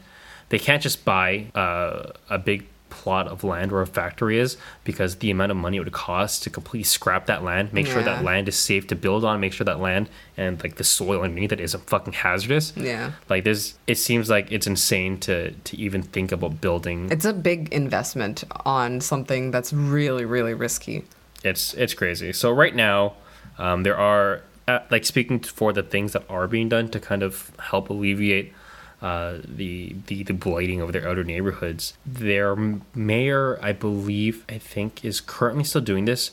they 0.49 0.59
can't 0.59 0.81
just 0.81 1.03
buy 1.05 1.47
uh, 1.55 2.11
a 2.29 2.37
big 2.37 2.67
plot 2.89 3.27
of 3.27 3.43
land 3.43 3.71
where 3.71 3.81
a 3.81 3.87
factory 3.87 4.39
is 4.39 4.57
because 4.83 5.17
the 5.17 5.29
amount 5.29 5.51
of 5.51 5.57
money 5.57 5.77
it 5.77 5.79
would 5.81 5.91
cost 5.91 6.43
to 6.43 6.49
completely 6.49 6.83
scrap 6.83 7.25
that 7.25 7.43
land, 7.43 7.73
make 7.73 7.85
sure 7.85 8.01
that 8.01 8.23
land 8.23 8.47
is 8.47 8.55
safe 8.55 8.87
to 8.87 8.95
build 8.95 9.25
on, 9.25 9.39
make 9.39 9.51
sure 9.51 9.65
that 9.65 9.79
land 9.79 10.09
and 10.37 10.61
like 10.63 10.75
the 10.75 10.83
soil 10.83 11.21
underneath 11.21 11.51
it 11.51 11.59
isn't 11.59 11.83
fucking 11.89 12.13
hazardous. 12.13 12.73
yeah. 12.77 13.11
Like 13.29 13.43
there's 13.43 13.73
it 13.87 13.95
seems 13.95 14.29
like 14.29 14.51
it's 14.51 14.67
insane 14.67 15.19
to 15.21 15.51
to 15.51 15.77
even 15.77 16.03
think 16.03 16.31
about 16.31 16.61
building 16.61 17.11
It's 17.11 17.25
a 17.25 17.33
big 17.33 17.73
investment 17.73 18.43
on 18.65 19.01
something 19.01 19.51
that's 19.51 19.73
really, 19.73 20.23
really 20.25 20.53
risky. 20.53 21.03
It's 21.45 21.73
it's 21.75 21.93
crazy. 21.93 22.33
So 22.33 22.51
right 22.51 22.75
now, 22.75 23.13
um, 23.57 23.83
there 23.83 23.97
are 23.97 24.41
uh, 24.67 24.79
like 24.89 25.05
speaking 25.05 25.39
for 25.39 25.71
the 25.73 25.83
things 25.83 26.13
that 26.13 26.23
are 26.29 26.47
being 26.47 26.69
done 26.69 26.89
to 26.89 26.99
kind 26.99 27.23
of 27.23 27.51
help 27.59 27.89
alleviate 27.89 28.53
uh, 29.01 29.37
the 29.43 29.95
the 30.07 30.23
the 30.23 30.33
blighting 30.33 30.81
of 30.81 30.91
their 30.91 31.07
outer 31.07 31.23
neighborhoods. 31.23 31.93
Their 32.05 32.55
mayor, 32.95 33.59
I 33.61 33.71
believe, 33.73 34.43
I 34.49 34.57
think, 34.57 35.05
is 35.05 35.21
currently 35.21 35.63
still 35.63 35.81
doing 35.81 36.05
this, 36.05 36.31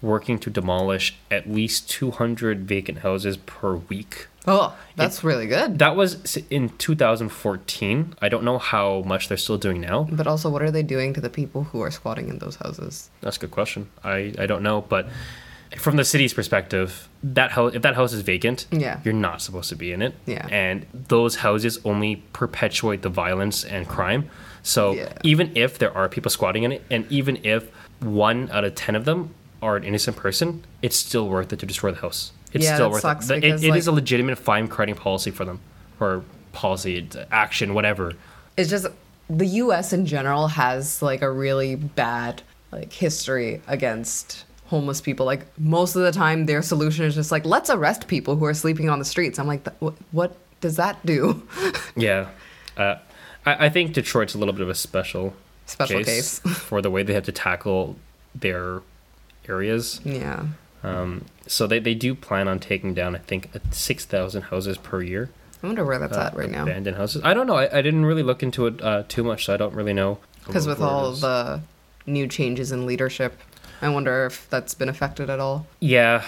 working 0.00 0.38
to 0.38 0.50
demolish 0.50 1.16
at 1.30 1.50
least 1.50 1.90
two 1.90 2.10
hundred 2.10 2.68
vacant 2.68 2.98
houses 2.98 3.36
per 3.36 3.74
week. 3.74 4.28
Oh, 4.46 4.76
that's 4.96 5.22
really 5.22 5.46
good. 5.46 5.78
That 5.78 5.94
was 5.94 6.36
in 6.50 6.70
2014. 7.30 8.14
I 8.20 8.28
don't 8.28 8.44
know 8.44 8.58
how 8.58 9.02
much 9.02 9.28
they're 9.28 9.36
still 9.36 9.58
doing 9.58 9.80
now. 9.80 10.08
But 10.10 10.26
also, 10.26 10.50
what 10.50 10.62
are 10.62 10.70
they 10.70 10.82
doing 10.82 11.14
to 11.14 11.20
the 11.20 11.30
people 11.30 11.64
who 11.64 11.80
are 11.80 11.90
squatting 11.90 12.28
in 12.28 12.38
those 12.38 12.56
houses? 12.56 13.10
That's 13.20 13.36
a 13.36 13.40
good 13.40 13.50
question. 13.52 13.88
I, 14.02 14.34
I 14.38 14.46
don't 14.46 14.62
know, 14.62 14.80
but 14.82 15.08
from 15.78 15.96
the 15.96 16.04
city's 16.04 16.34
perspective, 16.34 17.08
that 17.22 17.52
house 17.52 17.74
if 17.74 17.82
that 17.82 17.94
house 17.94 18.12
is 18.12 18.22
vacant, 18.22 18.66
Yeah. 18.70 19.00
you're 19.04 19.14
not 19.14 19.40
supposed 19.40 19.68
to 19.70 19.76
be 19.76 19.92
in 19.92 20.02
it. 20.02 20.14
Yeah. 20.26 20.46
And 20.50 20.86
those 20.92 21.36
houses 21.36 21.78
only 21.84 22.16
perpetuate 22.32 23.02
the 23.02 23.08
violence 23.08 23.64
and 23.64 23.88
crime. 23.88 24.28
So 24.62 24.92
Yeah. 24.92 25.12
even 25.22 25.56
if 25.56 25.78
there 25.78 25.96
are 25.96 26.08
people 26.08 26.30
squatting 26.30 26.64
in 26.64 26.72
it, 26.72 26.82
and 26.90 27.06
even 27.10 27.38
if 27.44 27.70
one 28.00 28.50
out 28.50 28.64
of 28.64 28.74
ten 28.74 28.94
of 28.96 29.04
them 29.06 29.34
are 29.62 29.76
an 29.76 29.84
innocent 29.84 30.16
person, 30.16 30.64
it's 30.82 30.96
still 30.96 31.28
worth 31.28 31.52
it 31.52 31.60
to 31.60 31.66
destroy 31.66 31.92
the 31.92 32.00
house. 32.00 32.32
It's 32.52 32.64
Yeah, 32.64 32.74
still 32.74 32.90
worth 32.90 33.00
sucks 33.02 33.30
it. 33.30 33.44
It- 33.44 33.44
it 33.44 33.54
is 33.54 33.64
like- 33.64 33.86
a 33.86 33.90
legitimate 33.92 34.38
fine 34.38 34.68
creating 34.68 34.96
policy 34.96 35.30
for 35.30 35.44
them, 35.44 35.60
or 36.00 36.22
policy 36.52 37.08
action, 37.30 37.74
whatever. 37.74 38.12
It's 38.56 38.68
just 38.70 38.86
the 39.30 39.46
U.S. 39.46 39.92
in 39.92 40.04
general 40.06 40.48
has 40.48 41.00
like 41.02 41.22
a 41.22 41.30
really 41.30 41.76
bad 41.76 42.42
like 42.70 42.92
history 42.92 43.60
against 43.66 44.44
homeless 44.66 45.00
people. 45.00 45.24
Like 45.26 45.46
most 45.58 45.96
of 45.96 46.02
the 46.02 46.12
time, 46.12 46.46
their 46.46 46.62
solution 46.62 47.04
is 47.06 47.14
just 47.14 47.30
like 47.32 47.44
let's 47.46 47.70
arrest 47.70 48.06
people 48.08 48.36
who 48.36 48.44
are 48.44 48.54
sleeping 48.54 48.90
on 48.90 48.98
the 48.98 49.04
streets. 49.04 49.38
I'm 49.38 49.46
like, 49.46 49.66
what, 49.80 49.94
what 50.12 50.36
does 50.60 50.76
that 50.76 51.04
do? 51.06 51.42
Yeah, 51.96 52.28
uh, 52.78 52.94
I, 53.44 53.66
I 53.66 53.68
think 53.68 53.92
Detroit's 53.92 54.34
a 54.34 54.38
little 54.38 54.54
bit 54.54 54.62
of 54.62 54.70
a 54.70 54.74
special 54.74 55.34
Special 55.66 56.02
case. 56.02 56.38
for 56.40 56.80
the 56.80 56.90
way 56.90 57.02
they 57.02 57.12
have 57.12 57.24
to 57.24 57.32
tackle 57.32 57.96
their 58.34 58.80
areas. 59.46 60.00
yeah. 60.04 60.44
Um, 60.82 61.26
so 61.46 61.66
they, 61.66 61.78
they 61.78 61.94
do 61.94 62.14
plan 62.14 62.48
on 62.48 62.58
taking 62.58 62.94
down, 62.94 63.14
I 63.14 63.18
think, 63.18 63.50
six 63.70 64.04
thousand 64.04 64.42
houses 64.42 64.78
per 64.78 65.02
year. 65.02 65.30
I 65.62 65.66
wonder 65.66 65.84
where 65.84 65.98
that's 65.98 66.16
uh, 66.16 66.22
at 66.22 66.36
right 66.36 66.50
now. 66.50 66.64
Abandoned 66.64 66.96
houses. 66.96 67.22
I 67.24 67.34
don't 67.34 67.46
know. 67.46 67.54
I, 67.54 67.78
I 67.78 67.82
didn't 67.82 68.04
really 68.04 68.24
look 68.24 68.42
into 68.42 68.66
it 68.66 68.82
uh, 68.82 69.04
too 69.08 69.22
much, 69.22 69.46
so 69.46 69.54
I 69.54 69.56
don't 69.56 69.74
really 69.74 69.92
know. 69.92 70.18
Because 70.44 70.66
with 70.66 70.80
all 70.80 71.12
the 71.12 71.60
new 72.04 72.26
changes 72.26 72.72
in 72.72 72.84
leadership, 72.84 73.38
I 73.80 73.88
wonder 73.88 74.26
if 74.26 74.48
that's 74.50 74.74
been 74.74 74.88
affected 74.88 75.30
at 75.30 75.38
all. 75.38 75.66
Yeah, 75.78 76.24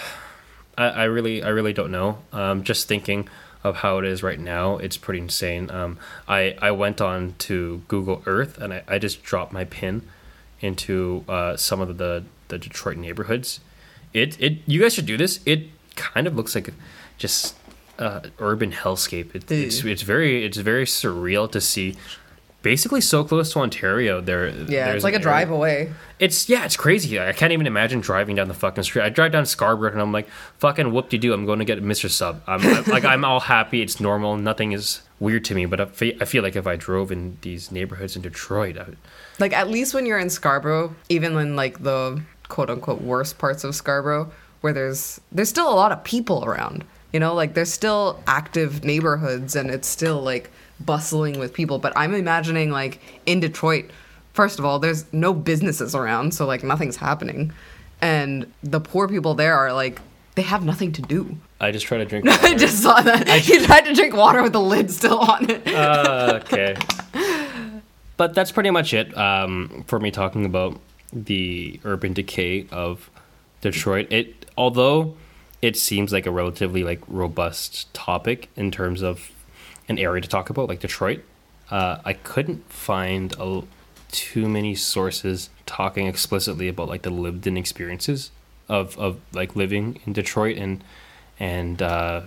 I, 0.77 0.85
I 0.85 1.03
really, 1.05 1.43
I 1.43 1.49
really 1.49 1.73
don't 1.73 1.91
know. 1.91 2.19
Um, 2.31 2.63
just 2.63 2.87
thinking 2.87 3.27
of 3.61 3.77
how 3.77 3.97
it 3.97 4.05
is 4.05 4.23
right 4.23 4.39
now, 4.39 4.77
it's 4.77 4.95
pretty 4.95 5.19
insane. 5.19 5.69
Um, 5.71 5.97
I, 6.27 6.55
I 6.61 6.71
went 6.71 7.01
on 7.01 7.35
to 7.39 7.81
Google 7.87 8.21
Earth 8.25 8.57
and 8.57 8.73
I, 8.73 8.83
I 8.87 8.99
just 8.99 9.23
dropped 9.23 9.51
my 9.51 9.65
pin 9.65 10.03
into 10.61 11.25
uh, 11.27 11.57
some 11.57 11.81
of 11.81 11.97
the, 11.97 12.23
the 12.47 12.57
Detroit 12.57 12.97
neighborhoods. 12.97 13.59
It, 14.15 14.39
it, 14.41 14.57
you 14.65 14.81
guys 14.81 14.93
should 14.93 15.05
do 15.05 15.17
this. 15.17 15.39
It 15.45 15.67
kind 15.95 16.25
of 16.27 16.35
looks 16.35 16.55
like 16.55 16.73
just 17.17 17.55
uh, 17.99 18.21
urban 18.39 18.71
hellscape. 18.71 19.35
It, 19.35 19.51
it's, 19.51 19.83
it's 19.83 20.01
very, 20.01 20.45
it's 20.45 20.57
very 20.57 20.85
surreal 20.85 21.51
to 21.51 21.59
see. 21.61 21.95
Basically, 22.61 22.99
so 22.99 23.23
close 23.23 23.53
to 23.53 23.59
Ontario. 23.59 24.21
There, 24.21 24.47
Yeah, 24.49 24.85
there's 24.85 24.95
it's 24.95 25.03
like 25.03 25.13
a 25.13 25.19
drive 25.19 25.49
area- 25.49 25.57
away. 25.57 25.93
it's 26.17 26.49
yeah, 26.49 26.65
it's 26.65 26.75
crazy. 26.75 27.19
I 27.19 27.31
can't 27.31 27.53
even 27.53 27.67
imagine 27.67 27.99
driving 28.01 28.35
down 28.37 28.47
the 28.47 28.55
fucking 28.55 28.83
street. 28.85 29.03
I 29.03 29.09
drive 29.09 29.33
down 29.33 29.45
Scarborough 29.45 29.91
and 29.91 30.01
I'm 30.01 30.11
like, 30.11 30.27
fucking 30.57 30.91
whoop 30.91 31.09
de 31.09 31.19
doo. 31.19 31.31
I'm 31.31 31.45
going 31.45 31.59
to 31.59 31.65
get 31.65 31.83
Mr. 31.83 32.09
Sub. 32.09 32.41
I'm 32.47 32.61
I'm- 32.65 32.83
like, 32.87 33.05
I'm 33.05 33.23
all 33.23 33.39
happy. 33.41 33.83
It's 33.83 33.99
normal. 33.99 34.35
Nothing 34.37 34.71
is 34.71 35.01
weird 35.19 35.45
to 35.45 35.53
me. 35.53 35.67
But 35.67 35.79
I 35.79 35.85
fe- 35.85 36.17
I 36.19 36.25
feel 36.25 36.41
like 36.41 36.55
if 36.55 36.65
I 36.65 36.75
drove 36.75 37.11
in 37.11 37.37
these 37.41 37.71
neighborhoods 37.71 38.15
in 38.15 38.23
Detroit, 38.23 38.79
I 38.79 38.83
would, 38.85 38.97
Like 39.37 39.53
at 39.53 39.69
least 39.69 39.93
when 39.93 40.07
you're 40.07 40.17
in 40.17 40.31
Scarborough, 40.31 40.95
even 41.07 41.37
in 41.37 41.55
like 41.55 41.83
the 41.83 42.19
quote 42.47 42.69
unquote 42.69 43.01
worst 43.01 43.37
parts 43.37 43.63
of 43.63 43.75
Scarborough, 43.75 44.31
where 44.61 44.73
there's 44.73 45.19
there's 45.31 45.49
still 45.49 45.71
a 45.71 45.75
lot 45.75 45.91
of 45.91 46.03
people 46.03 46.45
around. 46.45 46.83
You 47.13 47.19
know, 47.19 47.33
like 47.33 47.53
there's 47.53 47.71
still 47.71 48.21
active 48.27 48.83
neighborhoods 48.83 49.55
and 49.55 49.69
it's 49.69 49.87
still 49.87 50.21
like 50.21 50.49
bustling 50.79 51.39
with 51.39 51.53
people. 51.53 51.79
But 51.79 51.93
I'm 51.95 52.13
imagining 52.13 52.71
like 52.71 52.99
in 53.25 53.39
Detroit, 53.39 53.89
first 54.33 54.59
of 54.59 54.65
all, 54.65 54.79
there's 54.79 55.11
no 55.13 55.33
businesses 55.33 55.95
around, 55.95 56.33
so 56.33 56.45
like 56.45 56.63
nothing's 56.63 56.97
happening. 56.97 57.53
And 58.01 58.51
the 58.63 58.81
poor 58.81 59.07
people 59.07 59.33
there 59.33 59.55
are 59.55 59.71
like 59.73 60.01
they 60.35 60.41
have 60.41 60.65
nothing 60.65 60.91
to 60.93 61.01
do. 61.01 61.37
I 61.59 61.71
just 61.71 61.85
try 61.85 61.97
to 61.97 62.05
drink. 62.05 62.27
I 62.29 62.55
just 62.55 62.81
saw 62.81 63.01
that. 63.01 63.27
he 63.27 63.59
tried 63.65 63.85
to 63.85 63.93
drink 63.93 64.13
water 64.13 64.43
with 64.43 64.51
the 64.51 64.61
lid 64.61 64.91
still 64.91 65.19
on 65.19 65.49
it. 65.49 65.67
Uh, 65.67 66.41
okay. 66.45 66.75
But 68.17 68.33
that's 68.33 68.51
pretty 68.51 68.69
much 68.71 68.93
it 68.93 69.17
um, 69.17 69.83
for 69.87 69.99
me 69.99 70.11
talking 70.11 70.45
about 70.45 70.79
the 71.15 71.79
urban 71.83 72.13
decay 72.13 72.67
of 72.71 73.09
Detroit. 73.61 74.11
It 74.11 74.45
although 74.57 75.15
it 75.61 75.75
seems 75.75 76.13
like 76.13 76.25
a 76.25 76.31
relatively 76.31 76.83
like 76.83 77.01
robust 77.07 77.91
topic 77.93 78.49
in 78.55 78.69
terms 78.69 79.01
of 79.01 79.31
an 79.87 79.97
area 79.97 80.21
to 80.21 80.27
talk 80.27 80.49
about, 80.49 80.69
like 80.69 80.79
Detroit. 80.79 81.23
Uh, 81.71 81.97
I 82.05 82.13
couldn't 82.13 82.71
find 82.71 83.33
a, 83.39 83.63
too 84.11 84.47
many 84.47 84.75
sources 84.75 85.49
talking 85.65 86.05
explicitly 86.07 86.67
about 86.67 86.87
like 86.87 87.01
the 87.01 87.09
lived-in 87.09 87.57
experiences 87.57 88.31
of 88.69 88.97
of 88.97 89.19
like 89.33 89.55
living 89.55 89.99
in 90.05 90.13
Detroit 90.13 90.57
and 90.57 90.83
and 91.39 91.81
uh, 91.81 92.21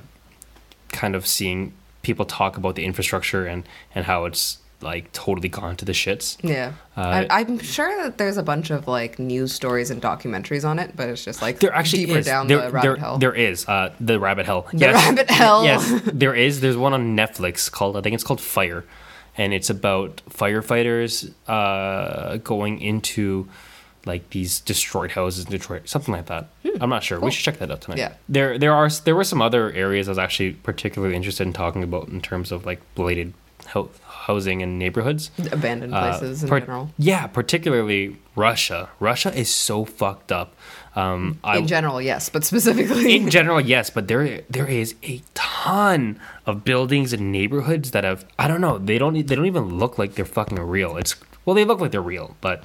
kind 0.89 1.15
of 1.15 1.27
seeing 1.27 1.73
people 2.03 2.25
talk 2.25 2.57
about 2.57 2.75
the 2.75 2.85
infrastructure 2.85 3.47
and 3.47 3.65
and 3.95 4.07
how 4.07 4.25
it's 4.25 4.59
like 4.81 5.11
totally 5.13 5.49
gone 5.49 5.77
to 5.77 5.85
the 5.85 5.93
shits. 5.93 6.37
Yeah, 6.43 6.73
Uh, 6.97 7.27
I, 7.29 7.41
I'm 7.41 7.59
sure 7.59 7.91
that 8.05 8.17
there's 8.19 8.37
a 8.37 8.43
bunch 8.45 8.71
of 8.71 8.87
like 8.87 9.19
news 9.19 9.53
stories 9.53 9.91
and 9.91 10.01
documentaries 10.01 10.65
on 10.65 10.79
it, 10.79 10.95
but 10.95 11.09
it's 11.09 11.25
just 11.25 11.43
like 11.43 11.59
There 11.59 11.75
actually 11.75 12.07
deeper 12.07 12.19
is. 12.19 12.27
down 12.27 12.47
there, 12.47 12.59
the 12.67 12.71
rabbit 12.71 12.83
there, 12.83 12.97
hole. 12.97 13.19
there 13.19 13.35
is 13.35 13.67
uh, 13.69 13.93
the 13.99 14.21
rabbit 14.21 14.47
hole. 14.47 14.67
The 14.73 14.87
rabbit 14.87 15.31
hole. 15.31 15.65
Yes, 15.65 16.01
there 16.13 16.35
is. 16.35 16.61
There's 16.61 16.77
one 16.77 16.95
on 16.95 17.17
Netflix 17.17 17.71
called 17.71 17.97
I 17.97 18.03
think 18.03 18.15
it's 18.15 18.23
called 18.25 18.41
Fire, 18.41 18.85
and 19.37 19.53
it's 19.53 19.69
about 19.71 20.23
firefighters 20.31 21.33
uh, 21.49 22.37
going 22.39 22.81
into 22.81 23.49
like 24.07 24.31
these 24.31 24.61
destroyed 24.61 25.11
houses 25.11 25.45
in 25.45 25.51
Detroit, 25.51 25.89
something 25.89 26.15
like 26.15 26.27
that. 26.27 26.49
I'm 26.81 26.89
not 26.89 27.03
sure. 27.03 27.19
We 27.21 27.31
should 27.31 27.45
check 27.45 27.59
that 27.59 27.71
out 27.71 27.81
tonight. 27.81 27.97
Hmm. 27.97 28.01
Yeah. 28.01 28.13
There, 28.29 28.59
there 28.59 28.73
are 28.73 28.89
there 28.89 29.17
were 29.17 29.25
some 29.25 29.43
other 29.43 29.73
areas 29.73 30.09
I 30.09 30.13
was 30.13 30.19
actually 30.19 30.53
particularly 30.53 31.17
interested 31.17 31.47
in 31.47 31.53
talking 31.53 31.83
about 31.83 32.09
in 32.09 32.21
terms 32.21 32.53
of 32.53 32.65
like 32.65 32.81
blighted 32.95 33.35
hou- 33.69 33.91
housing 34.29 34.63
and 34.63 34.79
neighborhoods. 34.79 35.31
abandoned 35.51 35.93
Uh, 35.93 36.01
places 36.19 36.43
in 36.45 36.49
par- 36.49 36.61
general. 36.61 36.91
Yeah, 36.99 37.27
particularly 37.27 38.17
Russia. 38.37 38.91
Russia 39.01 39.35
is 39.37 39.49
so 39.53 39.85
fucked 39.85 40.31
up. 40.31 40.55
Um, 40.95 41.39
I, 41.43 41.59
in 41.59 41.67
general, 41.67 42.01
yes, 42.03 42.29
but 42.29 42.45
specifically, 42.45 43.17
in 43.17 43.31
general, 43.31 43.61
yes, 43.61 43.89
but 43.91 44.07
there 44.09 44.43
there 44.51 44.67
is 44.67 44.95
a 45.03 45.23
ton 45.35 46.21
of 46.47 46.63
buildings 46.65 47.13
and 47.13 47.33
neighborhoods 47.33 47.91
that 47.93 48.05
have 48.05 48.25
I 48.39 48.47
don't 48.49 48.61
know 48.61 48.79
they 48.79 48.99
don't 48.99 49.15
they 49.15 49.35
don't 49.35 49.47
even 49.47 49.79
look 49.79 49.99
like 49.99 50.15
they're 50.15 50.25
fucking 50.39 50.59
real. 50.61 50.97
It's 50.97 51.17
well 51.45 51.55
they 51.55 51.65
look 51.65 51.81
like 51.81 51.91
they're 51.93 52.01
real, 52.03 52.37
but 52.41 52.63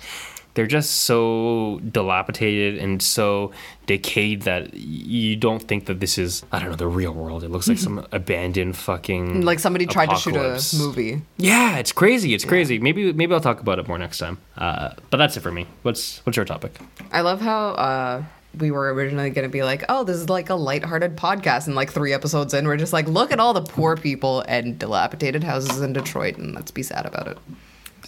they're 0.54 0.68
just 0.68 0.92
so 1.02 1.80
dilapidated 1.92 2.78
and 2.78 3.02
so 3.02 3.52
decayed 3.86 4.44
that 4.44 4.74
you 4.74 5.36
don't 5.36 5.62
think 5.64 5.88
that 5.88 6.00
this 6.00 6.18
is 6.18 6.44
I 6.52 6.60
don't 6.60 6.70
know 6.70 6.76
the 6.76 6.88
real 6.88 7.14
world. 7.14 7.44
It 7.44 7.50
looks 7.50 7.68
like 7.68 7.78
some 7.78 8.06
abandoned 8.12 8.78
fucking 8.78 9.42
like 9.42 9.60
somebody 9.60 9.86
tried 9.86 10.10
to 10.10 10.16
shoot 10.16 10.36
a 10.36 10.60
movie. 10.78 11.22
Yeah, 11.38 11.78
it's 11.78 11.92
crazy. 11.92 12.34
It's 12.34 12.46
crazy. 12.46 12.80
Maybe 12.80 13.12
maybe 13.14 13.34
I'll 13.34 13.42
talk 13.42 13.60
about 13.60 13.80
it 13.80 13.88
more 13.88 13.98
next 13.98 14.20
time. 14.20 14.38
Uh, 14.58 14.92
but 15.10 15.18
that's 15.18 15.36
it 15.38 15.42
for 15.42 15.52
me. 15.52 15.68
What's 15.82 16.26
what's 16.26 16.36
your 16.36 16.46
topic? 16.46 16.78
I 17.12 17.22
love 17.22 17.42
how 17.42 17.70
uh, 17.70 18.24
we 18.58 18.72
were 18.72 18.94
originally 18.94 19.30
going 19.32 19.48
to 19.48 19.52
be 19.52 19.64
like, 19.64 19.84
oh, 19.90 20.04
this 20.04 20.18
is 20.18 20.30
like 20.30 20.50
a 20.50 20.56
lighthearted 20.56 21.16
podcast, 21.16 21.68
and 21.68 21.76
like 21.76 21.92
three 21.92 22.14
episodes 22.14 22.54
in, 22.54 22.68
we're 22.68 22.78
just 22.78 22.94
like, 22.94 23.08
look 23.08 23.32
at 23.32 23.40
all 23.40 23.54
the 23.54 23.62
poor 23.62 23.98
people 23.98 24.44
and 24.48 24.78
dilapidated 24.78 25.44
houses 25.44 25.82
in 25.82 25.94
Detroit, 25.94 26.38
and 26.38 26.54
let's 26.54 26.72
be 26.72 26.84
sad 26.84 27.06
about 27.06 27.28
it. 27.28 27.38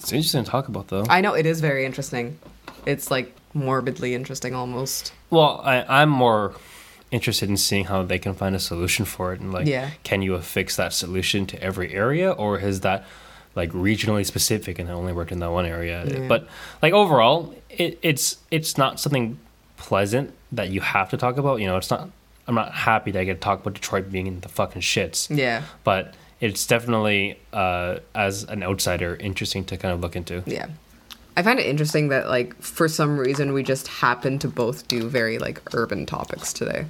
It's 0.05 0.13
interesting 0.13 0.43
to 0.43 0.49
talk 0.51 0.67
about 0.67 0.89
though. 0.89 1.03
I 1.09 1.19
know 1.21 1.33
it 1.33 1.47
is 1.47 1.61
very 1.61 1.83
interesting. 1.83 2.37
It's 2.85 3.09
like 3.09 3.35
morbidly 3.55 4.13
interesting 4.13 4.53
almost. 4.53 5.11
Well, 5.31 5.61
I, 5.63 5.83
I'm 6.01 6.09
more 6.09 6.53
interested 7.09 7.49
in 7.49 7.57
seeing 7.57 7.85
how 7.85 8.03
they 8.03 8.19
can 8.19 8.35
find 8.35 8.55
a 8.55 8.59
solution 8.59 9.05
for 9.05 9.33
it, 9.33 9.39
and 9.39 9.51
like, 9.51 9.65
Yeah. 9.65 9.89
can 10.03 10.21
you 10.21 10.35
affix 10.35 10.75
that 10.75 10.93
solution 10.93 11.47
to 11.47 11.61
every 11.63 11.91
area, 11.91 12.31
or 12.31 12.59
is 12.59 12.81
that 12.81 13.03
like 13.55 13.71
regionally 13.71 14.23
specific 14.25 14.77
and 14.77 14.89
it 14.89 14.91
only 14.91 15.11
worked 15.11 15.31
in 15.31 15.39
that 15.39 15.49
one 15.51 15.65
area? 15.65 16.05
Yeah. 16.05 16.27
But 16.27 16.47
like 16.83 16.93
overall, 16.93 17.55
it, 17.71 17.97
it's 18.03 18.37
it's 18.51 18.77
not 18.77 18.99
something 18.99 19.39
pleasant 19.77 20.33
that 20.51 20.69
you 20.69 20.81
have 20.81 21.09
to 21.09 21.17
talk 21.17 21.37
about. 21.37 21.61
You 21.61 21.65
know, 21.67 21.77
it's 21.77 21.89
not. 21.89 22.09
I'm 22.47 22.53
not 22.53 22.73
happy 22.73 23.09
that 23.09 23.21
I 23.21 23.23
get 23.23 23.33
to 23.35 23.39
talk 23.39 23.61
about 23.61 23.73
Detroit 23.73 24.11
being 24.11 24.27
in 24.27 24.41
the 24.41 24.49
fucking 24.49 24.83
shits. 24.83 25.35
Yeah. 25.35 25.63
But 25.83 26.13
it's 26.45 26.65
definitely, 26.67 27.39
uh, 27.53 27.97
as 28.13 28.43
an 28.43 28.61
outsider, 28.63 29.15
interesting 29.19 29.65
to 29.65 29.77
kind 29.77 29.93
of 29.93 29.99
look 29.99 30.15
into. 30.15 30.43
Yeah. 30.45 30.67
I 31.37 31.43
find 31.43 31.59
it 31.59 31.65
interesting 31.65 32.09
that 32.09 32.29
like 32.29 32.55
for 32.61 32.87
some 32.87 33.17
reason 33.17 33.51
we 33.51 33.61
just 33.63 33.87
happen 33.87 34.39
to 34.39 34.47
both 34.47 34.87
do 34.87 35.09
very 35.09 35.37
like 35.37 35.61
urban 35.73 36.05
topics 36.05 36.53
today. 36.53 36.85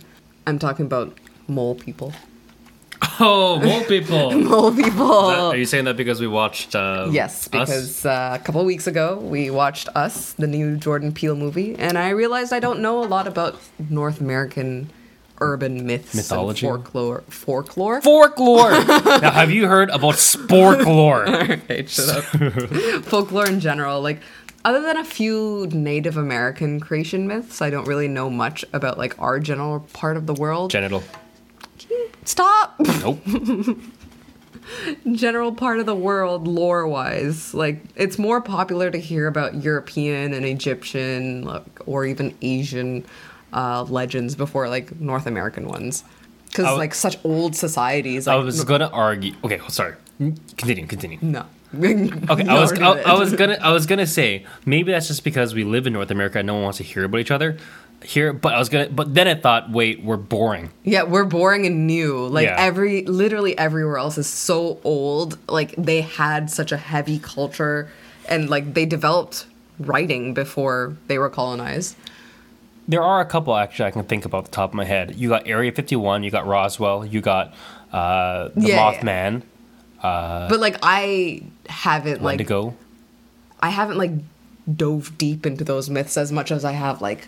I'm 0.45 0.59
talking 0.59 0.85
about 0.85 1.17
mole 1.47 1.75
people. 1.75 2.13
Oh, 3.19 3.59
more 3.59 3.81
people. 3.83 4.31
Mole 4.31 4.73
people. 4.73 5.11
Are 5.51 5.55
you 5.55 5.65
saying 5.65 5.85
that 5.85 5.95
because 5.97 6.19
we 6.19 6.27
watched? 6.27 6.75
Uh, 6.75 7.07
Yes, 7.11 7.43
Us? 7.43 7.47
because 7.47 8.05
uh, 8.05 8.37
a 8.39 8.43
couple 8.43 8.59
of 8.61 8.67
weeks 8.67 8.87
ago 8.87 9.17
we 9.19 9.49
watched 9.49 9.87
Us, 9.95 10.33
the 10.33 10.47
new 10.47 10.75
Jordan 10.77 11.13
Peele 11.13 11.35
movie, 11.35 11.75
and 11.75 11.97
I 11.97 12.09
realized 12.09 12.51
I 12.53 12.59
don't 12.59 12.79
know 12.81 13.03
a 13.03 13.07
lot 13.07 13.27
about 13.27 13.59
North 13.89 14.19
American 14.21 14.89
urban 15.39 15.85
myths, 15.85 16.15
Mythology? 16.15 16.65
folklore. 16.65 17.23
Folklore. 17.29 18.01
folklore. 18.01 18.71
now, 19.21 19.31
have 19.31 19.51
you 19.51 19.67
heard 19.67 19.89
about 19.89 20.15
sporklore? 20.15 21.27
okay, 21.63 21.85
shut 21.85 22.09
up. 22.09 22.23
folklore 23.05 23.47
in 23.47 23.59
general, 23.59 24.01
like 24.01 24.21
other 24.63 24.81
than 24.81 24.97
a 24.97 25.05
few 25.05 25.67
Native 25.71 26.17
American 26.17 26.79
creation 26.79 27.27
myths, 27.27 27.61
I 27.61 27.69
don't 27.69 27.87
really 27.87 28.07
know 28.07 28.29
much 28.29 28.65
about 28.73 28.97
like 28.97 29.19
our 29.19 29.39
general 29.39 29.81
part 29.93 30.17
of 30.17 30.25
the 30.25 30.33
world. 30.33 30.71
Genital. 30.71 31.03
Stop. 32.23 32.75
Nope. 32.79 33.19
general 35.13 35.51
part 35.53 35.79
of 35.79 35.85
the 35.85 35.95
world 35.95 36.47
lore 36.47 36.87
wise 36.87 37.53
like 37.53 37.83
it's 37.95 38.17
more 38.17 38.41
popular 38.41 38.89
to 38.89 38.97
hear 38.97 39.27
about 39.27 39.53
european 39.63 40.33
and 40.33 40.43
egyptian 40.43 41.43
like, 41.43 41.63
or 41.85 42.03
even 42.03 42.35
asian 42.41 43.05
uh, 43.55 43.83
legends 43.89 44.35
before 44.35 44.67
like 44.69 44.87
north 44.99 45.25
american 45.25 45.65
ones 45.67 46.03
because 46.49 46.65
w- 46.65 46.77
like 46.79 46.93
such 46.93 47.17
old 47.23 47.55
societies 47.55 48.27
I 48.27 48.35
was 48.35 48.63
gonna 48.63 48.89
argue. 48.93 49.33
Okay, 49.43 49.59
sorry. 49.69 49.95
Continue. 50.57 50.85
Continue. 50.87 51.19
no 51.21 51.45
Okay, 51.73 52.47
I 52.47 52.59
was 52.59 52.71
I, 52.79 52.91
I 53.01 53.13
was 53.19 53.33
gonna 53.33 53.57
I 53.61 53.71
was 53.73 53.85
gonna 53.85 54.07
say 54.07 54.45
maybe 54.65 54.91
that's 54.93 55.07
just 55.07 55.23
because 55.25 55.53
we 55.53 55.63
live 55.65 55.85
in 55.87 55.93
North 55.93 56.11
America 56.11 56.37
and 56.39 56.47
no 56.47 56.53
one 56.53 56.63
wants 56.63 56.77
to 56.77 56.83
hear 56.85 57.03
about 57.03 57.19
each 57.19 57.31
other 57.31 57.57
here. 58.03 58.31
But 58.33 58.53
I 58.53 58.59
was 58.59 58.69
gonna. 58.69 58.87
But 58.89 59.13
then 59.13 59.27
I 59.27 59.35
thought, 59.35 59.71
wait, 59.71 60.01
we're 60.03 60.15
boring. 60.15 60.69
yeah 60.83 61.03
we're 61.03 61.25
boring 61.25 61.65
and 61.65 61.85
new 61.87 62.25
like 62.27 62.45
Yeah. 62.47 62.55
every 62.69 63.03
literally 63.05 63.57
everywhere 63.57 63.97
else 63.97 64.17
is 64.17 64.27
so 64.27 64.79
old 64.85 65.37
like 65.49 65.75
they 65.77 66.01
had 66.01 66.49
such 66.49 66.71
a 66.71 66.77
heavy 66.77 67.19
culture 67.19 67.89
and 68.29 68.49
like 68.49 68.73
they 68.73 68.85
developed 68.85 69.45
writing 69.79 70.33
before 70.33 70.95
they 71.07 71.17
were 71.17 71.29
colonized 71.29 71.97
There 72.87 73.01
are 73.03 73.19
a 73.21 73.25
couple 73.25 73.55
actually 73.55 73.85
I 73.87 73.91
can 73.91 74.03
think 74.03 74.25
about 74.25 74.45
the 74.45 74.51
top 74.51 74.69
of 74.71 74.75
my 74.75 74.85
head. 74.85 75.15
You 75.15 75.29
got 75.29 75.47
Area 75.47 75.71
51. 75.71 76.23
You 76.23 76.31
got 76.31 76.45
Roswell. 76.45 77.05
You 77.05 77.21
got 77.21 77.53
uh, 77.91 78.49
the 78.55 78.67
Yeah, 78.67 78.91
yeah. 78.91 79.01
Mothman. 79.01 79.41
but 80.49 80.59
like 80.59 80.77
i 80.83 81.41
haven't 81.67 82.21
like 82.21 82.37
Wendigo. 82.39 82.75
I 83.59 83.69
haven't 83.69 83.97
like 83.97 84.11
dove 84.73 85.17
deep 85.17 85.45
into 85.45 85.63
those 85.63 85.89
myths 85.89 86.17
as 86.17 86.31
much 86.31 86.51
as 86.51 86.63
I 86.65 86.71
have 86.73 87.01
like 87.01 87.27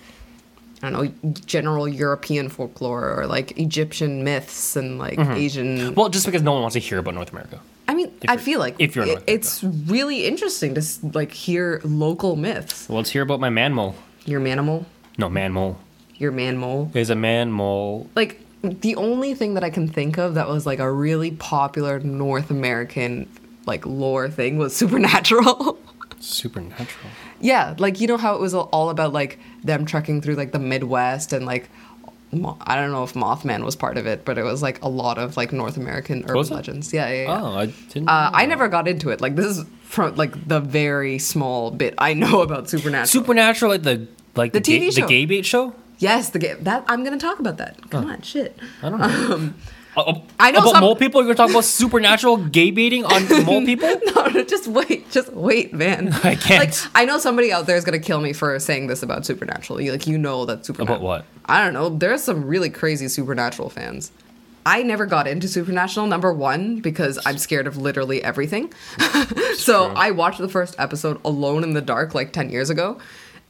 I 0.83 0.89
don't 0.91 1.23
know 1.23 1.31
general 1.45 1.87
European 1.87 2.49
folklore 2.49 3.19
or 3.19 3.25
like 3.25 3.57
Egyptian 3.57 4.23
myths 4.23 4.75
and 4.75 4.99
like 4.99 5.17
Asian. 5.17 5.95
Well, 5.95 6.09
just 6.09 6.25
because 6.27 6.43
no 6.43 6.51
one 6.53 6.61
wants 6.61 6.73
to 6.75 6.79
hear 6.79 6.99
about 6.99 7.15
North 7.15 7.31
America. 7.31 7.59
I 7.87 7.95
mean, 7.95 8.11
if 8.21 8.29
I 8.29 8.37
feel 8.37 8.59
like 8.59 8.75
if 8.77 8.95
you're 8.95 9.05
it- 9.05 9.07
North 9.07 9.23
America. 9.23 9.33
it's 9.33 9.63
really 9.63 10.25
interesting 10.27 10.75
to 10.75 10.83
like 11.13 11.31
hear 11.31 11.81
local 11.83 12.35
myths. 12.35 12.87
Well, 12.87 12.97
let's 12.97 13.09
hear 13.09 13.23
about 13.23 13.39
my 13.39 13.49
man 13.49 13.73
mole. 13.73 13.95
Your 14.25 14.39
manimal, 14.39 14.85
No, 15.17 15.29
man 15.29 15.53
mole. 15.53 15.77
your 16.17 16.31
man 16.31 16.57
mole. 16.57 16.89
There's 16.93 17.09
a 17.09 17.15
man 17.15 17.51
mole. 17.51 18.09
Like 18.15 18.41
the 18.63 18.95
only 18.95 19.33
thing 19.33 19.53
that 19.53 19.63
I 19.63 19.69
can 19.69 19.87
think 19.87 20.17
of 20.17 20.33
that 20.35 20.47
was 20.47 20.65
like 20.65 20.79
a 20.79 20.91
really 20.91 21.31
popular 21.31 21.99
North 21.99 22.49
American 22.51 23.29
like 23.65 23.85
lore 23.85 24.29
thing 24.29 24.57
was 24.57 24.75
Supernatural. 24.83 25.77
Supernatural. 26.19 27.11
Yeah, 27.39 27.75
like 27.77 28.01
you 28.01 28.07
know 28.07 28.17
how 28.17 28.33
it 28.35 28.41
was 28.41 28.53
all 28.53 28.89
about 28.89 29.13
like 29.13 29.39
them 29.63 29.85
trekking 29.85 30.21
through 30.21 30.35
like 30.35 30.51
the 30.51 30.59
Midwest 30.59 31.33
and 31.33 31.45
like 31.45 31.69
I 32.33 32.75
don't 32.75 32.91
know 32.91 33.03
if 33.03 33.13
Mothman 33.13 33.63
was 33.63 33.75
part 33.77 33.97
of 33.97 34.05
it, 34.05 34.25
but 34.25 34.37
it 34.37 34.43
was 34.43 34.61
like 34.61 34.81
a 34.83 34.89
lot 34.89 35.17
of 35.17 35.37
like 35.37 35.53
North 35.53 35.77
American 35.77 36.25
urban 36.27 36.47
legends. 36.47 36.91
Yeah, 36.91 37.07
yeah. 37.09 37.23
yeah. 37.23 37.41
Oh, 37.41 37.55
I 37.55 37.65
didn't. 37.67 38.09
Uh, 38.09 38.31
I 38.33 38.45
never 38.45 38.67
got 38.67 38.87
into 38.87 39.11
it. 39.11 39.21
Like 39.21 39.35
this 39.35 39.45
is 39.45 39.65
from 39.83 40.15
like 40.15 40.47
the 40.47 40.59
very 40.59 41.19
small 41.19 41.71
bit 41.71 41.93
I 41.97 42.13
know 42.13 42.41
about 42.47 42.69
Supernatural. 42.69 43.05
Supernatural, 43.07 43.71
like 43.71 43.83
the 43.83 44.07
like 44.37 44.53
The 44.53 44.59
the, 44.59 44.79
gay, 44.79 44.87
TV 44.87 44.93
show. 44.95 45.01
the 45.01 45.07
gay 45.07 45.25
bait 45.25 45.45
show. 45.45 45.75
yes, 45.99 46.29
the 46.29 46.39
gay. 46.39 46.53
that 46.61 46.85
I'm 46.87 47.03
gonna 47.03 47.17
talk 47.19 47.39
about 47.39 47.57
that. 47.57 47.89
Come 47.89 48.05
on, 48.09 48.21
shit. 48.21 48.57
I 48.81 48.89
don't 48.89 48.99
know. 48.99 49.53
Uh, 49.97 50.19
I 50.39 50.51
know 50.51 50.59
about 50.59 50.71
some- 50.73 50.81
mole 50.81 50.95
people. 50.95 51.25
You're 51.25 51.33
talking 51.33 51.55
about 51.55 51.63
supernatural 51.65 52.37
gay 52.37 52.69
baiting 52.69 53.03
on 53.03 53.27
mole 53.45 53.65
people. 53.65 53.89
no, 54.15 54.25
no, 54.27 54.43
just 54.43 54.67
wait, 54.67 55.09
just 55.09 55.33
wait, 55.33 55.73
man. 55.73 56.13
I 56.23 56.35
can't. 56.35 56.69
Like, 56.69 56.91
I 56.93 57.05
know 57.05 57.17
somebody 57.17 57.51
out 57.51 57.65
there 57.65 57.75
is 57.77 57.83
gonna 57.83 57.97
kill 57.97 58.21
me 58.21 58.31
for 58.31 58.59
saying 58.59 58.85
this 58.87 59.01
about 59.01 59.25
Supernatural. 59.25 59.81
You, 59.81 59.91
like, 59.93 60.05
you 60.05 60.19
know 60.19 60.45
that 60.45 60.65
Supernatural. 60.67 60.97
About 60.97 61.03
what? 61.03 61.25
I 61.45 61.63
don't 61.63 61.73
know. 61.73 61.89
There's 61.89 62.21
some 62.23 62.45
really 62.45 62.69
crazy 62.69 63.07
Supernatural 63.07 63.71
fans. 63.71 64.11
I 64.67 64.83
never 64.83 65.05
got 65.07 65.27
into 65.27 65.47
Supernatural, 65.47 66.05
number 66.07 66.31
one, 66.33 66.81
because 66.81 67.17
I'm 67.25 67.37
scared 67.39 67.65
of 67.67 67.77
literally 67.77 68.21
everything. 68.23 68.71
so 69.55 69.87
true. 69.87 69.95
I 69.95 70.11
watched 70.11 70.39
the 70.39 70.49
first 70.49 70.75
episode 70.77 71.19
alone 71.25 71.63
in 71.63 71.73
the 71.73 71.81
dark 71.81 72.13
like 72.13 72.33
10 72.33 72.49
years 72.49 72.69
ago. 72.69 72.99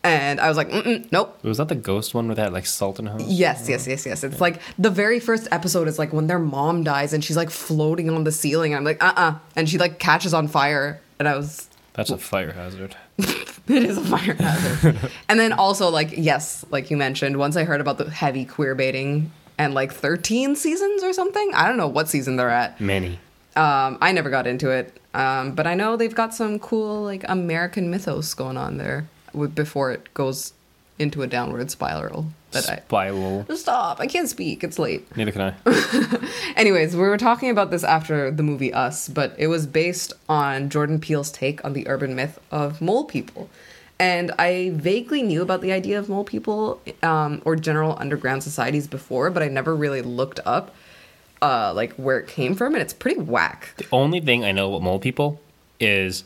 And 0.08 0.40
I 0.40 0.48
was 0.48 0.58
like, 0.58 0.70
Mm-mm, 0.70 1.12
nope. 1.12 1.38
Was 1.44 1.58
that 1.58 1.68
the 1.68 1.76
ghost 1.76 2.14
one 2.14 2.28
with 2.28 2.38
that 2.38 2.54
like 2.54 2.66
salt 2.66 3.00
in 3.00 3.08
her? 3.08 3.18
Yes, 3.20 3.68
yes, 3.70 3.88
yes, 3.88 4.06
yes. 4.06 4.24
It's 4.24 4.42
like 4.42 4.62
the 4.78 4.90
very 4.90 5.20
first 5.20 5.48
episode 5.52 5.88
is 5.88 6.00
like 6.00 6.14
when 6.14 6.28
their 6.28 6.40
mom 6.40 6.84
dies 6.84 7.14
and 7.14 7.24
she's 7.24 7.38
like 7.38 7.50
floating 7.50 8.10
on 8.10 8.24
the 8.24 8.32
ceiling. 8.32 8.74
And 8.74 8.80
I'm 8.80 8.84
like, 8.86 9.04
uh 9.04 9.14
uh 9.16 9.36
And 9.56 9.70
she 9.70 9.78
like 9.78 10.00
catches 10.00 10.34
on 10.34 10.48
fire. 10.48 11.00
And 11.20 11.28
I 11.28 11.36
was, 11.36 11.68
That's 11.94 12.10
a 12.12 12.18
fire 12.18 12.52
hazard. 12.52 12.96
it 13.18 13.84
is 13.84 13.98
a 13.98 14.02
fire 14.02 14.34
hazard. 14.36 14.98
and 15.30 15.40
then 15.40 15.52
also, 15.54 15.90
like, 15.90 16.12
yes, 16.16 16.66
like 16.70 16.92
you 16.92 16.98
mentioned, 16.98 17.38
once 17.38 17.56
I 17.56 17.64
heard 17.64 17.82
about 17.82 17.98
the 17.98 18.10
heavy 18.10 18.46
queer 18.46 18.76
baiting 18.76 19.32
and 19.58 19.74
like 19.74 19.92
13 19.92 20.56
seasons 20.56 21.04
or 21.04 21.14
something, 21.14 21.52
I 21.56 21.68
don't 21.68 21.78
know 21.78 21.88
what 21.88 22.08
season 22.08 22.36
they're 22.36 22.50
at. 22.50 22.80
Many. 22.80 23.20
Um, 23.56 23.98
I 24.02 24.12
never 24.12 24.30
got 24.30 24.46
into 24.46 24.70
it. 24.70 24.96
Um, 25.16 25.54
but 25.54 25.66
I 25.66 25.74
know 25.74 25.98
they've 25.98 26.14
got 26.14 26.36
some 26.36 26.60
cool, 26.60 27.02
like, 27.04 27.24
American 27.28 27.90
mythos 27.90 28.36
going 28.36 28.56
on 28.56 28.78
there 28.78 29.08
before 29.56 29.92
it 29.92 30.14
goes 30.14 30.54
into 31.00 31.22
a 31.22 31.28
downward 31.28 31.70
spiral. 31.70 32.28
That 32.52 32.70
I. 32.70 32.76
Spiral. 32.78 33.46
Stop! 33.56 34.00
I 34.00 34.08
can't 34.08 34.30
speak. 34.30 34.64
It's 34.64 34.80
late. 34.80 35.16
Neither 35.16 35.32
can 35.32 35.42
I. 35.66 36.30
Anyways, 36.56 36.96
we 36.96 37.02
were 37.02 37.18
talking 37.18 37.50
about 37.50 37.72
this 37.72 37.84
after 37.84 38.32
the 38.32 38.44
movie 38.44 38.74
Us, 38.74 39.10
but 39.10 39.36
it 39.38 39.48
was 39.48 39.68
based 39.68 40.14
on 40.30 40.70
Jordan 40.70 41.00
Peele's 41.00 41.32
take 41.32 41.64
on 41.66 41.74
the 41.74 41.88
urban 41.88 42.16
myth 42.16 42.40
of 42.50 42.82
mole 42.82 43.04
people. 43.04 43.50
And 44.00 44.32
I 44.38 44.72
vaguely 44.76 45.24
knew 45.24 45.42
about 45.42 45.62
the 45.62 45.72
idea 45.72 45.98
of 45.98 46.08
mole 46.08 46.24
people 46.24 46.82
um, 47.02 47.42
or 47.46 47.56
general 47.56 47.98
underground 48.00 48.44
societies 48.44 48.88
before, 48.88 49.30
but 49.30 49.42
I 49.42 49.48
never 49.48 49.76
really 49.76 50.02
looked 50.02 50.40
up 50.46 50.74
uh, 51.42 51.74
like 51.74 51.94
where 51.94 52.20
it 52.20 52.28
came 52.28 52.56
from, 52.56 52.74
and 52.74 52.82
it's 52.82 52.94
pretty 52.94 53.20
whack. 53.20 53.74
The 53.78 53.88
only 53.92 54.20
thing 54.20 54.46
I 54.46 54.52
know 54.52 54.70
about 54.70 54.84
mole 54.84 55.00
people 55.00 55.42
is 55.80 56.24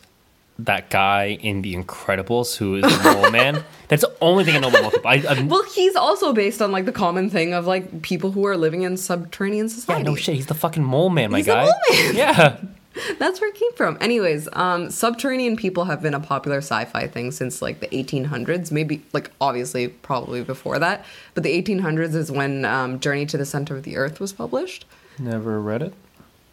that 0.66 0.90
guy 0.90 1.38
in 1.42 1.62
The 1.62 1.76
Incredibles 1.76 2.56
who 2.58 2.76
is 2.76 2.84
the 2.84 3.14
mole 3.22 3.32
man. 3.32 3.64
That's 3.88 4.02
the 4.04 4.16
only 4.22 4.44
thing 4.44 4.56
I 4.56 4.60
know 4.60 4.70
about 4.70 4.82
mole 4.84 4.92
people. 4.92 5.10
I, 5.10 5.44
Well, 5.48 5.64
he's 5.74 5.96
also 5.96 6.34
based 6.34 6.62
on 6.62 6.72
like 6.72 6.86
the 6.86 6.92
common 6.92 7.30
thing 7.30 7.54
of 7.54 7.66
like 7.68 8.02
people 8.02 8.32
who 8.32 8.46
are 8.46 8.58
living 8.58 8.82
in 8.84 8.98
subterranean 8.98 9.70
society. 9.70 10.02
yeah, 10.04 10.10
no 10.10 10.16
shit. 10.16 10.36
He's 10.36 10.46
the 10.48 10.54
fucking 10.56 10.84
mole 10.84 11.10
man, 11.10 11.32
my 11.32 11.38
He's 11.38 11.46
the 11.48 11.54
guy. 11.54 11.64
mole 11.66 11.74
man. 11.92 12.16
Yeah. 12.16 12.58
That's 13.20 13.40
where 13.40 13.50
it 13.50 13.56
came 13.56 13.72
from. 13.74 13.98
Anyways, 14.02 14.50
um, 14.52 14.90
subterranean 14.90 15.56
people 15.56 15.86
have 15.86 16.02
been 16.02 16.14
a 16.14 16.20
popular 16.20 16.58
sci-fi 16.58 17.08
thing 17.08 17.32
since 17.32 17.62
like 17.62 17.80
the 17.80 17.88
1800s. 17.88 18.70
Maybe 18.70 19.02
like 19.14 19.32
obviously 19.40 19.88
probably 19.88 20.44
before 20.44 20.78
that, 20.78 21.06
but 21.34 21.44
the 21.44 21.62
1800s 21.62 22.16
is 22.16 22.30
when 22.30 22.66
um, 22.66 23.00
Journey 23.00 23.26
to 23.28 23.38
the 23.38 23.46
Center 23.46 23.78
of 23.78 23.84
the 23.84 23.96
Earth 23.96 24.20
was 24.20 24.34
published. 24.34 24.86
Never 25.18 25.62
read 25.62 25.82
it. 25.82 25.94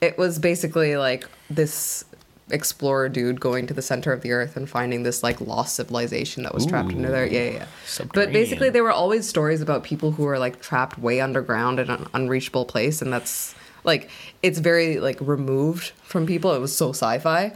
It 0.01 0.17
was 0.17 0.39
basically 0.39 0.97
like 0.97 1.27
this 1.51 2.05
explorer 2.51 3.09
dude 3.09 3.41
going 3.41 3.67
to 3.67 3.75
the 3.75 3.83
center 3.83 4.13
of 4.13 4.23
the 4.23 4.33
earth 4.33 4.57
and 4.57 4.69
finding 4.69 5.03
this 5.03 5.23
like 5.23 5.41
lost 5.41 5.77
civilization 5.77 6.43
that 6.43 6.55
was 6.55 6.67
trapped 6.67 6.91
under 6.91 7.11
there. 7.11 7.27
Yeah, 7.27 7.45
yeah, 7.45 7.51
yeah. 7.99 8.05
But 8.15 8.33
basically, 8.33 8.71
there 8.71 8.83
were 8.83 8.93
always 8.93 9.29
stories 9.29 9.61
about 9.61 9.85
people 9.85 10.13
who 10.13 10.27
are 10.27 10.39
like 10.39 10.61
trapped 10.61 10.99
way 10.99 11.21
underground 11.21 11.79
in 11.81 11.91
an 11.91 12.07
unreachable 12.15 12.65
place, 12.65 13.03
and 13.03 13.13
that's 13.13 13.55
like 13.85 14.11
it's 14.43 14.59
very 14.59 15.01
like 15.01 15.19
removed 15.21 15.91
from 16.03 16.27
people. 16.27 16.55
It 16.55 16.61
was 16.61 16.75
so 16.77 16.91
sci-fi, 16.91 17.53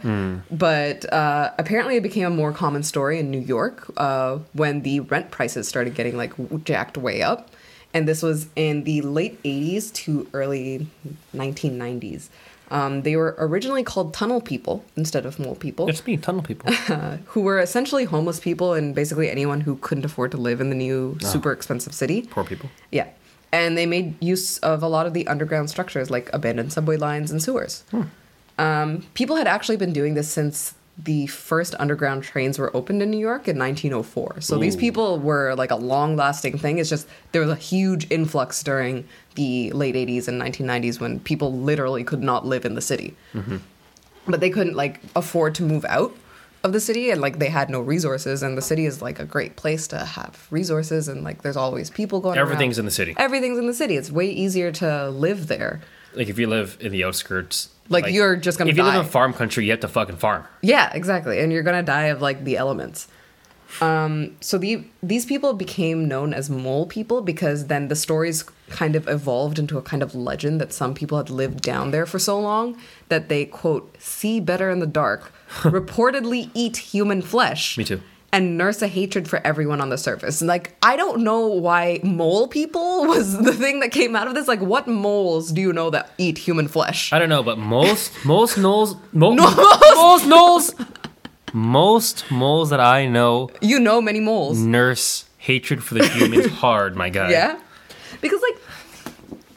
but 0.51 1.11
uh, 1.13 1.51
apparently, 1.57 1.97
it 1.97 2.03
became 2.03 2.25
a 2.25 2.35
more 2.35 2.51
common 2.51 2.83
story 2.83 3.19
in 3.19 3.31
New 3.31 3.39
York 3.39 3.91
uh, 3.97 4.39
when 4.53 4.81
the 4.81 5.01
rent 5.01 5.31
prices 5.31 5.67
started 5.67 5.95
getting 5.95 6.17
like 6.17 6.33
jacked 6.63 6.97
way 6.97 7.21
up. 7.21 7.49
And 7.95 8.07
this 8.07 8.23
was 8.23 8.47
in 8.55 8.85
the 8.85 9.01
late 9.01 9.41
80s 9.43 9.93
to 9.93 10.27
early 10.33 10.87
1990s. 11.35 12.29
Um, 12.71 13.03
they 13.03 13.15
were 13.15 13.35
originally 13.37 13.83
called 13.83 14.13
tunnel 14.13 14.41
people 14.41 14.83
instead 14.95 15.25
of 15.25 15.37
mole 15.37 15.55
people 15.55 15.87
It's 15.89 16.05
me, 16.07 16.17
tunnel 16.17 16.41
people. 16.41 16.73
uh, 16.89 17.17
who 17.27 17.41
were 17.41 17.59
essentially 17.59 18.05
homeless 18.05 18.39
people 18.39 18.73
and 18.73 18.95
basically 18.95 19.29
anyone 19.29 19.61
who 19.61 19.75
couldn't 19.77 20.05
afford 20.05 20.31
to 20.31 20.37
live 20.37 20.59
in 20.61 20.69
the 20.69 20.75
new 20.75 21.17
super 21.21 21.51
expensive 21.51 21.93
city. 21.93 22.23
Poor 22.23 22.43
people. 22.43 22.69
Yeah. 22.91 23.07
And 23.51 23.77
they 23.77 23.85
made 23.85 24.15
use 24.23 24.57
of 24.59 24.81
a 24.81 24.87
lot 24.87 25.05
of 25.05 25.13
the 25.13 25.27
underground 25.27 25.69
structures 25.69 26.09
like 26.09 26.29
abandoned 26.33 26.73
subway 26.73 26.97
lines 26.97 27.29
and 27.29 27.43
sewers. 27.43 27.83
Um, 28.57 29.03
people 29.13 29.35
had 29.35 29.47
actually 29.47 29.77
been 29.77 29.93
doing 29.93 30.13
this 30.15 30.29
since 30.29 30.73
the 30.97 31.25
first 31.27 31.73
underground 31.79 32.23
trains 32.23 32.59
were 32.59 32.75
opened 32.75 33.01
in 33.01 33.09
New 33.09 33.19
York 33.19 33.47
in 33.47 33.57
1904. 33.57 34.41
So 34.41 34.57
these 34.57 34.75
people 34.75 35.17
were 35.19 35.55
like 35.55 35.71
a 35.71 35.75
long 35.75 36.15
lasting 36.15 36.59
thing. 36.59 36.77
It's 36.77 36.89
just 36.89 37.07
there 37.31 37.41
was 37.41 37.49
a 37.49 37.55
huge 37.55 38.09
influx 38.11 38.61
during 38.61 39.07
the 39.35 39.71
late 39.71 39.95
80s 39.95 40.27
and 40.27 40.39
1990s 40.39 40.99
when 40.99 41.19
people 41.19 41.51
literally 41.51 42.03
could 42.03 42.21
not 42.21 42.45
live 42.45 42.63
in 42.63 42.75
the 42.75 42.81
city. 42.81 43.15
Mm-hmm. 43.33 43.57
But 44.27 44.39
they 44.39 44.51
couldn't 44.51 44.75
like 44.75 45.01
afford 45.15 45.55
to 45.55 45.63
move 45.63 45.83
out 45.85 46.15
of 46.63 46.71
the 46.71 46.79
city 46.79 47.09
and 47.09 47.19
like 47.19 47.39
they 47.39 47.49
had 47.49 47.69
no 47.69 47.81
resources 47.81 48.41
and 48.41 48.57
the 48.57 48.61
city 48.61 48.85
is 48.85 49.01
like 49.01 49.19
a 49.19 49.25
great 49.25 49.55
place 49.57 49.87
to 49.87 49.97
have 49.97 50.47
resources 50.49 51.09
and 51.09 51.23
like 51.23 51.41
there's 51.41 51.57
always 51.57 51.89
people 51.89 52.21
going 52.21 52.37
around. 52.37 52.45
Everything's 52.45 52.79
in 52.79 52.85
the 52.85 52.91
city. 52.91 53.13
everything's 53.17 53.57
in 53.57 53.67
the 53.67 53.73
city. 53.73 53.97
It's 53.97 54.11
way 54.11 54.29
easier 54.29 54.71
to 54.73 55.09
live 55.09 55.47
there. 55.47 55.81
Like 56.15 56.29
if 56.29 56.37
you 56.39 56.47
live 56.47 56.77
in 56.79 56.91
the 56.91 57.03
outskirts, 57.03 57.69
Like, 57.89 58.07
you're 58.07 58.35
just 58.37 58.57
gonna 58.57 58.69
If 58.71 58.77
you 58.77 58.83
live 58.83 58.93
die. 58.93 58.99
in 59.01 59.05
farm 59.05 59.33
country, 59.33 59.65
you 59.65 59.71
have 59.71 59.79
to 59.81 59.87
fucking 59.87 60.17
farm. 60.17 60.43
Yeah, 60.61 60.91
exactly. 60.93 61.39
And 61.39 61.51
you're 61.51 61.63
gonna 61.63 61.83
die 61.83 62.05
of 62.05 62.21
like 62.21 62.43
the 62.43 62.57
elements. 62.57 63.07
Um, 63.81 64.35
so 64.39 64.59
the 64.59 64.83
these 65.01 65.25
people 65.25 65.53
became 65.53 66.07
known 66.07 66.31
as 66.33 66.47
mole 66.49 66.85
people 66.85 67.21
because 67.21 67.67
then 67.67 67.87
the 67.87 67.95
stories 67.95 68.45
kind 68.69 68.95
of 68.95 69.07
evolved 69.07 69.57
into 69.57 69.77
a 69.79 69.81
kind 69.81 70.03
of 70.03 70.13
legend 70.13 70.61
that 70.61 70.71
some 70.71 70.93
people 70.93 71.17
had 71.17 71.29
lived 71.31 71.61
down 71.61 71.89
there 71.91 72.05
for 72.05 72.19
so 72.19 72.39
long 72.39 72.77
that 73.09 73.29
they 73.29 73.45
quote 73.45 73.95
see 73.99 74.39
better 74.39 74.69
in 74.69 74.79
the 74.79 74.85
dark, 74.87 75.33
reportedly 75.63 76.51
eat 76.53 76.77
human 76.77 77.21
flesh. 77.21 77.75
Me 77.77 77.83
too. 77.83 78.01
And 78.33 78.57
nurse 78.57 78.81
a 78.81 78.87
hatred 78.87 79.27
for 79.29 79.39
everyone 79.45 79.79
on 79.79 79.89
the 79.89 79.97
surface. 79.97 80.41
And, 80.41 80.47
Like, 80.47 80.75
I 80.81 80.95
don't 80.95 81.21
know 81.21 81.47
why 81.47 81.99
mole 82.03 82.47
people 82.47 83.05
was 83.13 83.37
the 83.37 83.53
thing 83.53 83.79
that 83.81 83.91
came 83.91 84.15
out 84.15 84.27
of 84.27 84.33
this. 84.33 84.47
Like, 84.47 84.59
what 84.59 84.87
moles 84.87 85.51
do 85.51 85.61
you 85.61 85.71
know 85.71 85.89
that 85.91 86.09
eat 86.17 86.39
human 86.39 86.67
flesh? 86.67 87.13
I 87.13 87.19
don't 87.19 87.29
know, 87.29 87.43
but 87.43 87.57
most 87.59 88.11
most 88.25 88.57
moles 88.57 88.95
mo- 89.13 89.33
No, 89.35 89.49
most 89.95 90.25
moles 90.25 90.73
most 91.53 92.29
moles 92.31 92.71
that 92.71 92.79
I 92.79 93.05
know 93.05 93.49
You 93.61 93.79
know 93.79 94.01
many 94.01 94.19
moles. 94.19 94.57
nurse 94.59 95.25
hatred 95.37 95.83
for 95.83 95.93
the 95.93 96.07
humans 96.07 96.47
hard, 96.47 96.95
my 96.95 97.09
guy. 97.09 97.29
Yeah. 97.31 97.59
Because 98.21 98.41
like 98.41 98.61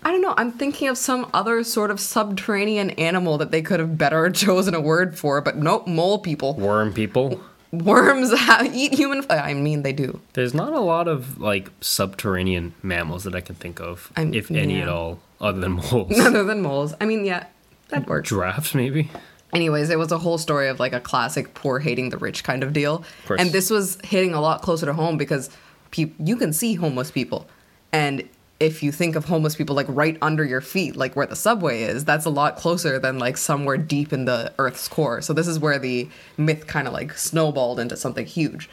I 0.03 0.13
don't 0.13 0.21
know, 0.21 0.35
I'm 0.37 0.53
thinking 0.53 0.87
of 0.89 0.97
some 0.99 1.29
other 1.35 1.65
sort 1.65 1.91
of 1.91 1.99
subterranean 1.99 2.91
animal 2.91 3.39
that 3.39 3.51
they 3.51 3.61
could 3.63 3.81
have 3.81 3.97
better 3.99 4.31
chosen 4.31 4.75
a 4.75 4.81
word 4.81 5.19
for, 5.19 5.41
but 5.41 5.57
nope, 5.57 5.87
mole 5.89 6.19
people. 6.19 6.55
Worm 6.55 6.93
people. 6.93 7.41
Worms 7.73 8.33
eat 8.73 8.95
human 8.95 9.25
I 9.29 9.55
mean 9.55 9.83
they 9.83 9.93
do. 9.93 10.21
There's 10.35 10.55
not 10.55 10.73
a 10.73 10.81
lot 10.81 11.09
of 11.09 11.39
like 11.41 11.71
subterranean 11.81 12.75
mammals 12.83 13.25
that 13.25 13.35
I 13.35 13.41
can 13.41 13.55
think 13.55 13.81
of, 13.81 14.13
I'm- 14.17 14.33
if 14.35 14.51
any 14.51 14.77
yeah. 14.77 14.83
at 14.83 14.89
all, 14.89 15.21
other 15.41 15.61
than 15.61 15.73
moles. 15.93 16.19
Other 16.19 16.45
than 16.45 16.63
moles. 16.63 16.95
I 17.01 17.05
mean, 17.07 17.25
yeah, 17.25 17.47
that 17.89 18.07
works. 18.07 18.29
Giraffes, 18.29 18.75
maybe. 18.75 19.11
Anyways, 19.53 19.91
it 19.91 19.99
was 19.99 20.13
a 20.13 20.19
whole 20.19 20.39
story 20.39 20.69
of 20.69 20.81
like 20.81 20.93
a 20.93 21.01
classic 21.01 21.55
poor 21.55 21.79
hating 21.79 22.11
the 22.11 22.19
rich 22.19 22.45
kind 22.45 22.63
of 22.63 22.73
deal. 22.73 23.05
course. 23.27 23.41
And 23.41 23.51
this 23.51 23.71
was 23.71 23.99
hitting 24.05 24.35
a 24.35 24.41
lot 24.41 24.61
closer 24.63 24.87
to 24.87 24.93
home 24.93 25.17
because 25.17 25.51
peop 25.91 26.15
you 26.19 26.37
can 26.37 26.53
see 26.53 26.75
homeless 26.75 27.11
people. 27.11 27.49
And 27.93 28.29
if 28.59 28.83
you 28.83 28.91
think 28.91 29.17
of 29.17 29.27
homeless 29.27 29.55
people 29.55 29.77
like 29.77 29.87
right 29.89 30.17
under 30.23 30.45
your 30.45 30.61
feet, 30.61 30.97
like 30.97 31.15
where 31.15 31.27
the 31.27 31.37
subway 31.37 31.83
is, 31.83 32.05
that's 32.05 32.25
a 32.25 32.31
lot 32.31 32.57
closer 32.57 32.99
than 32.99 33.19
like 33.19 33.37
somewhere 33.37 33.77
deep 33.77 34.13
in 34.13 34.25
the 34.25 34.53
earth's 34.59 34.89
core. 34.89 35.21
So 35.21 35.33
this 35.33 35.47
is 35.47 35.59
where 35.59 35.79
the 35.79 36.09
myth 36.39 36.67
kind 36.67 36.87
of 36.87 36.95
like 36.95 37.13
snowballed 37.13 37.79
into 37.79 37.97
something 37.97 38.25
huge. 38.25 38.71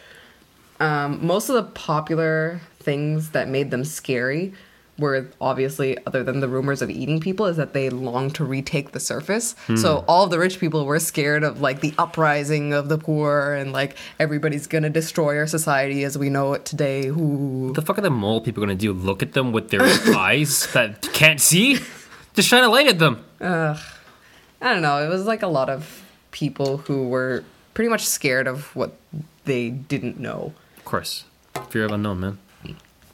Um, 0.79 1.25
most 1.25 1.49
of 1.49 1.55
the 1.55 1.63
popular 1.63 2.61
things 2.79 3.31
that 3.31 3.47
made 3.47 3.71
them 3.71 3.83
scary 3.83 4.53
were 4.99 5.27
obviously, 5.41 5.97
other 6.05 6.23
than 6.23 6.39
the 6.39 6.47
rumors 6.47 6.81
of 6.81 6.89
eating 6.89 7.19
people, 7.19 7.45
is 7.47 7.57
that 7.57 7.73
they 7.73 7.89
longed 7.89 8.35
to 8.35 8.45
retake 8.45 8.91
the 8.91 8.99
surface. 8.99 9.55
Hmm. 9.67 9.75
So 9.75 10.05
all 10.07 10.25
of 10.25 10.29
the 10.29 10.39
rich 10.39 10.59
people 10.59 10.85
were 10.85 10.99
scared 10.99 11.43
of 11.43 11.61
like 11.61 11.81
the 11.81 11.93
uprising 11.97 12.73
of 12.73 12.89
the 12.89 12.97
poor 12.97 13.53
and 13.53 13.71
like 13.71 13.97
everybody's 14.19 14.67
gonna 14.67 14.89
destroy 14.89 15.37
our 15.37 15.47
society 15.47 16.03
as 16.03 16.17
we 16.17 16.29
know 16.29 16.53
it 16.53 16.65
today. 16.65 17.07
Ooh. 17.07 17.71
The 17.73 17.81
fuck 17.81 17.97
are 17.97 18.01
the 18.01 18.09
mole 18.11 18.41
people 18.41 18.61
gonna 18.61 18.75
do? 18.75 18.93
Look 18.93 19.23
at 19.23 19.33
them 19.33 19.51
with 19.51 19.69
their 19.69 19.81
eyes 20.15 20.71
that 20.73 21.01
can't 21.13 21.41
see? 21.41 21.79
Just 22.35 22.47
shine 22.47 22.63
a 22.63 22.69
light 22.69 22.87
at 22.87 22.99
them. 22.99 23.23
Ugh. 23.41 23.77
I 24.61 24.73
don't 24.73 24.81
know. 24.81 25.03
It 25.03 25.09
was 25.09 25.25
like 25.25 25.41
a 25.41 25.47
lot 25.47 25.69
of 25.69 26.03
people 26.31 26.77
who 26.77 27.07
were 27.07 27.43
pretty 27.73 27.89
much 27.89 28.05
scared 28.05 28.47
of 28.47 28.75
what 28.75 28.95
they 29.45 29.69
didn't 29.69 30.19
know. 30.19 30.53
Of 30.77 30.85
course. 30.85 31.25
Fear 31.69 31.85
of 31.85 31.91
unknown, 31.91 32.19
man. 32.19 32.39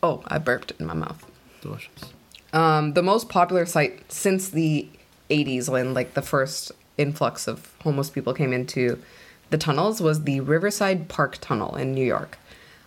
Oh, 0.01 0.23
I 0.27 0.38
burped 0.38 0.71
in 0.80 0.86
my 0.86 0.93
mouth. 0.93 1.28
Delicious. 1.62 2.14
Um, 2.53 2.93
the 2.93 3.03
most 3.03 3.30
popular 3.30 3.66
site 3.66 4.12
since 4.12 4.49
the 4.49 4.88
80s, 5.30 5.70
when 5.70 5.93
like 5.93 6.14
the 6.14 6.22
first 6.22 6.72
influx 6.97 7.47
of 7.47 7.74
homeless 7.82 8.10
people 8.10 8.34
came 8.34 8.53
into 8.53 9.01
the 9.49 9.57
tunnels, 9.57 10.01
was 10.01 10.24
the 10.24 10.39
Riverside 10.39 11.10
Park 11.10 11.38
Tunnel 11.39 11.76
in 11.76 11.93
New 11.93 12.05
York. 12.05 12.38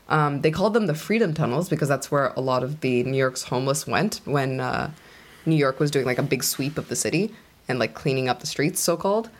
Um, 0.08 0.42
they 0.42 0.50
called 0.50 0.74
them 0.74 0.86
the 0.86 0.94
Freedom 0.94 1.32
Tunnels 1.32 1.68
because 1.68 1.88
that's 1.88 2.10
where 2.10 2.28
a 2.36 2.40
lot 2.40 2.62
of 2.62 2.80
the 2.80 3.02
New 3.04 3.16
York's 3.16 3.44
homeless 3.44 3.86
went 3.86 4.20
when 4.24 4.60
uh, 4.60 4.90
New 5.46 5.56
York 5.56 5.80
was 5.80 5.90
doing 5.90 6.04
like 6.04 6.18
a 6.18 6.22
big 6.22 6.44
sweep 6.44 6.76
of 6.76 6.88
the 6.88 6.96
city 6.96 7.34
and 7.68 7.78
like 7.78 7.94
cleaning 7.94 8.28
up 8.28 8.40
the 8.40 8.46
streets, 8.46 8.80
so 8.80 8.96
called. 8.96 9.30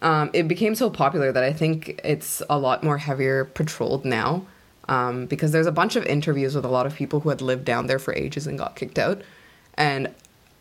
Um, 0.00 0.30
it 0.32 0.48
became 0.48 0.74
so 0.74 0.90
popular 0.90 1.32
that 1.32 1.44
I 1.44 1.52
think 1.52 2.00
it's 2.04 2.42
a 2.48 2.58
lot 2.58 2.82
more 2.82 2.98
heavier 2.98 3.44
patrolled 3.44 4.04
now 4.04 4.46
um, 4.88 5.26
because 5.26 5.52
there's 5.52 5.66
a 5.66 5.72
bunch 5.72 5.96
of 5.96 6.04
interviews 6.06 6.54
with 6.54 6.64
a 6.64 6.68
lot 6.68 6.86
of 6.86 6.94
people 6.94 7.20
who 7.20 7.28
had 7.28 7.40
lived 7.40 7.64
down 7.64 7.86
there 7.86 7.98
for 7.98 8.14
ages 8.14 8.46
and 8.46 8.58
got 8.58 8.76
kicked 8.76 8.98
out. 8.98 9.22
And 9.74 10.12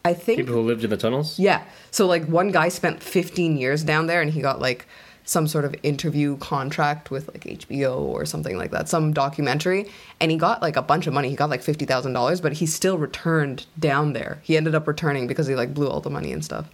I 0.05 0.13
think 0.13 0.37
People 0.39 0.53
who 0.55 0.61
lived 0.61 0.83
in 0.83 0.89
the 0.89 0.97
tunnels. 0.97 1.37
yeah. 1.39 1.63
So 1.91 2.05
like 2.05 2.25
one 2.27 2.51
guy 2.51 2.69
spent 2.69 3.01
15 3.03 3.57
years 3.57 3.83
down 3.83 4.07
there 4.07 4.21
and 4.21 4.31
he 4.31 4.41
got 4.41 4.59
like 4.61 4.87
some 5.25 5.45
sort 5.47 5.65
of 5.65 5.75
interview 5.83 6.37
contract 6.37 7.11
with 7.11 7.27
like 7.27 7.41
HBO 7.43 7.99
or 7.99 8.25
something 8.25 8.57
like 8.57 8.71
that, 8.71 8.87
some 8.87 9.11
documentary, 9.11 9.89
and 10.21 10.31
he 10.31 10.37
got 10.37 10.61
like 10.61 10.77
a 10.77 10.81
bunch 10.81 11.05
of 11.07 11.13
money. 11.13 11.29
He 11.29 11.35
got 11.35 11.49
like 11.49 11.61
$50,000, 11.61 12.41
but 12.41 12.53
he 12.53 12.65
still 12.65 12.97
returned 12.97 13.65
down 13.77 14.13
there. 14.13 14.39
He 14.43 14.55
ended 14.55 14.73
up 14.73 14.87
returning 14.87 15.27
because 15.27 15.45
he 15.47 15.55
like 15.55 15.73
blew 15.73 15.89
all 15.89 15.99
the 15.99 16.09
money 16.09 16.31
and 16.31 16.45
stuff. 16.45 16.69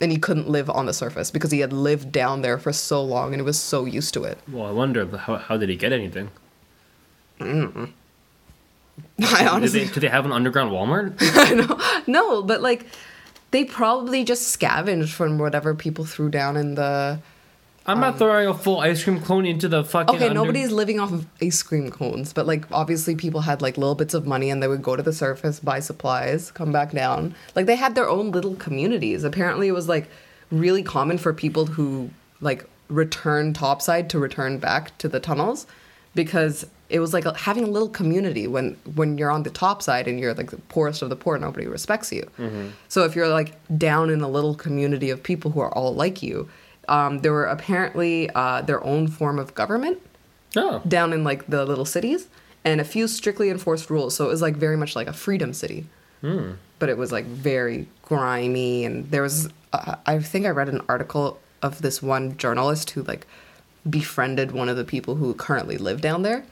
And 0.00 0.10
he 0.10 0.18
couldn't 0.18 0.48
live 0.48 0.68
on 0.70 0.86
the 0.86 0.92
surface 0.92 1.30
because 1.30 1.50
he 1.52 1.60
had 1.60 1.72
lived 1.72 2.10
down 2.10 2.42
there 2.42 2.58
for 2.58 2.72
so 2.72 3.02
long 3.02 3.32
and 3.32 3.40
he 3.40 3.44
was 3.44 3.58
so 3.60 3.84
used 3.84 4.12
to 4.14 4.24
it. 4.24 4.38
Well, 4.50 4.66
I 4.66 4.70
wonder 4.72 5.06
how, 5.16 5.36
how 5.36 5.56
did 5.56 5.68
he 5.68 5.76
get 5.76 5.92
anything? 5.92 6.30
Mm. 7.38 7.92
I 9.20 9.38
Did 9.38 9.48
honestly 9.48 9.84
they, 9.84 9.92
did 9.92 10.00
they 10.00 10.08
have 10.08 10.26
an 10.26 10.32
underground 10.32 10.70
Walmart? 10.72 11.16
I 11.20 11.54
know. 11.54 12.02
No, 12.06 12.42
but 12.42 12.60
like 12.62 12.86
they 13.50 13.64
probably 13.64 14.24
just 14.24 14.48
scavenged 14.48 15.12
from 15.12 15.38
whatever 15.38 15.74
people 15.74 16.04
threw 16.04 16.28
down 16.30 16.56
in 16.56 16.74
the 16.74 17.20
I'm 17.88 18.00
not 18.00 18.14
um, 18.14 18.18
throwing 18.18 18.46
a 18.46 18.54
full 18.54 18.80
ice 18.80 19.02
cream 19.02 19.18
cone 19.22 19.46
into 19.46 19.66
the 19.66 19.82
fucking. 19.82 20.14
Okay, 20.14 20.28
under- 20.28 20.34
nobody's 20.34 20.70
living 20.70 21.00
off 21.00 21.10
of 21.10 21.26
ice 21.40 21.62
cream 21.62 21.90
cones, 21.90 22.34
but 22.34 22.46
like 22.46 22.70
obviously 22.70 23.16
people 23.16 23.40
had 23.40 23.62
like 23.62 23.78
little 23.78 23.94
bits 23.94 24.12
of 24.12 24.26
money 24.26 24.50
and 24.50 24.62
they 24.62 24.68
would 24.68 24.82
go 24.82 24.94
to 24.94 25.02
the 25.02 25.12
surface, 25.12 25.58
buy 25.58 25.80
supplies, 25.80 26.50
come 26.50 26.70
back 26.70 26.92
down. 26.92 27.34
Like 27.56 27.64
they 27.64 27.76
had 27.76 27.94
their 27.94 28.08
own 28.08 28.30
little 28.30 28.56
communities. 28.56 29.24
Apparently 29.24 29.68
it 29.68 29.72
was 29.72 29.88
like 29.88 30.08
really 30.50 30.82
common 30.82 31.16
for 31.16 31.32
people 31.32 31.64
who 31.64 32.10
like 32.42 32.68
return 32.88 33.54
topside 33.54 34.10
to 34.10 34.18
return 34.18 34.58
back 34.58 34.96
to 34.98 35.08
the 35.08 35.18
tunnels 35.18 35.66
because 36.14 36.66
it 36.90 37.00
was 37.00 37.12
like 37.12 37.24
having 37.36 37.64
a 37.64 37.66
little 37.66 37.88
community 37.88 38.46
when 38.46 38.76
when 38.94 39.18
you're 39.18 39.30
on 39.30 39.42
the 39.42 39.50
top 39.50 39.82
side 39.82 40.08
and 40.08 40.18
you're 40.18 40.34
like 40.34 40.50
the 40.50 40.56
poorest 40.68 41.02
of 41.02 41.08
the 41.10 41.16
poor 41.16 41.38
nobody 41.38 41.66
respects 41.66 42.10
you. 42.12 42.24
So 42.88 43.04
if 43.04 43.14
you're 43.16 43.28
like 43.28 43.52
down 43.76 44.10
in 44.10 44.20
a 44.22 44.28
little 44.28 44.54
community 44.54 45.10
of 45.10 45.22
people 45.22 45.50
who 45.50 45.60
are 45.60 45.72
all 45.74 45.94
like 45.94 46.22
you 46.22 46.48
um, 46.88 47.18
there 47.18 47.32
were 47.32 47.44
apparently 47.44 48.30
uh, 48.34 48.62
their 48.62 48.82
own 48.82 49.08
form 49.08 49.38
of 49.38 49.54
government 49.54 49.98
Oh, 50.56 50.80
down 50.88 51.12
in 51.12 51.24
like 51.24 51.46
the 51.48 51.66
little 51.66 51.84
cities 51.84 52.28
and 52.64 52.80
a 52.80 52.84
few 52.84 53.06
strictly 53.06 53.50
enforced 53.50 53.90
rules. 53.90 54.14
So 54.16 54.24
it 54.24 54.28
was 54.28 54.40
like 54.40 54.56
very 54.56 54.78
much 54.78 54.96
like 54.96 55.06
a 55.06 55.12
freedom 55.12 55.52
city. 55.52 55.84
But 56.78 56.88
it 56.88 56.96
was 56.96 57.12
like 57.12 57.26
very 57.26 57.86
grimy 58.02 58.84
and 58.86 59.10
there 59.10 59.20
was 59.22 59.48
uh, 59.74 59.96
I 60.06 60.18
think 60.20 60.46
I 60.46 60.50
read 60.50 60.70
an 60.70 60.80
article 60.88 61.38
of 61.60 61.82
this 61.82 62.00
one 62.02 62.36
journalist 62.38 62.90
who 62.90 63.02
like 63.02 63.26
befriended 63.88 64.52
one 64.52 64.68
of 64.68 64.76
the 64.76 64.84
people 64.84 65.16
who 65.16 65.34
currently 65.34 65.76
live 65.78 66.00
down 66.00 66.22
there 66.22 66.44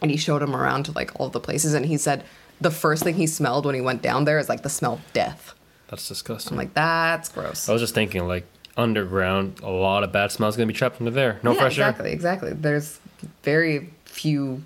and 0.00 0.10
he 0.10 0.16
showed 0.16 0.42
him 0.42 0.54
around 0.54 0.84
to 0.84 0.92
like 0.92 1.18
all 1.18 1.28
the 1.28 1.40
places 1.40 1.74
and 1.74 1.86
he 1.86 1.96
said 1.96 2.24
the 2.60 2.70
first 2.70 3.02
thing 3.04 3.14
he 3.14 3.26
smelled 3.26 3.66
when 3.66 3.74
he 3.74 3.80
went 3.80 4.02
down 4.02 4.24
there 4.24 4.38
is 4.38 4.48
like 4.48 4.62
the 4.62 4.68
smell 4.68 4.94
of 4.94 5.12
death. 5.12 5.54
that's 5.88 6.08
disgusting. 6.08 6.52
I'm 6.54 6.58
like 6.58 6.74
that's 6.74 7.28
gross. 7.28 7.68
I 7.68 7.72
was 7.72 7.82
just 7.82 7.94
thinking, 7.94 8.26
like 8.26 8.46
underground, 8.76 9.60
a 9.62 9.70
lot 9.70 10.04
of 10.04 10.12
bad 10.12 10.32
smells 10.32 10.56
gonna 10.56 10.66
be 10.66 10.72
trapped 10.72 11.00
under 11.00 11.10
there. 11.10 11.40
No 11.42 11.52
yeah, 11.52 11.60
fresh 11.60 11.78
air. 11.78 11.88
exactly, 11.88 12.12
exactly. 12.12 12.52
There's 12.52 13.00
very 13.42 13.92
few 14.04 14.62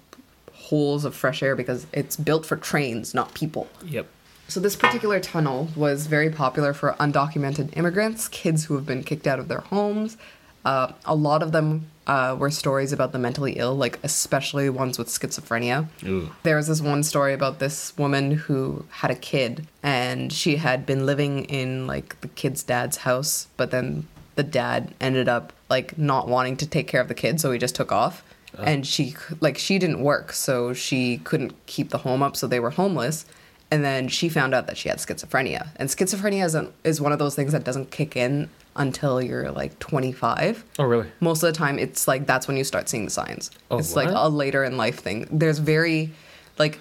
holes 0.53 1.05
of 1.05 1.15
fresh 1.15 1.43
air 1.43 1.55
because 1.57 1.87
it's 1.93 2.17
built 2.17 2.47
for 2.47 2.57
trains, 2.57 3.15
not 3.15 3.35
people. 3.35 3.69
Yep. 3.85 4.07
So 4.49 4.61
this 4.61 4.77
particular 4.77 5.19
tunnel 5.19 5.69
was 5.77 6.07
very 6.07 6.29
popular 6.29 6.75
for 6.75 6.93
undocumented 7.01 7.77
immigrants, 7.77 8.29
kids 8.29 8.65
who 8.65 8.75
have 8.75 8.85
been 8.85 9.03
kicked 9.03 9.27
out 9.27 9.39
of 9.39 9.49
their 9.49 9.61
homes. 9.61 10.17
Uh, 10.65 10.93
a 11.05 11.15
lot 11.15 11.43
of 11.43 11.53
them 11.53 11.87
uh, 12.07 12.37
were 12.39 12.51
stories 12.51 12.93
about 12.93 13.13
the 13.13 13.19
mentally 13.19 13.53
ill, 13.53 13.75
like 13.75 13.99
especially 14.03 14.69
ones 14.69 14.99
with 14.99 15.09
schizophrenia. 15.09 15.87
Ooh. 16.05 16.31
There 16.43 16.57
was 16.57 16.69
this 16.69 16.81
one 16.81 17.03
story 17.03 17.33
about 17.33 17.59
this 17.59 17.97
woman 17.97 18.33
who 18.33 18.85
had 18.91 19.11
a 19.11 19.15
kid 19.15 19.67
and 19.83 20.33
she 20.33 20.57
had 20.57 20.85
been 20.85 21.07
living 21.07 21.45
in 21.45 21.87
like 21.87 22.21
the 22.21 22.29
kid's 22.29 22.63
dad's 22.63 22.99
house, 22.99 23.49
but 23.57 23.71
then 23.71 24.07
the 24.35 24.43
dad 24.43 24.95
ended 25.01 25.29
up 25.29 25.53
like 25.69 25.97
not 25.99 26.29
wanting 26.29 26.57
to 26.59 26.67
take 26.67 26.89
care 26.89 27.01
of 27.01 27.09
the 27.09 27.15
kid, 27.15 27.41
so 27.41 27.53
he 27.53 27.59
just 27.59 27.75
took 27.75 27.93
off. 27.93 28.25
And 28.59 28.87
she 28.87 29.15
like 29.41 29.57
she 29.57 29.79
didn't 29.79 30.03
work, 30.03 30.33
so 30.33 30.75
she 30.75 31.19
couldn't 31.19 31.55
keep 31.65 31.89
the 31.89 31.99
home 31.99 32.23
up, 32.23 32.37
so 32.37 32.47
they 32.47 32.61
were 32.61 32.71
homeless. 32.71 33.25
And 33.71 33.83
then 33.83 34.09
she 34.09 34.29
found 34.29 34.53
out 34.53 34.67
that 34.67 34.77
she 34.77 34.91
had 34.91 34.99
schizophrenia. 34.99 35.69
And 35.77 35.89
schizophrenia 35.89 36.45
is, 36.45 36.55
an, 36.55 36.75
is 36.85 37.01
one 37.01 37.13
of 37.13 37.19
those 37.19 37.35
things 37.35 37.53
that 37.53 37.65
doesn't 37.65 37.91
kick 37.91 38.15
in 38.15 38.51
until 38.77 39.21
you're 39.21 39.51
like 39.51 39.79
25 39.79 40.65
Oh, 40.79 40.85
really? 40.85 41.07
most 41.21 41.43
of 41.43 41.53
the 41.53 41.59
time 41.59 41.79
it's 41.79 42.09
like 42.09 42.27
that's 42.27 42.49
when 42.49 42.57
you 42.57 42.65
start 42.65 42.89
seeing 42.89 43.05
the 43.05 43.11
signs. 43.11 43.51
Oh, 43.71 43.79
it's 43.79 43.95
like 43.95 44.09
a 44.11 44.29
later 44.29 44.65
in 44.65 44.77
life 44.77 45.01
thing. 45.01 45.27
There's 45.31 45.59
very 45.59 46.13
like 46.59 46.79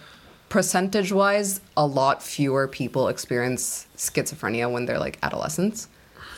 percentage 0.49 1.11
wise 1.11 1.61
a 1.77 1.85
lot 1.85 2.21
fewer 2.21 2.67
people 2.67 3.07
experience 3.07 3.87
schizophrenia 3.95 4.69
when 4.71 4.85
they're 4.85 4.99
like 4.99 5.17
adolescents. 5.23 5.87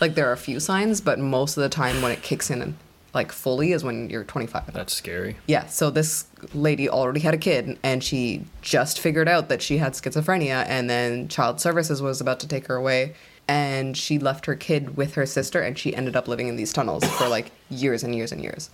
Like 0.02 0.16
there 0.16 0.28
are 0.30 0.34
a 0.34 0.38
few 0.38 0.60
signs 0.60 1.02
but 1.02 1.20
most 1.20 1.58
of 1.58 1.64
the 1.64 1.70
time 1.70 2.02
when 2.02 2.12
it 2.12 2.22
kicks 2.22 2.50
in 2.50 2.76
like 3.14 3.32
fully 3.32 3.74
is 3.74 3.84
when 3.84 4.10
you're 4.10 4.24
25 4.24 4.74
That's 4.74 4.94
scary. 4.94 5.38
yeah 5.48 5.68
so 5.68 5.90
this 5.92 6.26
lady 6.54 6.90
already 6.90 7.20
had 7.20 7.34
a 7.36 7.38
kid 7.38 7.78
and 7.84 8.04
she 8.04 8.44
just 8.62 9.00
figured 9.00 9.28
out 9.30 9.50
that 9.50 9.62
she 9.62 9.78
had 9.78 9.94
schizophrenia 9.94 10.66
and 10.68 10.90
then 10.90 11.28
child 11.28 11.62
services 11.62 12.02
was 12.02 12.22
about 12.22 12.40
to 12.40 12.48
take 12.48 12.66
her 12.68 12.76
away 12.76 13.14
and 13.48 13.98
she 13.98 14.18
left 14.20 14.46
her 14.46 14.56
kid 14.56 14.96
with 14.98 15.16
her 15.16 15.26
sister 15.26 15.60
and 15.62 15.78
she 15.78 15.96
ended 15.96 16.16
up 16.16 16.28
living 16.28 16.48
in 16.48 16.56
these 16.56 16.72
tunnels 16.74 17.04
for 17.04 17.28
like 17.28 17.52
years 17.70 18.04
and 18.04 18.16
years 18.16 18.32
and 18.32 18.42
years 18.42 18.70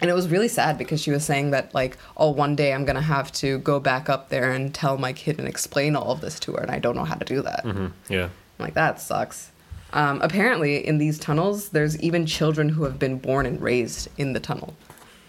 and 0.00 0.10
it 0.10 0.14
was 0.14 0.28
really 0.28 0.48
sad 0.48 0.78
because 0.78 1.00
she 1.02 1.10
was 1.10 1.24
saying 1.24 1.50
that 1.50 1.74
like 1.74 1.96
oh 2.16 2.30
one 2.30 2.54
day 2.54 2.72
i'm 2.72 2.84
gonna 2.84 3.00
have 3.00 3.32
to 3.32 3.58
go 3.58 3.80
back 3.80 4.08
up 4.08 4.28
there 4.28 4.52
and 4.52 4.74
tell 4.74 4.96
my 4.98 5.12
kid 5.12 5.38
and 5.38 5.48
explain 5.48 5.96
all 5.96 6.12
of 6.12 6.20
this 6.20 6.38
to 6.38 6.52
her 6.52 6.60
and 6.62 6.70
i 6.70 6.78
don't 6.78 6.94
know 6.94 7.04
how 7.04 7.14
to 7.14 7.24
do 7.24 7.42
that 7.42 7.60
hmm 7.64 7.86
Yeah. 8.08 8.24
I'm 8.58 8.64
like 8.66 8.74
that 8.74 9.00
sucks. 9.00 9.50
Um, 9.94 10.22
apparently, 10.22 10.86
in 10.86 10.96
these 10.96 11.18
tunnels, 11.18 11.68
there's 11.70 12.00
even 12.00 12.24
children 12.24 12.70
who 12.70 12.84
have 12.84 12.98
been 12.98 13.18
born 13.18 13.44
and 13.44 13.60
raised 13.60 14.08
in 14.16 14.32
the 14.32 14.40
tunnel. 14.40 14.74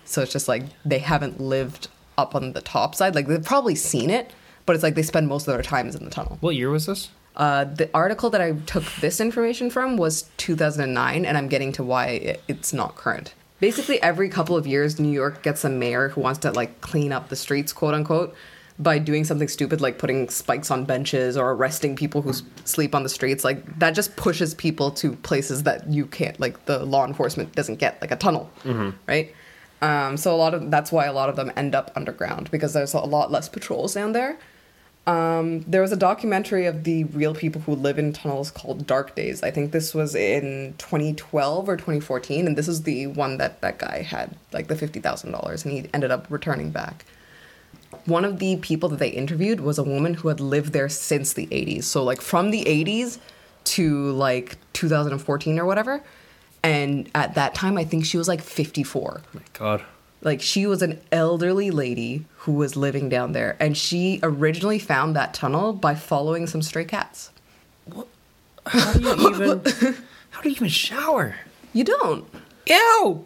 So 0.05 0.21
it's 0.21 0.31
just 0.31 0.47
like 0.47 0.63
they 0.85 0.99
haven't 0.99 1.41
lived 1.41 1.89
up 2.17 2.33
on 2.33 2.53
the 2.53 2.61
top 2.61 2.95
side. 2.95 3.13
Like 3.13 3.27
they've 3.27 3.43
probably 3.43 3.75
seen 3.75 4.09
it, 4.09 4.31
but 4.65 4.73
it's 4.73 4.83
like 4.83 4.95
they 4.95 5.01
spend 5.03 5.27
most 5.27 5.47
of 5.49 5.53
their 5.53 5.63
times 5.63 5.95
in 5.95 6.05
the 6.05 6.09
tunnel. 6.11 6.37
What 6.39 6.55
year 6.55 6.69
was 6.69 6.85
this? 6.85 7.09
Uh, 7.35 7.63
the 7.63 7.89
article 7.93 8.29
that 8.29 8.41
I 8.41 8.51
took 8.65 8.83
this 9.01 9.19
information 9.19 9.69
from 9.69 9.97
was 9.97 10.29
2009, 10.37 11.25
and 11.25 11.37
I'm 11.37 11.47
getting 11.47 11.71
to 11.73 11.83
why 11.83 12.07
it, 12.07 12.43
it's 12.47 12.73
not 12.73 12.95
current. 12.95 13.33
Basically, 13.59 14.01
every 14.01 14.29
couple 14.29 14.55
of 14.57 14.67
years, 14.67 14.99
New 14.99 15.11
York 15.11 15.41
gets 15.41 15.63
a 15.63 15.69
mayor 15.69 16.09
who 16.09 16.21
wants 16.21 16.39
to 16.39 16.51
like 16.51 16.81
clean 16.81 17.11
up 17.11 17.29
the 17.29 17.35
streets, 17.35 17.71
quote 17.73 17.93
unquote, 17.93 18.35
by 18.77 18.97
doing 18.99 19.23
something 19.23 19.47
stupid 19.47 19.81
like 19.81 19.97
putting 19.99 20.27
spikes 20.29 20.69
on 20.71 20.83
benches 20.83 21.37
or 21.37 21.51
arresting 21.51 21.95
people 21.95 22.21
who 22.23 22.31
s- 22.31 22.43
sleep 22.65 22.93
on 22.93 23.03
the 23.03 23.09
streets. 23.09 23.43
Like 23.43 23.79
that 23.79 23.91
just 23.91 24.15
pushes 24.15 24.53
people 24.53 24.91
to 24.91 25.13
places 25.17 25.63
that 25.63 25.87
you 25.89 26.05
can't, 26.07 26.39
like 26.39 26.65
the 26.65 26.83
law 26.85 27.05
enforcement 27.05 27.55
doesn't 27.55 27.75
get, 27.79 28.01
like 28.01 28.11
a 28.11 28.15
tunnel, 28.15 28.49
right? 29.07 29.33
Um, 29.81 30.17
so 30.17 30.33
a 30.33 30.37
lot 30.37 30.53
of 30.53 30.69
that's 30.71 30.91
why 30.91 31.05
a 31.05 31.13
lot 31.13 31.29
of 31.29 31.35
them 31.35 31.51
end 31.55 31.73
up 31.75 31.91
underground 31.95 32.49
because 32.51 32.73
there's 32.73 32.93
a 32.93 32.99
lot 32.99 33.31
less 33.31 33.47
patrols 33.49 33.93
down 33.93 34.11
there. 34.13 34.37
Um, 35.05 35.61
there 35.61 35.81
was 35.81 35.91
a 35.91 35.97
documentary 35.97 36.65
of 36.65 36.85
the 36.85 37.03
real 37.05 37.35
people 37.35 37.61
who 37.61 37.75
live 37.75 37.99
in 37.99 38.13
tunnels 38.13 38.51
called 38.51 38.87
Dark 38.87 39.15
Days. 39.15 39.43
I 39.43 39.51
think 39.51 39.71
this 39.71 39.93
was 39.93 40.15
in 40.15 40.75
2012 40.77 41.67
or 41.67 41.75
2014, 41.75 42.47
and 42.47 42.57
this 42.57 42.69
is 42.69 42.83
the 42.83 43.07
one 43.07 43.37
that 43.37 43.59
that 43.61 43.79
guy 43.79 44.01
had 44.01 44.37
like 44.53 44.67
the 44.67 44.77
fifty 44.77 45.01
thousand 45.01 45.31
dollars, 45.31 45.65
and 45.65 45.73
he 45.73 45.89
ended 45.93 46.11
up 46.11 46.27
returning 46.29 46.71
back. 46.71 47.03
One 48.05 48.23
of 48.23 48.39
the 48.39 48.55
people 48.57 48.89
that 48.89 48.99
they 48.99 49.09
interviewed 49.09 49.59
was 49.59 49.77
a 49.77 49.83
woman 49.83 50.13
who 50.15 50.29
had 50.29 50.39
lived 50.39 50.73
there 50.73 50.89
since 50.89 51.33
the 51.33 51.47
80s, 51.47 51.83
so 51.83 52.03
like 52.03 52.21
from 52.21 52.51
the 52.51 52.63
80s 52.63 53.17
to 53.65 54.11
like 54.11 54.57
2014 54.73 55.59
or 55.59 55.65
whatever. 55.65 56.01
And 56.63 57.09
at 57.13 57.35
that 57.35 57.53
time, 57.53 57.77
I 57.77 57.83
think 57.83 58.05
she 58.05 58.17
was 58.17 58.27
like 58.29 58.41
54 58.41 59.21
My 59.33 59.41
God. 59.51 59.83
Like 60.23 60.41
she 60.41 60.65
was 60.65 60.81
an 60.81 60.99
elderly 61.11 61.71
lady 61.71 62.25
who 62.37 62.53
was 62.53 62.75
living 62.75 63.09
down 63.09 63.31
there 63.31 63.55
and 63.59 63.77
she 63.77 64.19
originally 64.23 64.79
found 64.79 65.15
that 65.15 65.33
tunnel 65.33 65.73
by 65.73 65.95
following 65.95 66.47
some 66.47 66.61
stray 66.61 66.85
cats 66.85 67.31
How 68.65 68.93
do 68.93 69.01
you 69.01 69.29
even? 69.29 69.61
how 70.31 70.41
do 70.41 70.49
you 70.49 70.55
even 70.55 70.69
shower? 70.69 71.35
you 71.73 71.83
don't 71.83 72.25
Ew. 72.67 73.25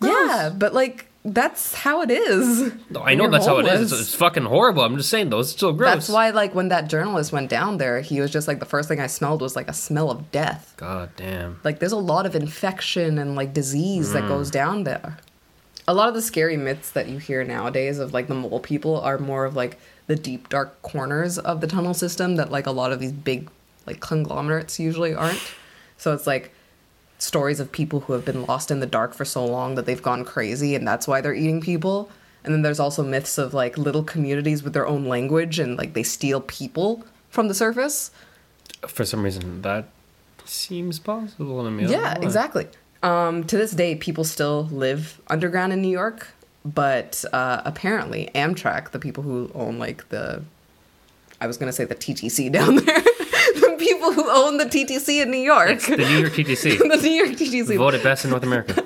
yeah 0.00 0.50
but 0.56 0.74
like 0.74 1.06
that's 1.24 1.74
how 1.74 2.02
it 2.02 2.10
is. 2.10 2.72
I 3.00 3.14
know 3.14 3.24
you're 3.24 3.30
that's 3.30 3.46
how 3.46 3.58
it 3.58 3.66
is. 3.66 3.92
It's, 3.92 4.00
it's 4.00 4.14
fucking 4.14 4.44
horrible. 4.44 4.82
I'm 4.82 4.96
just 4.96 5.08
saying, 5.08 5.30
though, 5.30 5.38
it's 5.38 5.50
still 5.50 5.72
gross. 5.72 5.94
That's 5.94 6.08
why, 6.08 6.30
like, 6.30 6.52
when 6.54 6.68
that 6.68 6.88
journalist 6.88 7.32
went 7.32 7.48
down 7.48 7.78
there, 7.78 8.00
he 8.00 8.20
was 8.20 8.32
just 8.32 8.48
like, 8.48 8.58
the 8.58 8.66
first 8.66 8.88
thing 8.88 8.98
I 8.98 9.06
smelled 9.06 9.40
was 9.40 9.54
like 9.54 9.68
a 9.68 9.72
smell 9.72 10.10
of 10.10 10.32
death. 10.32 10.74
God 10.76 11.10
damn. 11.16 11.60
Like, 11.62 11.78
there's 11.78 11.92
a 11.92 11.96
lot 11.96 12.26
of 12.26 12.34
infection 12.34 13.18
and 13.18 13.36
like 13.36 13.54
disease 13.54 14.12
that 14.14 14.24
mm. 14.24 14.28
goes 14.28 14.50
down 14.50 14.82
there. 14.82 15.16
A 15.88 15.94
lot 15.94 16.08
of 16.08 16.14
the 16.14 16.22
scary 16.22 16.56
myths 16.56 16.90
that 16.90 17.08
you 17.08 17.18
hear 17.18 17.42
nowadays 17.44 17.98
of 17.98 18.12
like 18.12 18.28
the 18.28 18.34
mole 18.34 18.60
people 18.60 19.00
are 19.00 19.18
more 19.18 19.44
of 19.44 19.56
like 19.56 19.78
the 20.06 20.16
deep, 20.16 20.48
dark 20.48 20.80
corners 20.82 21.38
of 21.38 21.60
the 21.60 21.66
tunnel 21.66 21.94
system 21.94 22.36
that 22.36 22.50
like 22.50 22.66
a 22.66 22.70
lot 22.70 22.92
of 22.92 23.00
these 23.00 23.12
big, 23.12 23.50
like, 23.86 24.00
conglomerates 24.00 24.78
usually 24.78 25.14
aren't. 25.14 25.40
So 25.96 26.12
it's 26.12 26.26
like 26.26 26.52
stories 27.18 27.60
of 27.60 27.70
people 27.70 28.00
who 28.00 28.12
have 28.12 28.24
been 28.24 28.44
lost 28.46 28.70
in 28.70 28.80
the 28.80 28.86
dark 28.86 29.14
for 29.14 29.24
so 29.24 29.44
long 29.44 29.74
that 29.76 29.86
they've 29.86 30.02
gone 30.02 30.24
crazy 30.24 30.74
and 30.74 30.86
that's 30.86 31.06
why 31.06 31.20
they're 31.20 31.34
eating 31.34 31.60
people. 31.60 32.10
And 32.44 32.52
then 32.52 32.62
there's 32.62 32.80
also 32.80 33.04
myths 33.04 33.38
of 33.38 33.54
like 33.54 33.78
little 33.78 34.02
communities 34.02 34.62
with 34.62 34.72
their 34.72 34.86
own 34.86 35.06
language 35.06 35.58
and 35.58 35.76
like 35.76 35.94
they 35.94 36.02
steal 36.02 36.40
people 36.40 37.04
from 37.30 37.48
the 37.48 37.54
surface. 37.54 38.10
For 38.86 39.04
some 39.04 39.22
reason, 39.22 39.62
that 39.62 39.86
seems 40.44 40.98
possible 40.98 41.62
to 41.64 41.70
me. 41.70 41.86
Yeah, 41.86 42.18
exactly. 42.20 42.66
Um, 43.02 43.44
to 43.44 43.56
this 43.56 43.72
day, 43.72 43.96
people 43.96 44.24
still 44.24 44.68
live 44.70 45.20
underground 45.28 45.72
in 45.72 45.82
New 45.82 45.88
York, 45.88 46.28
but 46.64 47.24
uh, 47.32 47.62
apparently 47.64 48.30
Amtrak, 48.34 48.90
the 48.90 48.98
people 48.98 49.24
who 49.24 49.50
own 49.54 49.78
like 49.78 50.08
the, 50.10 50.42
I 51.40 51.46
was 51.46 51.56
gonna 51.56 51.72
say 51.72 51.84
the 51.84 51.96
TTC 51.96 52.52
down 52.58 52.76
there, 52.76 53.00
the 53.00 53.76
people 53.78 54.12
who 54.12 54.30
own 54.30 54.58
the 54.58 54.66
TTC 54.66 55.22
in 55.22 55.30
New 55.30 55.38
York, 55.38 55.70
It's 55.70 55.86
the 55.88 55.96
New 55.96 56.18
York 56.18 56.32
TTC. 56.32 56.78
the 56.78 56.96
New 57.02 57.10
York 57.10 57.30
TTC, 57.30 57.76
Voted 57.76 58.02
best 58.02 58.24
in 58.24 58.30
North 58.30 58.44
America. 58.44 58.84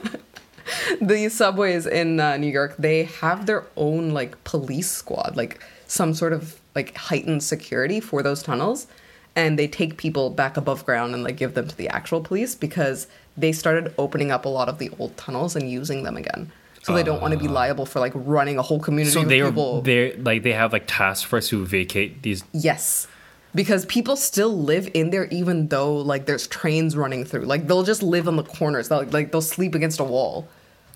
the 1.01 1.29
subways 1.29 1.87
in 1.87 2.19
uh, 2.19 2.37
New 2.39 2.51
York, 2.51 2.75
they 2.79 3.05
have 3.05 3.47
their 3.47 3.64
own 3.77 4.11
like 4.11 4.43
police 4.45 4.91
squad, 4.91 5.37
like 5.37 5.62
some 5.87 6.14
sort 6.14 6.33
of 6.33 6.59
like 6.75 6.97
heightened 6.97 7.43
security 7.43 8.01
for 8.01 8.23
those 8.23 8.43
tunnels, 8.43 8.87
and 9.35 9.59
they 9.59 9.69
take 9.69 9.99
people 9.99 10.31
back 10.31 10.57
above 10.57 10.87
ground 10.87 11.14
and 11.14 11.23
like 11.23 11.37
give 11.37 11.53
them 11.55 11.69
to 11.69 11.77
the 11.77 11.89
actual 11.89 12.23
police 12.23 12.55
because 12.55 13.07
they 13.37 13.53
started 13.53 13.95
opening 13.99 14.30
up 14.30 14.45
a 14.45 14.49
lot 14.49 14.68
of 14.68 14.78
the 14.78 14.91
old 14.99 15.16
tunnels 15.16 15.57
and 15.57 15.70
using 15.70 16.03
them 16.03 16.16
again. 16.16 16.51
So 16.82 16.95
they 16.95 17.03
don't 17.03 17.20
want 17.20 17.32
to 17.32 17.39
be 17.39 17.49
ah. 17.49 17.53
liable 17.53 17.84
for 17.84 17.99
like 17.99 18.12
running 18.14 18.59
a 18.59 18.62
whole 18.62 18.78
community 18.78 19.12
So 19.12 19.22
of 19.22 19.28
they 19.28 19.41
are 19.41 19.51
they 19.82 20.14
like 20.16 20.45
they 20.45 20.53
have 20.53 20.72
like 20.72 20.84
task 20.87 21.26
force 21.26 21.49
who 21.49 21.66
vacate 21.66 22.22
these. 22.22 22.45
Yes. 22.53 23.09
Because 23.57 23.84
people 23.87 24.16
still 24.16 24.57
live 24.57 24.89
in 24.95 25.11
there 25.11 25.26
even 25.26 25.66
though 25.66 25.97
like 25.97 26.26
there's 26.26 26.47
trains 26.47 26.97
running 26.97 27.24
through. 27.24 27.47
Like 27.47 27.66
they'll 27.66 27.82
just 27.82 28.05
live 28.05 28.28
on 28.28 28.37
the 28.37 28.45
corners. 28.45 28.89
They'll 28.89 29.05
like 29.07 29.32
they'll 29.32 29.41
sleep 29.41 29.74
against 29.74 29.99
a 29.99 30.05
wall. 30.05 30.49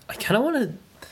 I 0.09 0.13
kind 0.15 0.37
of 0.37 0.43
want 0.43 0.57
to, 0.57 1.07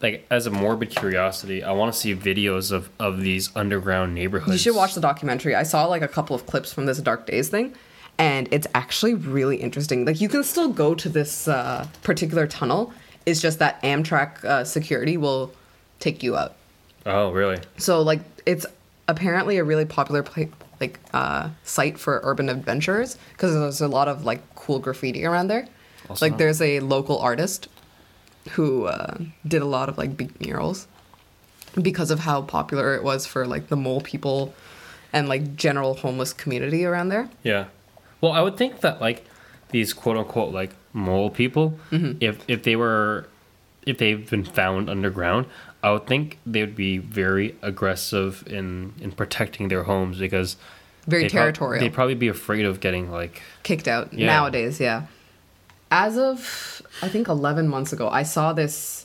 like, 0.00 0.26
as 0.30 0.46
a 0.46 0.50
morbid 0.50 0.90
curiosity, 0.90 1.62
I 1.62 1.72
want 1.72 1.94
to 1.94 1.98
see 1.98 2.14
videos 2.14 2.72
of 2.72 2.90
of 2.98 3.20
these 3.20 3.54
underground 3.56 4.14
neighborhoods. 4.14 4.52
You 4.52 4.58
should 4.58 4.76
watch 4.76 4.94
the 4.94 5.00
documentary. 5.00 5.54
I 5.54 5.64
saw 5.64 5.86
like 5.86 6.02
a 6.02 6.08
couple 6.08 6.36
of 6.36 6.46
clips 6.46 6.72
from 6.72 6.86
this 6.86 6.98
Dark 6.98 7.26
Days 7.26 7.48
thing, 7.48 7.74
and 8.18 8.48
it's 8.50 8.66
actually 8.74 9.14
really 9.14 9.56
interesting. 9.56 10.04
Like 10.04 10.20
you 10.20 10.28
can 10.28 10.44
still 10.44 10.68
go 10.68 10.94
to 10.94 11.08
this 11.08 11.48
uh, 11.48 11.86
particular 12.02 12.46
tunnel. 12.46 12.92
It's 13.26 13.40
just 13.40 13.58
that 13.58 13.82
Amtrak 13.82 14.44
uh, 14.44 14.64
security 14.64 15.16
will 15.16 15.52
take 15.98 16.22
you 16.22 16.36
out. 16.36 16.54
Oh, 17.06 17.30
really? 17.32 17.58
So 17.78 18.02
like 18.02 18.20
it's 18.46 18.66
apparently 19.08 19.58
a 19.58 19.64
really 19.64 19.84
popular 19.84 20.22
pla 20.22 20.44
like 20.80 20.98
uh, 21.12 21.50
site 21.62 21.98
for 21.98 22.20
urban 22.24 22.48
adventurers 22.48 23.16
because 23.32 23.52
there's 23.52 23.80
a 23.80 23.88
lot 23.88 24.08
of 24.08 24.24
like 24.24 24.40
cool 24.54 24.78
graffiti 24.78 25.24
around 25.24 25.48
there. 25.48 25.66
Awesome. 26.08 26.30
Like 26.30 26.38
there's 26.38 26.60
a 26.60 26.80
local 26.80 27.18
artist 27.18 27.68
who 28.50 28.86
uh, 28.86 29.16
did 29.46 29.62
a 29.62 29.66
lot 29.66 29.88
of 29.88 29.96
like 29.96 30.16
big 30.16 30.38
murals 30.40 30.86
because 31.80 32.10
of 32.10 32.20
how 32.20 32.42
popular 32.42 32.94
it 32.94 33.02
was 33.02 33.26
for 33.26 33.46
like 33.46 33.68
the 33.68 33.76
mole 33.76 34.00
people 34.00 34.54
and 35.12 35.28
like 35.28 35.56
general 35.56 35.94
homeless 35.94 36.32
community 36.32 36.84
around 36.84 37.08
there. 37.08 37.30
Yeah. 37.42 37.66
Well, 38.24 38.32
I 38.32 38.40
would 38.40 38.56
think 38.56 38.80
that 38.80 39.00
like 39.02 39.24
these 39.68 39.92
quote 39.92 40.16
unquote 40.16 40.52
like 40.54 40.70
mole 40.94 41.28
people, 41.30 41.78
Mm-hmm. 41.90 42.12
if 42.20 42.38
if 42.48 42.62
they 42.62 42.74
were, 42.76 43.28
if 43.86 43.98
they've 43.98 44.28
been 44.30 44.44
found 44.44 44.88
underground, 44.88 45.44
I 45.82 45.92
would 45.92 46.06
think 46.06 46.38
they 46.46 46.60
would 46.62 46.74
be 46.74 46.96
very 46.96 47.54
aggressive 47.60 48.42
in 48.46 48.94
in 49.00 49.12
protecting 49.12 49.68
their 49.68 49.82
homes 49.82 50.18
because 50.18 50.56
Very 51.06 51.24
they'd 51.24 51.30
territorial. 51.32 51.80
they'd 51.80 51.92
probably 51.92 52.14
be 52.14 52.28
afraid 52.28 52.64
of 52.64 52.80
getting 52.80 53.10
like 53.10 53.42
kicked 53.62 53.88
out 53.88 54.12
Yeah. 54.14 54.26
nowadays 54.26 54.80
yeah 54.80 55.02
as 55.90 56.16
of 56.16 56.80
i 57.02 57.08
think 57.08 57.28
11 57.28 57.68
months 57.68 57.92
ago 57.92 58.08
i 58.08 58.22
saw 58.22 58.54
this 58.54 59.03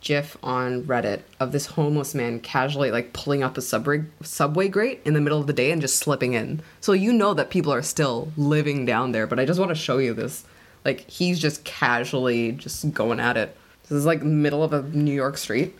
gif 0.00 0.36
on 0.42 0.82
reddit 0.84 1.22
of 1.40 1.50
this 1.52 1.66
homeless 1.66 2.14
man 2.14 2.38
casually 2.38 2.90
like 2.90 3.12
pulling 3.12 3.42
up 3.42 3.56
a 3.58 3.62
subway 3.62 4.04
subway 4.22 4.68
grate 4.68 5.00
in 5.04 5.14
the 5.14 5.20
middle 5.20 5.40
of 5.40 5.46
the 5.46 5.52
day 5.52 5.70
and 5.72 5.80
just 5.80 5.96
slipping 5.96 6.32
in 6.34 6.60
so 6.80 6.92
you 6.92 7.12
know 7.12 7.34
that 7.34 7.50
people 7.50 7.72
are 7.72 7.82
still 7.82 8.30
living 8.36 8.84
down 8.86 9.10
there 9.12 9.26
but 9.26 9.40
i 9.40 9.44
just 9.44 9.58
want 9.58 9.68
to 9.70 9.74
show 9.74 9.98
you 9.98 10.14
this 10.14 10.44
like 10.84 11.00
he's 11.10 11.38
just 11.40 11.64
casually 11.64 12.52
just 12.52 12.92
going 12.92 13.18
at 13.18 13.36
it 13.36 13.56
this 13.82 13.92
is 13.92 14.06
like 14.06 14.22
middle 14.22 14.62
of 14.62 14.72
a 14.72 14.82
new 14.82 15.14
york 15.14 15.36
street 15.36 15.74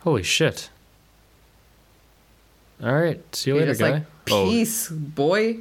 holy 0.00 0.22
shit. 0.22 0.70
All 2.82 2.94
right, 2.98 3.20
see 3.36 3.50
you 3.50 3.56
You're 3.58 3.66
later, 3.66 3.78
guy. 3.78 3.90
like 3.90 4.04
peace 4.24 4.88
boy 4.88 5.58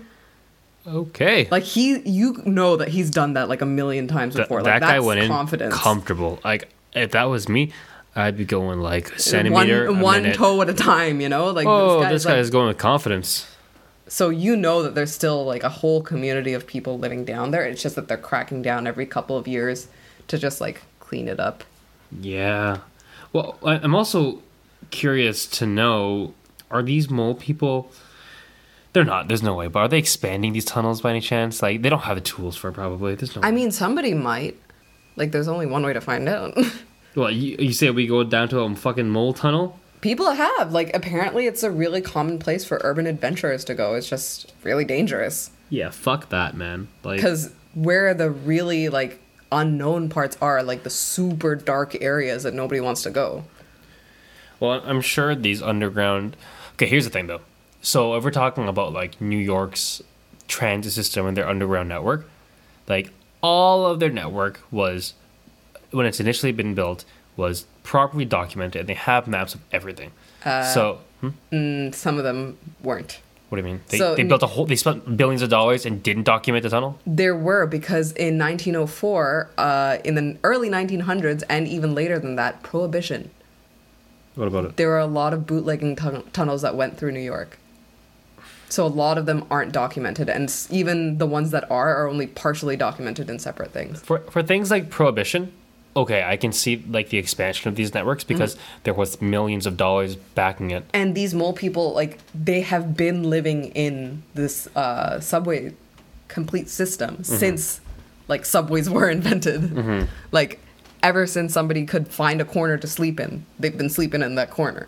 Oh, 0.86 1.00
okay. 1.02 1.50
like 1.52 1.64
he 1.64 2.00
you 2.10 2.42
know 2.46 2.78
that 2.78 2.88
he's 2.88 3.10
done 3.12 3.34
that 3.34 3.50
like 3.50 3.62
a 3.62 3.66
million 3.66 4.08
times 4.08 4.34
Th- 4.36 4.46
before 4.48 4.64
that 4.64 4.76
like 4.76 4.82
guy 4.82 4.94
that's 4.94 5.06
went 5.06 5.20
in 5.20 5.28
confidence 5.30 5.76
comfortable. 5.76 6.40
Like 6.46 6.70
if 6.94 7.12
that 7.12 7.24
was 7.26 7.48
me, 7.50 7.72
I'd 8.16 8.38
be 8.38 8.46
going 8.46 8.80
like 8.80 9.12
a 9.16 9.20
centimeter 9.20 9.92
one, 9.92 10.02
one 10.02 10.34
toe 10.34 10.62
at 10.62 10.70
a 10.70 10.74
time, 10.74 11.22
you 11.22 11.30
know? 11.30 11.52
Like 11.52 11.68
Oh, 11.68 12.00
this 12.00 12.04
guy's 12.04 12.12
this 12.12 12.26
guy 12.26 12.32
like, 12.34 12.42
is 12.42 12.50
going 12.50 12.68
with 12.68 12.78
confidence. 12.78 13.56
so 14.08 14.30
you 14.30 14.56
know 14.56 14.84
that 14.84 14.96
there's 14.96 15.14
still 15.14 15.46
like 15.46 15.64
a 15.64 15.70
whole 15.70 16.02
community 16.02 16.54
of 16.54 16.66
people 16.68 16.98
living 16.98 17.24
down 17.26 17.52
there. 17.52 17.64
It's 17.64 17.82
just 17.82 17.96
that 17.96 18.08
they're 18.08 18.18
cracking 18.18 18.62
down 18.62 18.88
every 18.88 19.06
couple 19.06 19.38
of 19.38 19.48
years 19.48 19.88
to 20.28 20.38
just 20.38 20.60
like 20.60 20.82
clean 21.00 21.28
it 21.28 21.40
up. 21.40 21.64
Yeah. 22.20 22.80
Well, 23.32 23.58
I'm 23.64 23.94
also 23.96 24.42
curious 24.92 25.46
to 25.46 25.66
know 25.68 26.34
are 26.72 26.82
these 26.84 27.10
mole 27.10 27.36
people. 27.36 27.92
They're 28.94 29.04
not. 29.06 29.28
There's 29.28 29.44
no 29.44 29.54
way. 29.54 29.68
But 29.68 29.80
are 29.80 29.88
they 29.88 30.00
expanding 30.00 30.54
these 30.54 30.66
tunnels 30.66 31.02
by 31.02 31.12
any 31.12 31.22
chance? 31.22 31.62
Like, 31.62 31.84
they 31.84 31.90
don't 31.90 32.02
have 32.02 32.16
the 32.18 32.22
tools 32.22 32.56
for 32.56 32.70
it, 32.70 32.74
probably. 32.74 33.14
There's 33.16 33.36
no. 33.36 33.44
I 33.44 33.52
mean, 33.52 33.70
somebody 33.72 34.16
might. 34.16 34.58
Like, 35.20 35.32
there's 35.32 35.48
only 35.48 35.68
one 35.68 35.84
way 35.84 35.94
to 35.94 36.02
find 36.02 36.28
out. 36.28 36.58
well, 37.16 37.30
you, 37.30 37.58
you 37.60 37.74
say 37.74 37.92
we 37.92 38.08
go 38.08 38.24
down 38.24 38.50
to 38.50 38.62
a 38.62 38.76
fucking 38.76 39.10
mole 39.10 39.34
tunnel? 39.34 39.80
people 40.02 40.32
have. 40.32 40.72
Like, 40.72 40.96
apparently, 40.96 41.46
it's 41.46 41.62
a 41.62 41.70
really 41.70 42.02
common 42.02 42.40
place 42.40 42.66
for 42.66 42.80
urban 42.84 43.06
adventurers 43.06 43.66
to 43.66 43.76
go. 43.76 43.96
It's 43.96 44.10
just 44.10 44.54
really 44.64 44.86
dangerous. 44.86 45.52
Yeah, 45.70 45.90
fuck 45.90 46.30
that, 46.30 46.56
man. 46.56 46.88
Like, 47.04 47.18
Because 47.18 47.52
where 47.74 48.14
the 48.14 48.32
really, 48.32 48.90
like, 48.90 49.20
unknown 49.52 50.10
parts 50.10 50.38
are, 50.42 50.64
like 50.64 50.84
the 50.84 50.90
super 50.90 51.56
dark 51.56 52.02
areas 52.02 52.44
that 52.44 52.54
nobody 52.54 52.80
wants 52.80 53.04
to 53.04 53.10
go. 53.10 53.44
Well, 54.60 54.82
I'm 54.86 55.02
sure 55.02 55.36
these 55.36 55.62
underground. 55.62 56.36
Okay, 56.74 56.88
here's 56.88 57.06
the 57.06 57.10
thing 57.10 57.28
though. 57.28 57.42
So 57.82 58.16
if 58.16 58.24
we're 58.24 58.32
talking 58.32 58.68
about 58.68 58.94
like 58.94 59.20
New 59.22 59.38
York's 59.38 60.02
transit 60.48 60.94
system 60.94 61.26
and 61.26 61.36
their 61.36 61.48
underground 61.48 61.90
network, 61.90 62.30
like 62.88 63.12
all 63.42 63.86
of 63.86 64.00
their 64.00 64.10
network 64.10 64.62
was, 64.72 65.14
when 65.92 66.06
it's 66.06 66.20
initially 66.20 66.52
been 66.52 66.74
built, 66.76 67.06
was 67.38 67.66
properly 67.84 68.26
documented. 68.26 68.82
And 68.82 68.90
they 68.90 68.94
have 68.96 69.28
maps 69.28 69.54
of 69.56 69.62
everything. 69.72 70.12
so 70.44 71.00
hmm? 71.22 71.30
And 71.52 71.94
some 71.96 72.18
of 72.18 72.24
them 72.24 72.58
weren't. 72.84 73.20
what 73.50 73.58
do 73.58 73.62
you 73.66 73.72
mean? 73.74 73.82
They, 73.88 73.98
So- 73.98 74.16
they 74.16 74.24
built 74.24 74.44
a 74.44 74.48
whole. 74.48 74.66
They 74.66 74.76
spent 74.76 75.18
billions 75.18 75.42
of 75.42 75.50
dollars 75.50 75.86
and 75.86 76.04
didn't 76.04 76.24
document 76.24 76.64
the 76.64 76.70
tunnel. 76.70 77.00
There 77.08 77.36
were 77.36 77.66
because 77.66 78.12
in 78.14 78.38
1904, 78.38 79.50
uh, 79.58 79.98
in 80.04 80.16
the 80.16 80.38
early 80.44 80.70
1900s, 80.70 81.44
and 81.50 81.68
even 81.68 81.96
later 81.96 82.20
than 82.20 82.36
that, 82.36 82.62
prohibition. 82.64 83.30
What 84.36 84.48
about 84.48 84.66
it? 84.66 84.78
There 84.78 84.88
were 84.90 85.00
a 85.00 85.06
lot 85.08 85.34
of 85.34 85.46
bootlegging 85.48 85.96
tun- 85.96 86.24
tunnels 86.32 86.62
that 86.62 86.76
went 86.76 86.98
through 86.98 87.12
New 87.12 87.20
York. 87.20 87.58
So 88.70 88.86
a 88.86 88.88
lot 88.88 89.18
of 89.18 89.26
them 89.26 89.46
aren't 89.50 89.72
documented, 89.72 90.30
and 90.30 90.54
even 90.70 91.18
the 91.18 91.26
ones 91.26 91.52
that 91.52 91.70
are 91.72 91.96
are 91.96 92.08
only 92.08 92.28
partially 92.28 92.78
documented 92.78 93.30
in 93.30 93.40
separate 93.40 93.72
things. 93.72 94.02
For 94.02 94.20
for 94.30 94.44
things 94.44 94.70
like 94.70 94.90
prohibition, 94.90 95.52
okay, 95.96 96.24
I 96.24 96.38
can 96.38 96.52
see 96.52 96.84
like 96.88 97.10
the 97.10 97.18
expansion 97.18 97.70
of 97.70 97.76
these 97.76 97.94
networks 97.94 98.24
mm-hmm. 98.24 98.36
because 98.36 98.58
there 98.84 98.94
was 98.94 99.22
millions 99.22 99.66
of 99.66 99.78
dollars 99.78 100.16
backing 100.16 100.72
it. 100.72 100.86
And 100.94 101.16
these 101.16 101.34
mole 101.34 101.54
people, 101.54 101.94
like 101.94 102.20
they 102.34 102.62
have 102.62 102.96
been 102.96 103.30
living 103.30 103.66
in 103.72 104.24
this 104.34 104.68
uh, 104.76 105.20
subway 105.20 105.74
complete 106.28 106.70
system 106.70 107.16
mm-hmm. 107.16 107.24
since 107.24 107.82
like 108.28 108.46
subways 108.46 108.90
were 108.96 109.10
invented. 109.10 109.62
Mm-hmm. 109.62 110.06
Like 110.32 110.60
ever 111.04 111.26
since 111.28 111.54
somebody 111.54 111.86
could 111.86 112.08
find 112.08 112.42
a 112.42 112.46
corner 112.46 112.78
to 112.78 112.88
sleep 112.88 113.20
in, 113.20 113.46
they've 113.60 113.78
been 113.78 113.90
sleeping 113.90 114.22
in 114.22 114.36
that 114.36 114.52
corner. 114.52 114.88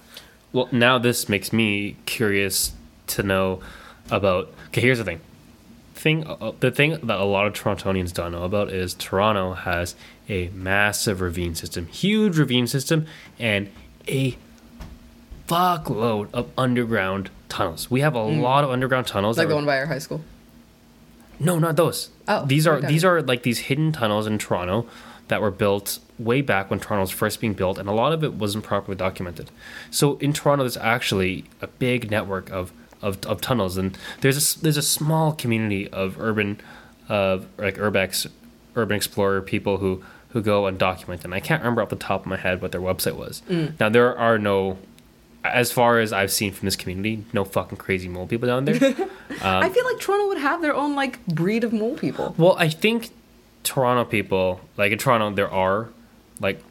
Well, 0.54 0.68
now 0.72 0.98
this 0.98 1.30
makes 1.30 1.54
me 1.54 1.96
curious 2.06 2.74
to 3.12 3.24
know 3.24 3.62
about. 4.10 4.54
Okay, 4.68 4.82
here's 4.82 4.98
the 4.98 5.04
thing. 5.04 5.22
thing 5.96 6.26
the 6.60 6.72
thing 6.72 6.92
that 7.04 7.20
a 7.20 7.26
lot 7.26 7.48
of 7.48 7.54
Torontonians 7.54 8.14
don't 8.14 8.32
know 8.32 8.44
about 8.44 8.70
is 8.70 8.94
Toronto 8.94 9.54
has 9.54 9.96
a 10.30 10.50
massive 10.50 11.22
ravine 11.22 11.56
system, 11.56 11.88
huge 11.88 12.38
ravine 12.38 12.68
system, 12.68 13.06
and 13.38 13.70
a 14.08 14.38
fuckload 15.48 16.30
of 16.34 16.50
underground 16.58 17.30
tunnels. 17.50 17.92
We 17.92 18.00
have 18.02 18.16
a 18.16 18.20
mm. 18.20 18.42
lot 18.42 18.64
of 18.64 18.70
underground 18.70 19.08
tunnels. 19.08 19.38
Like 19.38 19.50
the 19.50 19.56
one 19.56 19.66
by 19.66 19.80
our 19.80 19.86
high 19.86 20.00
school. 20.00 20.22
no, 21.40 21.60
not 21.60 21.76
those. 21.76 22.10
Oh, 22.28 22.46
these 22.46 22.66
are 22.66 22.78
okay. 22.78 22.88
these 22.88 23.04
are 23.04 23.22
like 23.22 23.44
these 23.44 23.60
hidden 23.60 23.92
tunnels 23.92 24.28
in 24.28 24.38
Toronto 24.38 24.88
that 25.28 25.42
were 25.42 25.52
built 25.52 26.00
way 26.20 26.42
back 26.42 26.70
when 26.70 26.80
Toronto 26.80 27.02
was 27.02 27.12
first 27.12 27.40
being 27.40 27.54
built, 27.54 27.78
and 27.78 27.88
a 27.90 27.92
lot 27.92 28.14
of 28.14 28.24
it 28.24 28.34
wasn't 28.34 28.64
properly 28.64 28.96
documented. 28.96 29.52
So 29.90 30.18
in 30.18 30.34
Toronto, 30.34 30.64
there's 30.64 30.78
actually 30.78 31.46
a 31.62 31.68
big 31.68 32.10
network 32.10 32.50
of 32.50 32.72
of, 33.02 33.24
of 33.26 33.42
tunnels, 33.42 33.78
and 33.78 33.98
there's 34.22 34.56
a 34.56 34.60
there's 34.62 34.78
a 34.78 34.82
small 34.82 35.34
community 35.34 35.90
of 35.90 36.20
urban 36.20 36.60
of 37.10 37.48
like 37.58 37.76
urbex, 37.76 38.28
urban 38.76 38.96
explorer 38.96 39.42
people 39.42 39.78
who 39.78 40.04
who 40.30 40.42
go 40.42 40.66
and 40.68 40.78
document. 40.78 41.24
And 41.24 41.34
I 41.34 41.40
can't 41.40 41.62
remember 41.62 41.82
off 41.82 41.90
the 41.90 41.96
top 41.96 42.22
of 42.22 42.28
my 42.28 42.38
head 42.38 42.62
what 42.62 42.72
their 42.72 42.82
website 42.82 43.16
was. 43.16 43.42
Mm. 43.50 43.80
Now 43.80 43.90
there 43.90 44.18
are 44.18 44.38
no. 44.38 44.78
As 45.44 45.72
far 45.72 45.98
as 45.98 46.14
I've 46.14 46.32
seen 46.32 46.54
from 46.54 46.68
this 46.68 46.76
community, 46.76 47.26
no 47.34 47.44
fucking 47.44 47.80
crazy 47.80 48.08
mole 48.08 48.28
people 48.28 48.48
down 48.48 48.66
there. 48.66 48.76
I 49.42 49.70
feel 49.70 49.86
like 49.86 50.00
Toronto 50.00 50.28
would 50.28 50.38
have 50.38 50.62
their 50.62 50.76
own 50.76 50.94
like 50.96 51.26
breed 51.26 51.64
of 51.64 51.74
mole 51.74 51.98
people. 51.98 52.36
Well, 52.38 52.56
I 52.60 52.70
think 52.70 53.10
Toronto 53.64 54.06
people, 54.06 54.62
like 54.78 54.92
in 54.92 55.00
Toronto, 55.00 55.32
there 55.32 55.50
are 55.50 55.90
like 56.40 56.62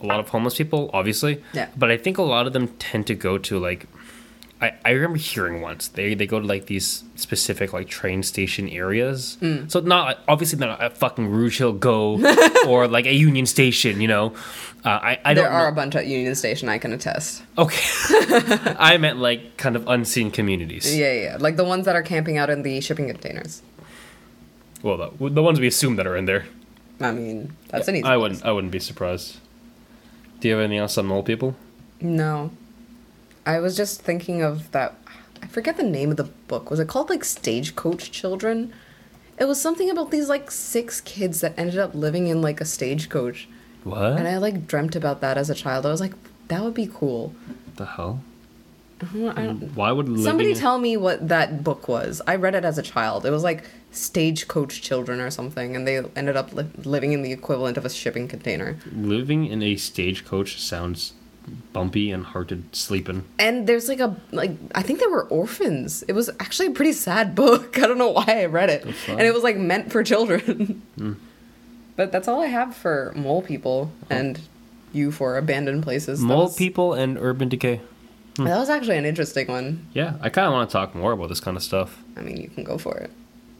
a 0.00 0.06
lot 0.06 0.20
of 0.20 0.28
homeless 0.28 0.56
people, 0.56 0.90
obviously. 0.92 1.42
Yeah. 1.52 1.68
But 1.76 1.90
I 1.90 1.96
think 1.96 2.18
a 2.18 2.22
lot 2.22 2.46
of 2.46 2.52
them 2.52 2.68
tend 2.78 3.06
to 3.08 3.14
go 3.14 3.38
to 3.38 3.58
like, 3.58 3.86
I, 4.60 4.72
I 4.84 4.90
remember 4.90 5.18
hearing 5.18 5.60
once 5.60 5.86
they 5.86 6.14
they 6.14 6.26
go 6.26 6.40
to 6.40 6.46
like 6.46 6.66
these 6.66 7.04
specific 7.14 7.72
like 7.72 7.86
train 7.88 8.24
station 8.24 8.68
areas. 8.68 9.38
Mm. 9.40 9.70
So 9.70 9.78
not 9.80 10.18
obviously 10.26 10.58
not 10.58 10.82
a 10.82 10.90
fucking 10.90 11.28
Rouge 11.28 11.58
Hill 11.58 11.72
Go 11.74 12.18
or 12.66 12.88
like 12.88 13.06
a 13.06 13.14
Union 13.14 13.46
Station, 13.46 14.00
you 14.00 14.08
know. 14.08 14.34
Uh, 14.84 14.88
I 14.90 15.18
I 15.24 15.34
don't 15.34 15.44
There 15.44 15.52
are 15.52 15.64
know. 15.66 15.72
a 15.72 15.72
bunch 15.72 15.94
at 15.94 16.06
Union 16.06 16.34
Station, 16.34 16.68
I 16.68 16.78
can 16.78 16.92
attest. 16.92 17.42
Okay. 17.56 17.80
I 18.78 18.96
meant 18.98 19.18
like 19.18 19.56
kind 19.58 19.76
of 19.76 19.86
unseen 19.86 20.30
communities. 20.32 20.96
Yeah, 20.96 21.12
yeah, 21.12 21.22
yeah. 21.22 21.36
Like 21.38 21.56
the 21.56 21.64
ones 21.64 21.84
that 21.84 21.94
are 21.94 22.02
camping 22.02 22.36
out 22.36 22.50
in 22.50 22.62
the 22.62 22.80
shipping 22.80 23.06
containers. 23.06 23.62
Well, 24.82 24.96
the, 25.18 25.30
the 25.30 25.42
ones 25.42 25.60
we 25.60 25.66
assume 25.68 25.96
that 25.96 26.06
are 26.06 26.16
in 26.16 26.24
there. 26.26 26.46
I 27.00 27.12
mean, 27.12 27.54
that's 27.68 27.86
an 27.86 27.94
easy. 27.94 28.04
I 28.04 28.10
place. 28.16 28.20
wouldn't 28.22 28.44
I 28.44 28.50
wouldn't 28.52 28.72
be 28.72 28.80
surprised. 28.80 29.36
Do 30.40 30.48
you 30.48 30.54
have 30.54 30.62
anything 30.64 30.78
else 30.78 30.98
on 30.98 31.06
mole 31.06 31.22
people? 31.22 31.54
No. 32.00 32.50
I 33.48 33.60
was 33.60 33.78
just 33.78 34.02
thinking 34.02 34.42
of 34.42 34.70
that. 34.72 34.94
I 35.42 35.46
forget 35.46 35.78
the 35.78 35.82
name 35.82 36.10
of 36.10 36.18
the 36.18 36.24
book. 36.24 36.70
Was 36.70 36.78
it 36.80 36.86
called 36.86 37.08
like 37.08 37.24
Stagecoach 37.24 38.10
Children? 38.10 38.74
It 39.38 39.46
was 39.46 39.58
something 39.58 39.88
about 39.88 40.10
these 40.10 40.28
like 40.28 40.50
six 40.50 41.00
kids 41.00 41.40
that 41.40 41.54
ended 41.56 41.78
up 41.78 41.94
living 41.94 42.26
in 42.26 42.42
like 42.42 42.60
a 42.60 42.66
stagecoach. 42.66 43.48
What? 43.84 44.18
And 44.18 44.28
I 44.28 44.36
like 44.36 44.66
dreamt 44.66 44.94
about 44.94 45.22
that 45.22 45.38
as 45.38 45.48
a 45.48 45.54
child. 45.54 45.86
I 45.86 45.90
was 45.90 46.00
like, 46.02 46.12
that 46.48 46.62
would 46.62 46.74
be 46.74 46.90
cool. 46.92 47.34
the 47.76 47.86
hell? 47.86 48.20
Uh-huh, 49.00 49.32
mm, 49.32 49.74
why 49.74 49.92
would 49.92 50.20
Somebody 50.20 50.54
tell 50.54 50.78
me 50.78 50.98
what 50.98 51.28
that 51.28 51.64
book 51.64 51.88
was. 51.88 52.20
I 52.26 52.34
read 52.34 52.54
it 52.54 52.64
as 52.66 52.76
a 52.76 52.82
child. 52.82 53.24
It 53.24 53.30
was 53.30 53.44
like 53.44 53.64
Stagecoach 53.92 54.82
Children 54.82 55.20
or 55.20 55.30
something, 55.30 55.74
and 55.76 55.86
they 55.86 55.98
ended 56.16 56.36
up 56.36 56.52
li- 56.52 56.66
living 56.84 57.12
in 57.12 57.22
the 57.22 57.32
equivalent 57.32 57.78
of 57.78 57.86
a 57.86 57.90
shipping 57.90 58.28
container. 58.28 58.76
living 58.92 59.46
in 59.46 59.62
a 59.62 59.76
stagecoach 59.76 60.60
sounds 60.60 61.12
bumpy 61.72 62.10
and 62.10 62.24
hard 62.24 62.48
to 62.48 62.62
sleep 62.72 63.08
in. 63.08 63.24
And 63.38 63.66
there's 63.66 63.88
like 63.88 64.00
a 64.00 64.16
like 64.32 64.52
I 64.74 64.82
think 64.82 65.00
they 65.00 65.06
were 65.06 65.24
orphans. 65.24 66.02
It 66.08 66.12
was 66.12 66.28
actually 66.40 66.68
a 66.68 66.72
pretty 66.72 66.92
sad 66.92 67.34
book. 67.42 67.78
I 67.78 67.86
don't 67.86 67.98
know 67.98 68.10
why 68.10 68.24
I 68.26 68.46
read 68.46 68.70
it, 68.70 68.84
and 69.08 69.20
it 69.20 69.34
was 69.34 69.42
like 69.42 69.56
meant 69.56 69.92
for 69.92 70.02
children. 70.02 70.82
Hmm. 70.96 71.12
But 71.96 72.12
that's 72.12 72.28
all 72.28 72.40
I 72.40 72.46
have 72.46 72.76
for 72.76 73.12
mole 73.16 73.42
people 73.42 73.90
oh. 74.02 74.06
and 74.08 74.38
you 74.92 75.10
for 75.10 75.36
abandoned 75.36 75.82
places. 75.82 76.20
Mole 76.20 76.44
was- 76.44 76.54
people 76.56 76.94
and 76.94 77.18
urban 77.18 77.48
decay. 77.48 77.80
Hmm. 78.36 78.44
That 78.44 78.56
was 78.56 78.70
actually 78.70 78.98
an 78.98 79.04
interesting 79.04 79.48
one. 79.48 79.84
Yeah, 79.94 80.14
I 80.20 80.28
kind 80.28 80.46
of 80.46 80.52
want 80.52 80.70
to 80.70 80.72
talk 80.72 80.94
more 80.94 81.10
about 81.10 81.28
this 81.28 81.40
kind 81.40 81.56
of 81.56 81.62
stuff. 81.64 82.00
I 82.16 82.20
mean, 82.20 82.36
you 82.36 82.50
can 82.50 82.62
go 82.62 82.78
for 82.78 82.96
it. 82.98 83.10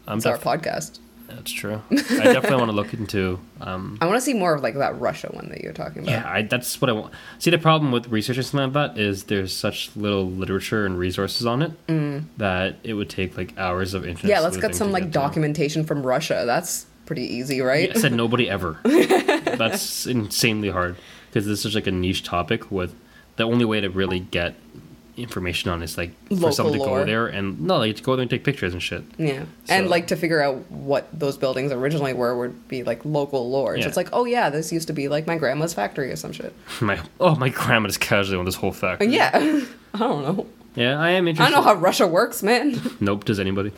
I'm 0.07 0.19
It's 0.19 0.25
our 0.25 0.37
podcast. 0.37 0.99
That's 1.29 1.51
true. 1.51 1.81
I 1.91 1.95
definitely 1.95 2.57
want 2.57 2.69
to 2.69 2.75
look 2.75 2.93
into. 2.93 3.39
Um, 3.61 3.97
I 4.01 4.05
want 4.05 4.17
to 4.17 4.21
see 4.21 4.33
more 4.33 4.53
of 4.53 4.61
like 4.61 4.75
that 4.75 4.99
Russia 4.99 5.29
one 5.31 5.49
that 5.49 5.61
you 5.61 5.69
were 5.69 5.73
talking 5.73 6.03
about. 6.03 6.11
yeah, 6.11 6.29
I, 6.29 6.41
that's 6.41 6.81
what 6.81 6.89
I 6.89 6.93
want. 6.93 7.13
See, 7.39 7.49
the 7.49 7.57
problem 7.57 7.91
with 7.91 8.07
researching 8.07 8.43
something 8.43 8.73
like 8.73 8.95
that 8.95 9.01
is 9.01 9.25
there's 9.25 9.55
such 9.55 9.95
little 9.95 10.29
literature 10.29 10.85
and 10.85 10.97
resources 10.97 11.45
on 11.45 11.61
it 11.61 11.71
that 12.37 12.77
it 12.83 12.93
would 12.93 13.09
take 13.09 13.37
like 13.37 13.57
hours 13.57 13.93
of 13.93 14.03
internet. 14.05 14.25
Mm. 14.25 14.29
Yeah, 14.29 14.39
let's 14.41 14.57
get 14.57 14.75
some 14.75 14.91
like 14.91 15.11
documentation 15.11 15.83
from 15.85 16.05
Russia. 16.05 16.43
That's 16.45 16.85
pretty 17.05 17.23
easy, 17.23 17.61
right? 17.61 17.95
I 17.95 17.99
said 17.99 18.13
nobody 18.13 18.49
ever. 18.49 18.79
That's 18.83 20.05
insanely 20.05 20.69
hard 20.69 20.95
because 21.27 21.45
this 21.45 21.65
is 21.65 21.75
like 21.75 21.87
a 21.87 21.91
niche 21.91 22.23
topic 22.23 22.71
with 22.71 22.95
the 23.35 23.43
only 23.43 23.65
way 23.65 23.81
to 23.81 23.89
really 23.89 24.19
get 24.19 24.55
information 25.21 25.69
on 25.71 25.81
is 25.83 25.97
like 25.97 26.11
for 26.27 26.35
Local 26.35 26.51
someone 26.51 26.73
to 26.73 26.79
lore. 26.79 26.99
go 26.99 27.05
there 27.05 27.27
and 27.27 27.59
no, 27.61 27.77
like 27.77 27.95
to 27.97 28.03
go 28.03 28.15
there 28.15 28.21
and 28.23 28.29
take 28.29 28.43
pictures 28.43 28.73
and 28.73 28.81
shit. 28.81 29.03
Yeah. 29.17 29.45
and 29.67 29.89
like 29.89 30.07
to 30.07 30.15
figure 30.15 30.41
out 30.41 30.69
what 30.71 31.07
those 31.17 31.37
buildings 31.37 31.71
originally 31.71 32.13
were 32.13 32.37
would 32.37 32.67
be 32.67 32.83
like 32.83 33.03
local 33.05 33.49
lore. 33.49 33.79
So 33.81 33.87
it's 33.87 33.97
like, 33.97 34.09
oh 34.13 34.25
yeah, 34.25 34.49
this 34.49 34.71
used 34.71 34.87
to 34.87 34.93
be 34.93 35.07
like 35.07 35.27
my 35.27 35.37
grandma's 35.37 35.73
factory 35.73 36.11
or 36.11 36.15
some 36.15 36.31
shit. 36.31 36.53
My 36.81 36.99
oh, 37.19 37.35
my 37.35 37.49
grandma 37.49 37.87
is 37.87 37.97
casually 37.97 38.37
on 38.37 38.45
this 38.45 38.55
whole 38.55 38.71
fact. 38.71 39.01
And 39.01 39.11
yeah, 39.11 39.31
I 39.93 39.97
don't 39.97 40.23
know. 40.23 40.47
Yeah, 40.75 40.99
I 40.99 41.11
am 41.11 41.27
interested. 41.27 41.51
I 41.51 41.55
don't 41.55 41.65
know 41.65 41.73
how 41.73 41.79
Russia 41.79 42.07
works, 42.07 42.41
man. 42.43 42.79
Nope. 42.99 43.25
Does 43.25 43.39
anybody? 43.39 43.71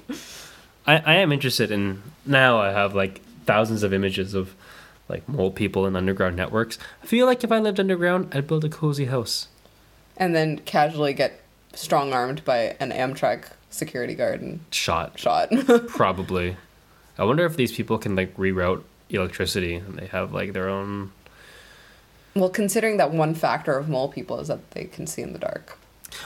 I, 0.85 0.97
I 0.97 1.13
am 1.15 1.31
interested 1.31 1.71
in 1.71 2.01
now. 2.25 2.59
I 2.59 2.71
have 2.71 2.93
like 2.95 3.21
thousands 3.45 3.83
of 3.83 3.93
images 3.93 4.33
of 4.33 4.53
like 5.09 5.27
mole 5.27 5.51
people 5.51 5.85
in 5.85 5.95
underground 5.95 6.35
networks. 6.35 6.77
I 7.03 7.05
feel 7.05 7.25
like 7.25 7.43
if 7.43 7.51
I 7.51 7.59
lived 7.59 7.79
underground, 7.79 8.33
I'd 8.33 8.47
build 8.47 8.63
a 8.65 8.69
cozy 8.69 9.05
house. 9.05 9.47
And 10.17 10.35
then 10.35 10.59
casually 10.59 11.13
get 11.13 11.39
strong 11.73 12.13
armed 12.13 12.43
by 12.45 12.75
an 12.79 12.91
Amtrak 12.91 13.45
security 13.69 14.15
guard 14.15 14.41
and 14.41 14.59
Shot 14.71 15.17
shot. 15.17 15.49
probably. 15.87 16.57
I 17.17 17.23
wonder 17.23 17.45
if 17.45 17.55
these 17.55 17.71
people 17.71 17.97
can 17.97 18.15
like 18.15 18.35
reroute 18.37 18.83
electricity 19.09 19.75
and 19.75 19.97
they 19.97 20.07
have 20.07 20.33
like 20.33 20.53
their 20.53 20.69
own. 20.69 21.11
well, 22.35 22.49
considering 22.49 22.97
that 22.97 23.11
one 23.11 23.33
factor 23.35 23.77
of 23.77 23.89
mole 23.89 24.07
people 24.09 24.39
is 24.39 24.47
that 24.47 24.71
they 24.71 24.85
can 24.85 25.05
see 25.07 25.21
in 25.21 25.33
the 25.33 25.39
dark. 25.39 25.77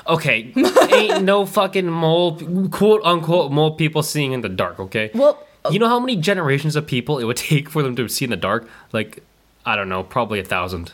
Okay, 0.08 0.52
ain't 0.92 1.24
no 1.24 1.46
fucking 1.46 1.86
mole 1.88 2.38
quote 2.70 3.02
unquote 3.04 3.52
mole 3.52 3.76
people 3.76 4.02
seeing 4.02 4.32
in 4.32 4.42
the 4.42 4.50
dark. 4.50 4.80
Okay. 4.80 5.12
Well, 5.14 5.46
uh, 5.64 5.70
You 5.72 5.78
know 5.80 5.88
how 5.88 6.00
many 6.00 6.16
generations 6.16 6.76
of 6.76 6.88
people 6.88 7.20
it 7.20 7.26
would 7.26 7.38
take 7.52 7.70
for 7.70 7.84
them 7.84 7.96
to 7.98 8.08
see 8.10 8.26
in 8.26 8.32
the 8.32 8.38
dark? 8.38 8.68
Like, 8.92 9.22
I 9.66 9.76
don't 9.76 9.90
know, 9.90 10.04
probably 10.04 10.40
a 10.40 10.44
thousand. 10.44 10.94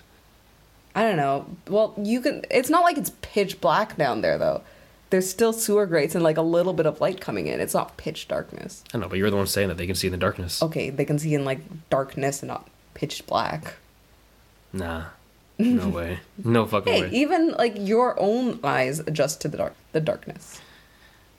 I 0.96 1.04
don't 1.04 1.18
know. 1.18 1.46
Well, 1.70 1.94
you 2.02 2.22
can. 2.22 2.44
It's 2.52 2.70
not 2.70 2.84
like 2.84 2.98
it's 2.98 3.12
pitch 3.22 3.62
black 3.62 3.96
down 3.98 4.22
there 4.22 4.38
though. 4.38 4.62
There's 5.10 5.30
still 5.30 5.52
sewer 5.54 5.86
grates 5.86 6.16
and 6.16 6.24
like 6.24 6.38
a 6.38 6.42
little 6.42 6.74
bit 6.74 6.86
of 6.86 7.02
light 7.02 7.20
coming 7.20 7.48
in. 7.48 7.60
It's 7.60 7.74
not 7.74 7.98
pitch 7.98 8.28
darkness. 8.28 8.84
I 8.94 8.98
know, 8.98 9.10
but 9.10 9.18
you're 9.18 9.30
the 9.30 9.36
one 9.38 9.48
saying 9.48 9.68
that 9.68 9.78
they 9.78 9.86
can 9.86 9.96
see 9.96 10.08
in 10.08 10.12
the 10.12 10.18
darkness. 10.18 10.62
Okay, 10.64 10.89
they 10.89 11.04
can 11.06 11.20
see 11.20 11.34
in 11.36 11.44
like 11.46 11.60
darkness 11.89 12.42
and 12.42 12.48
not 12.48 12.70
pitch 12.94 13.26
black. 13.28 13.74
Nah, 14.74 15.06
no 15.60 15.89
way, 15.98 16.20
no 16.44 16.66
fucking 16.66 16.94
Hey, 16.94 17.02
way. 17.02 17.10
even 17.12 17.52
like 17.52 17.74
your 17.78 18.18
own 18.20 18.60
eyes 18.64 19.00
adjust 19.00 19.42
to 19.42 19.48
the 19.50 19.58
dark, 19.58 19.74
the 19.92 20.00
darkness. 20.00 20.62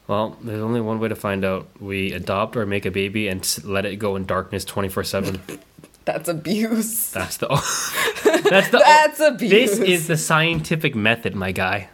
Well, 0.07 0.37
there's 0.43 0.61
only 0.61 0.81
one 0.83 0.99
way 1.01 1.09
to 1.09 1.15
find 1.17 1.43
out. 1.45 1.69
We 1.81 2.13
adopt 2.13 2.57
or 2.57 2.67
make 2.67 2.85
a 2.85 2.91
baby 2.91 3.29
and 3.29 3.47
let 3.65 3.87
it 3.87 3.97
go 3.97 4.17
in 4.17 4.27
darkness 4.27 4.65
24 4.65 5.05
seven. 5.05 5.41
That's 6.05 6.29
abuse. 6.29 7.11
That's 7.13 7.37
the. 7.37 7.47
that's 8.51 8.69
the. 8.71 8.79
That's 8.79 9.21
abuse. 9.21 9.51
This 9.51 9.79
is 9.79 10.07
the 10.09 10.17
scientific 10.17 10.95
method, 10.95 11.35
my 11.35 11.53
guy. 11.53 11.89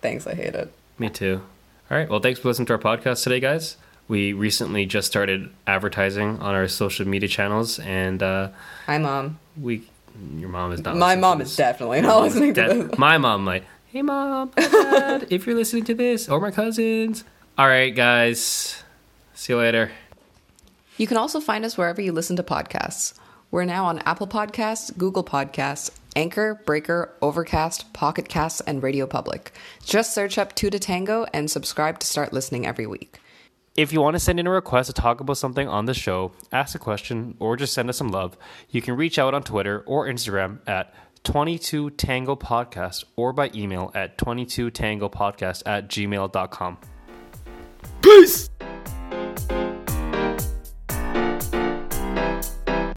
Thanks, 0.00 0.26
I 0.26 0.34
hate 0.34 0.54
it. 0.54 0.72
Me 0.98 1.08
too. 1.10 1.42
All 1.90 1.96
right. 1.98 2.08
Well, 2.08 2.20
thanks 2.20 2.38
for 2.40 2.48
listening 2.48 2.66
to 2.66 2.74
our 2.74 2.78
podcast 2.78 3.24
today, 3.24 3.40
guys. 3.40 3.76
We 4.06 4.32
recently 4.32 4.86
just 4.86 5.08
started 5.08 5.50
advertising 5.66 6.38
on 6.40 6.54
our 6.54 6.68
social 6.68 7.06
media 7.06 7.28
channels, 7.28 7.78
and 7.80 8.22
uh, 8.22 8.50
Hi, 8.86 8.98
mom. 8.98 9.38
we. 9.60 9.82
Your 10.36 10.48
mom 10.48 10.72
is 10.72 10.80
not. 10.82 10.96
My 10.96 11.14
listening 11.14 11.16
to 11.16 11.20
mom 11.20 11.38
this. 11.40 11.50
is 11.50 11.56
definitely 11.56 12.00
not 12.00 12.22
listening 12.22 12.54
to 12.54 12.60
Dad- 12.66 12.90
this. 12.90 12.98
my 12.98 13.18
mom 13.18 13.44
like, 13.44 13.64
hey 13.92 14.02
mom, 14.02 14.50
dad, 14.56 15.26
if 15.30 15.46
you're 15.46 15.54
listening 15.56 15.84
to 15.84 15.94
this, 15.94 16.28
or 16.28 16.40
my 16.40 16.50
cousins. 16.50 17.24
All 17.56 17.66
right, 17.68 17.94
guys. 17.94 18.82
See 19.34 19.52
you 19.52 19.58
later. 19.58 19.90
You 20.96 21.06
can 21.06 21.16
also 21.16 21.38
find 21.40 21.64
us 21.64 21.76
wherever 21.78 22.00
you 22.00 22.10
listen 22.12 22.34
to 22.36 22.42
podcasts. 22.42 23.14
We're 23.50 23.64
now 23.64 23.86
on 23.86 24.00
Apple 24.00 24.26
Podcasts, 24.26 24.96
Google 24.96 25.24
Podcasts, 25.24 25.90
Anchor, 26.14 26.60
Breaker, 26.66 27.14
Overcast, 27.22 27.92
Pocket 27.94 28.28
Casts, 28.28 28.60
and 28.60 28.82
Radio 28.82 29.06
Public. 29.06 29.52
Just 29.84 30.12
search 30.12 30.36
up 30.36 30.54
Two 30.54 30.68
to 30.68 30.78
Tango 30.78 31.26
and 31.32 31.50
subscribe 31.50 31.98
to 32.00 32.06
start 32.06 32.32
listening 32.32 32.66
every 32.66 32.86
week. 32.86 33.18
If 33.74 33.92
you 33.92 34.00
want 34.00 34.16
to 34.16 34.20
send 34.20 34.40
in 34.40 34.46
a 34.46 34.50
request 34.50 34.88
to 34.88 34.92
talk 34.92 35.20
about 35.20 35.38
something 35.38 35.68
on 35.68 35.84
the 35.86 35.94
show, 35.94 36.32
ask 36.52 36.74
a 36.74 36.78
question, 36.78 37.36
or 37.38 37.56
just 37.56 37.72
send 37.72 37.88
us 37.88 37.96
some 37.96 38.08
love, 38.08 38.36
you 38.70 38.82
can 38.82 38.96
reach 38.96 39.18
out 39.18 39.34
on 39.34 39.44
Twitter 39.44 39.84
or 39.86 40.06
Instagram 40.06 40.58
at 40.66 40.92
22 41.22 41.90
Tango 41.90 42.34
Podcast 42.34 43.04
or 43.16 43.32
by 43.32 43.50
email 43.54 43.92
at 43.94 44.18
22 44.18 44.70
Tango 44.70 45.08
Podcast 45.08 45.62
at 45.64 45.88
gmail.com. 45.88 46.78
Peace! 48.02 48.50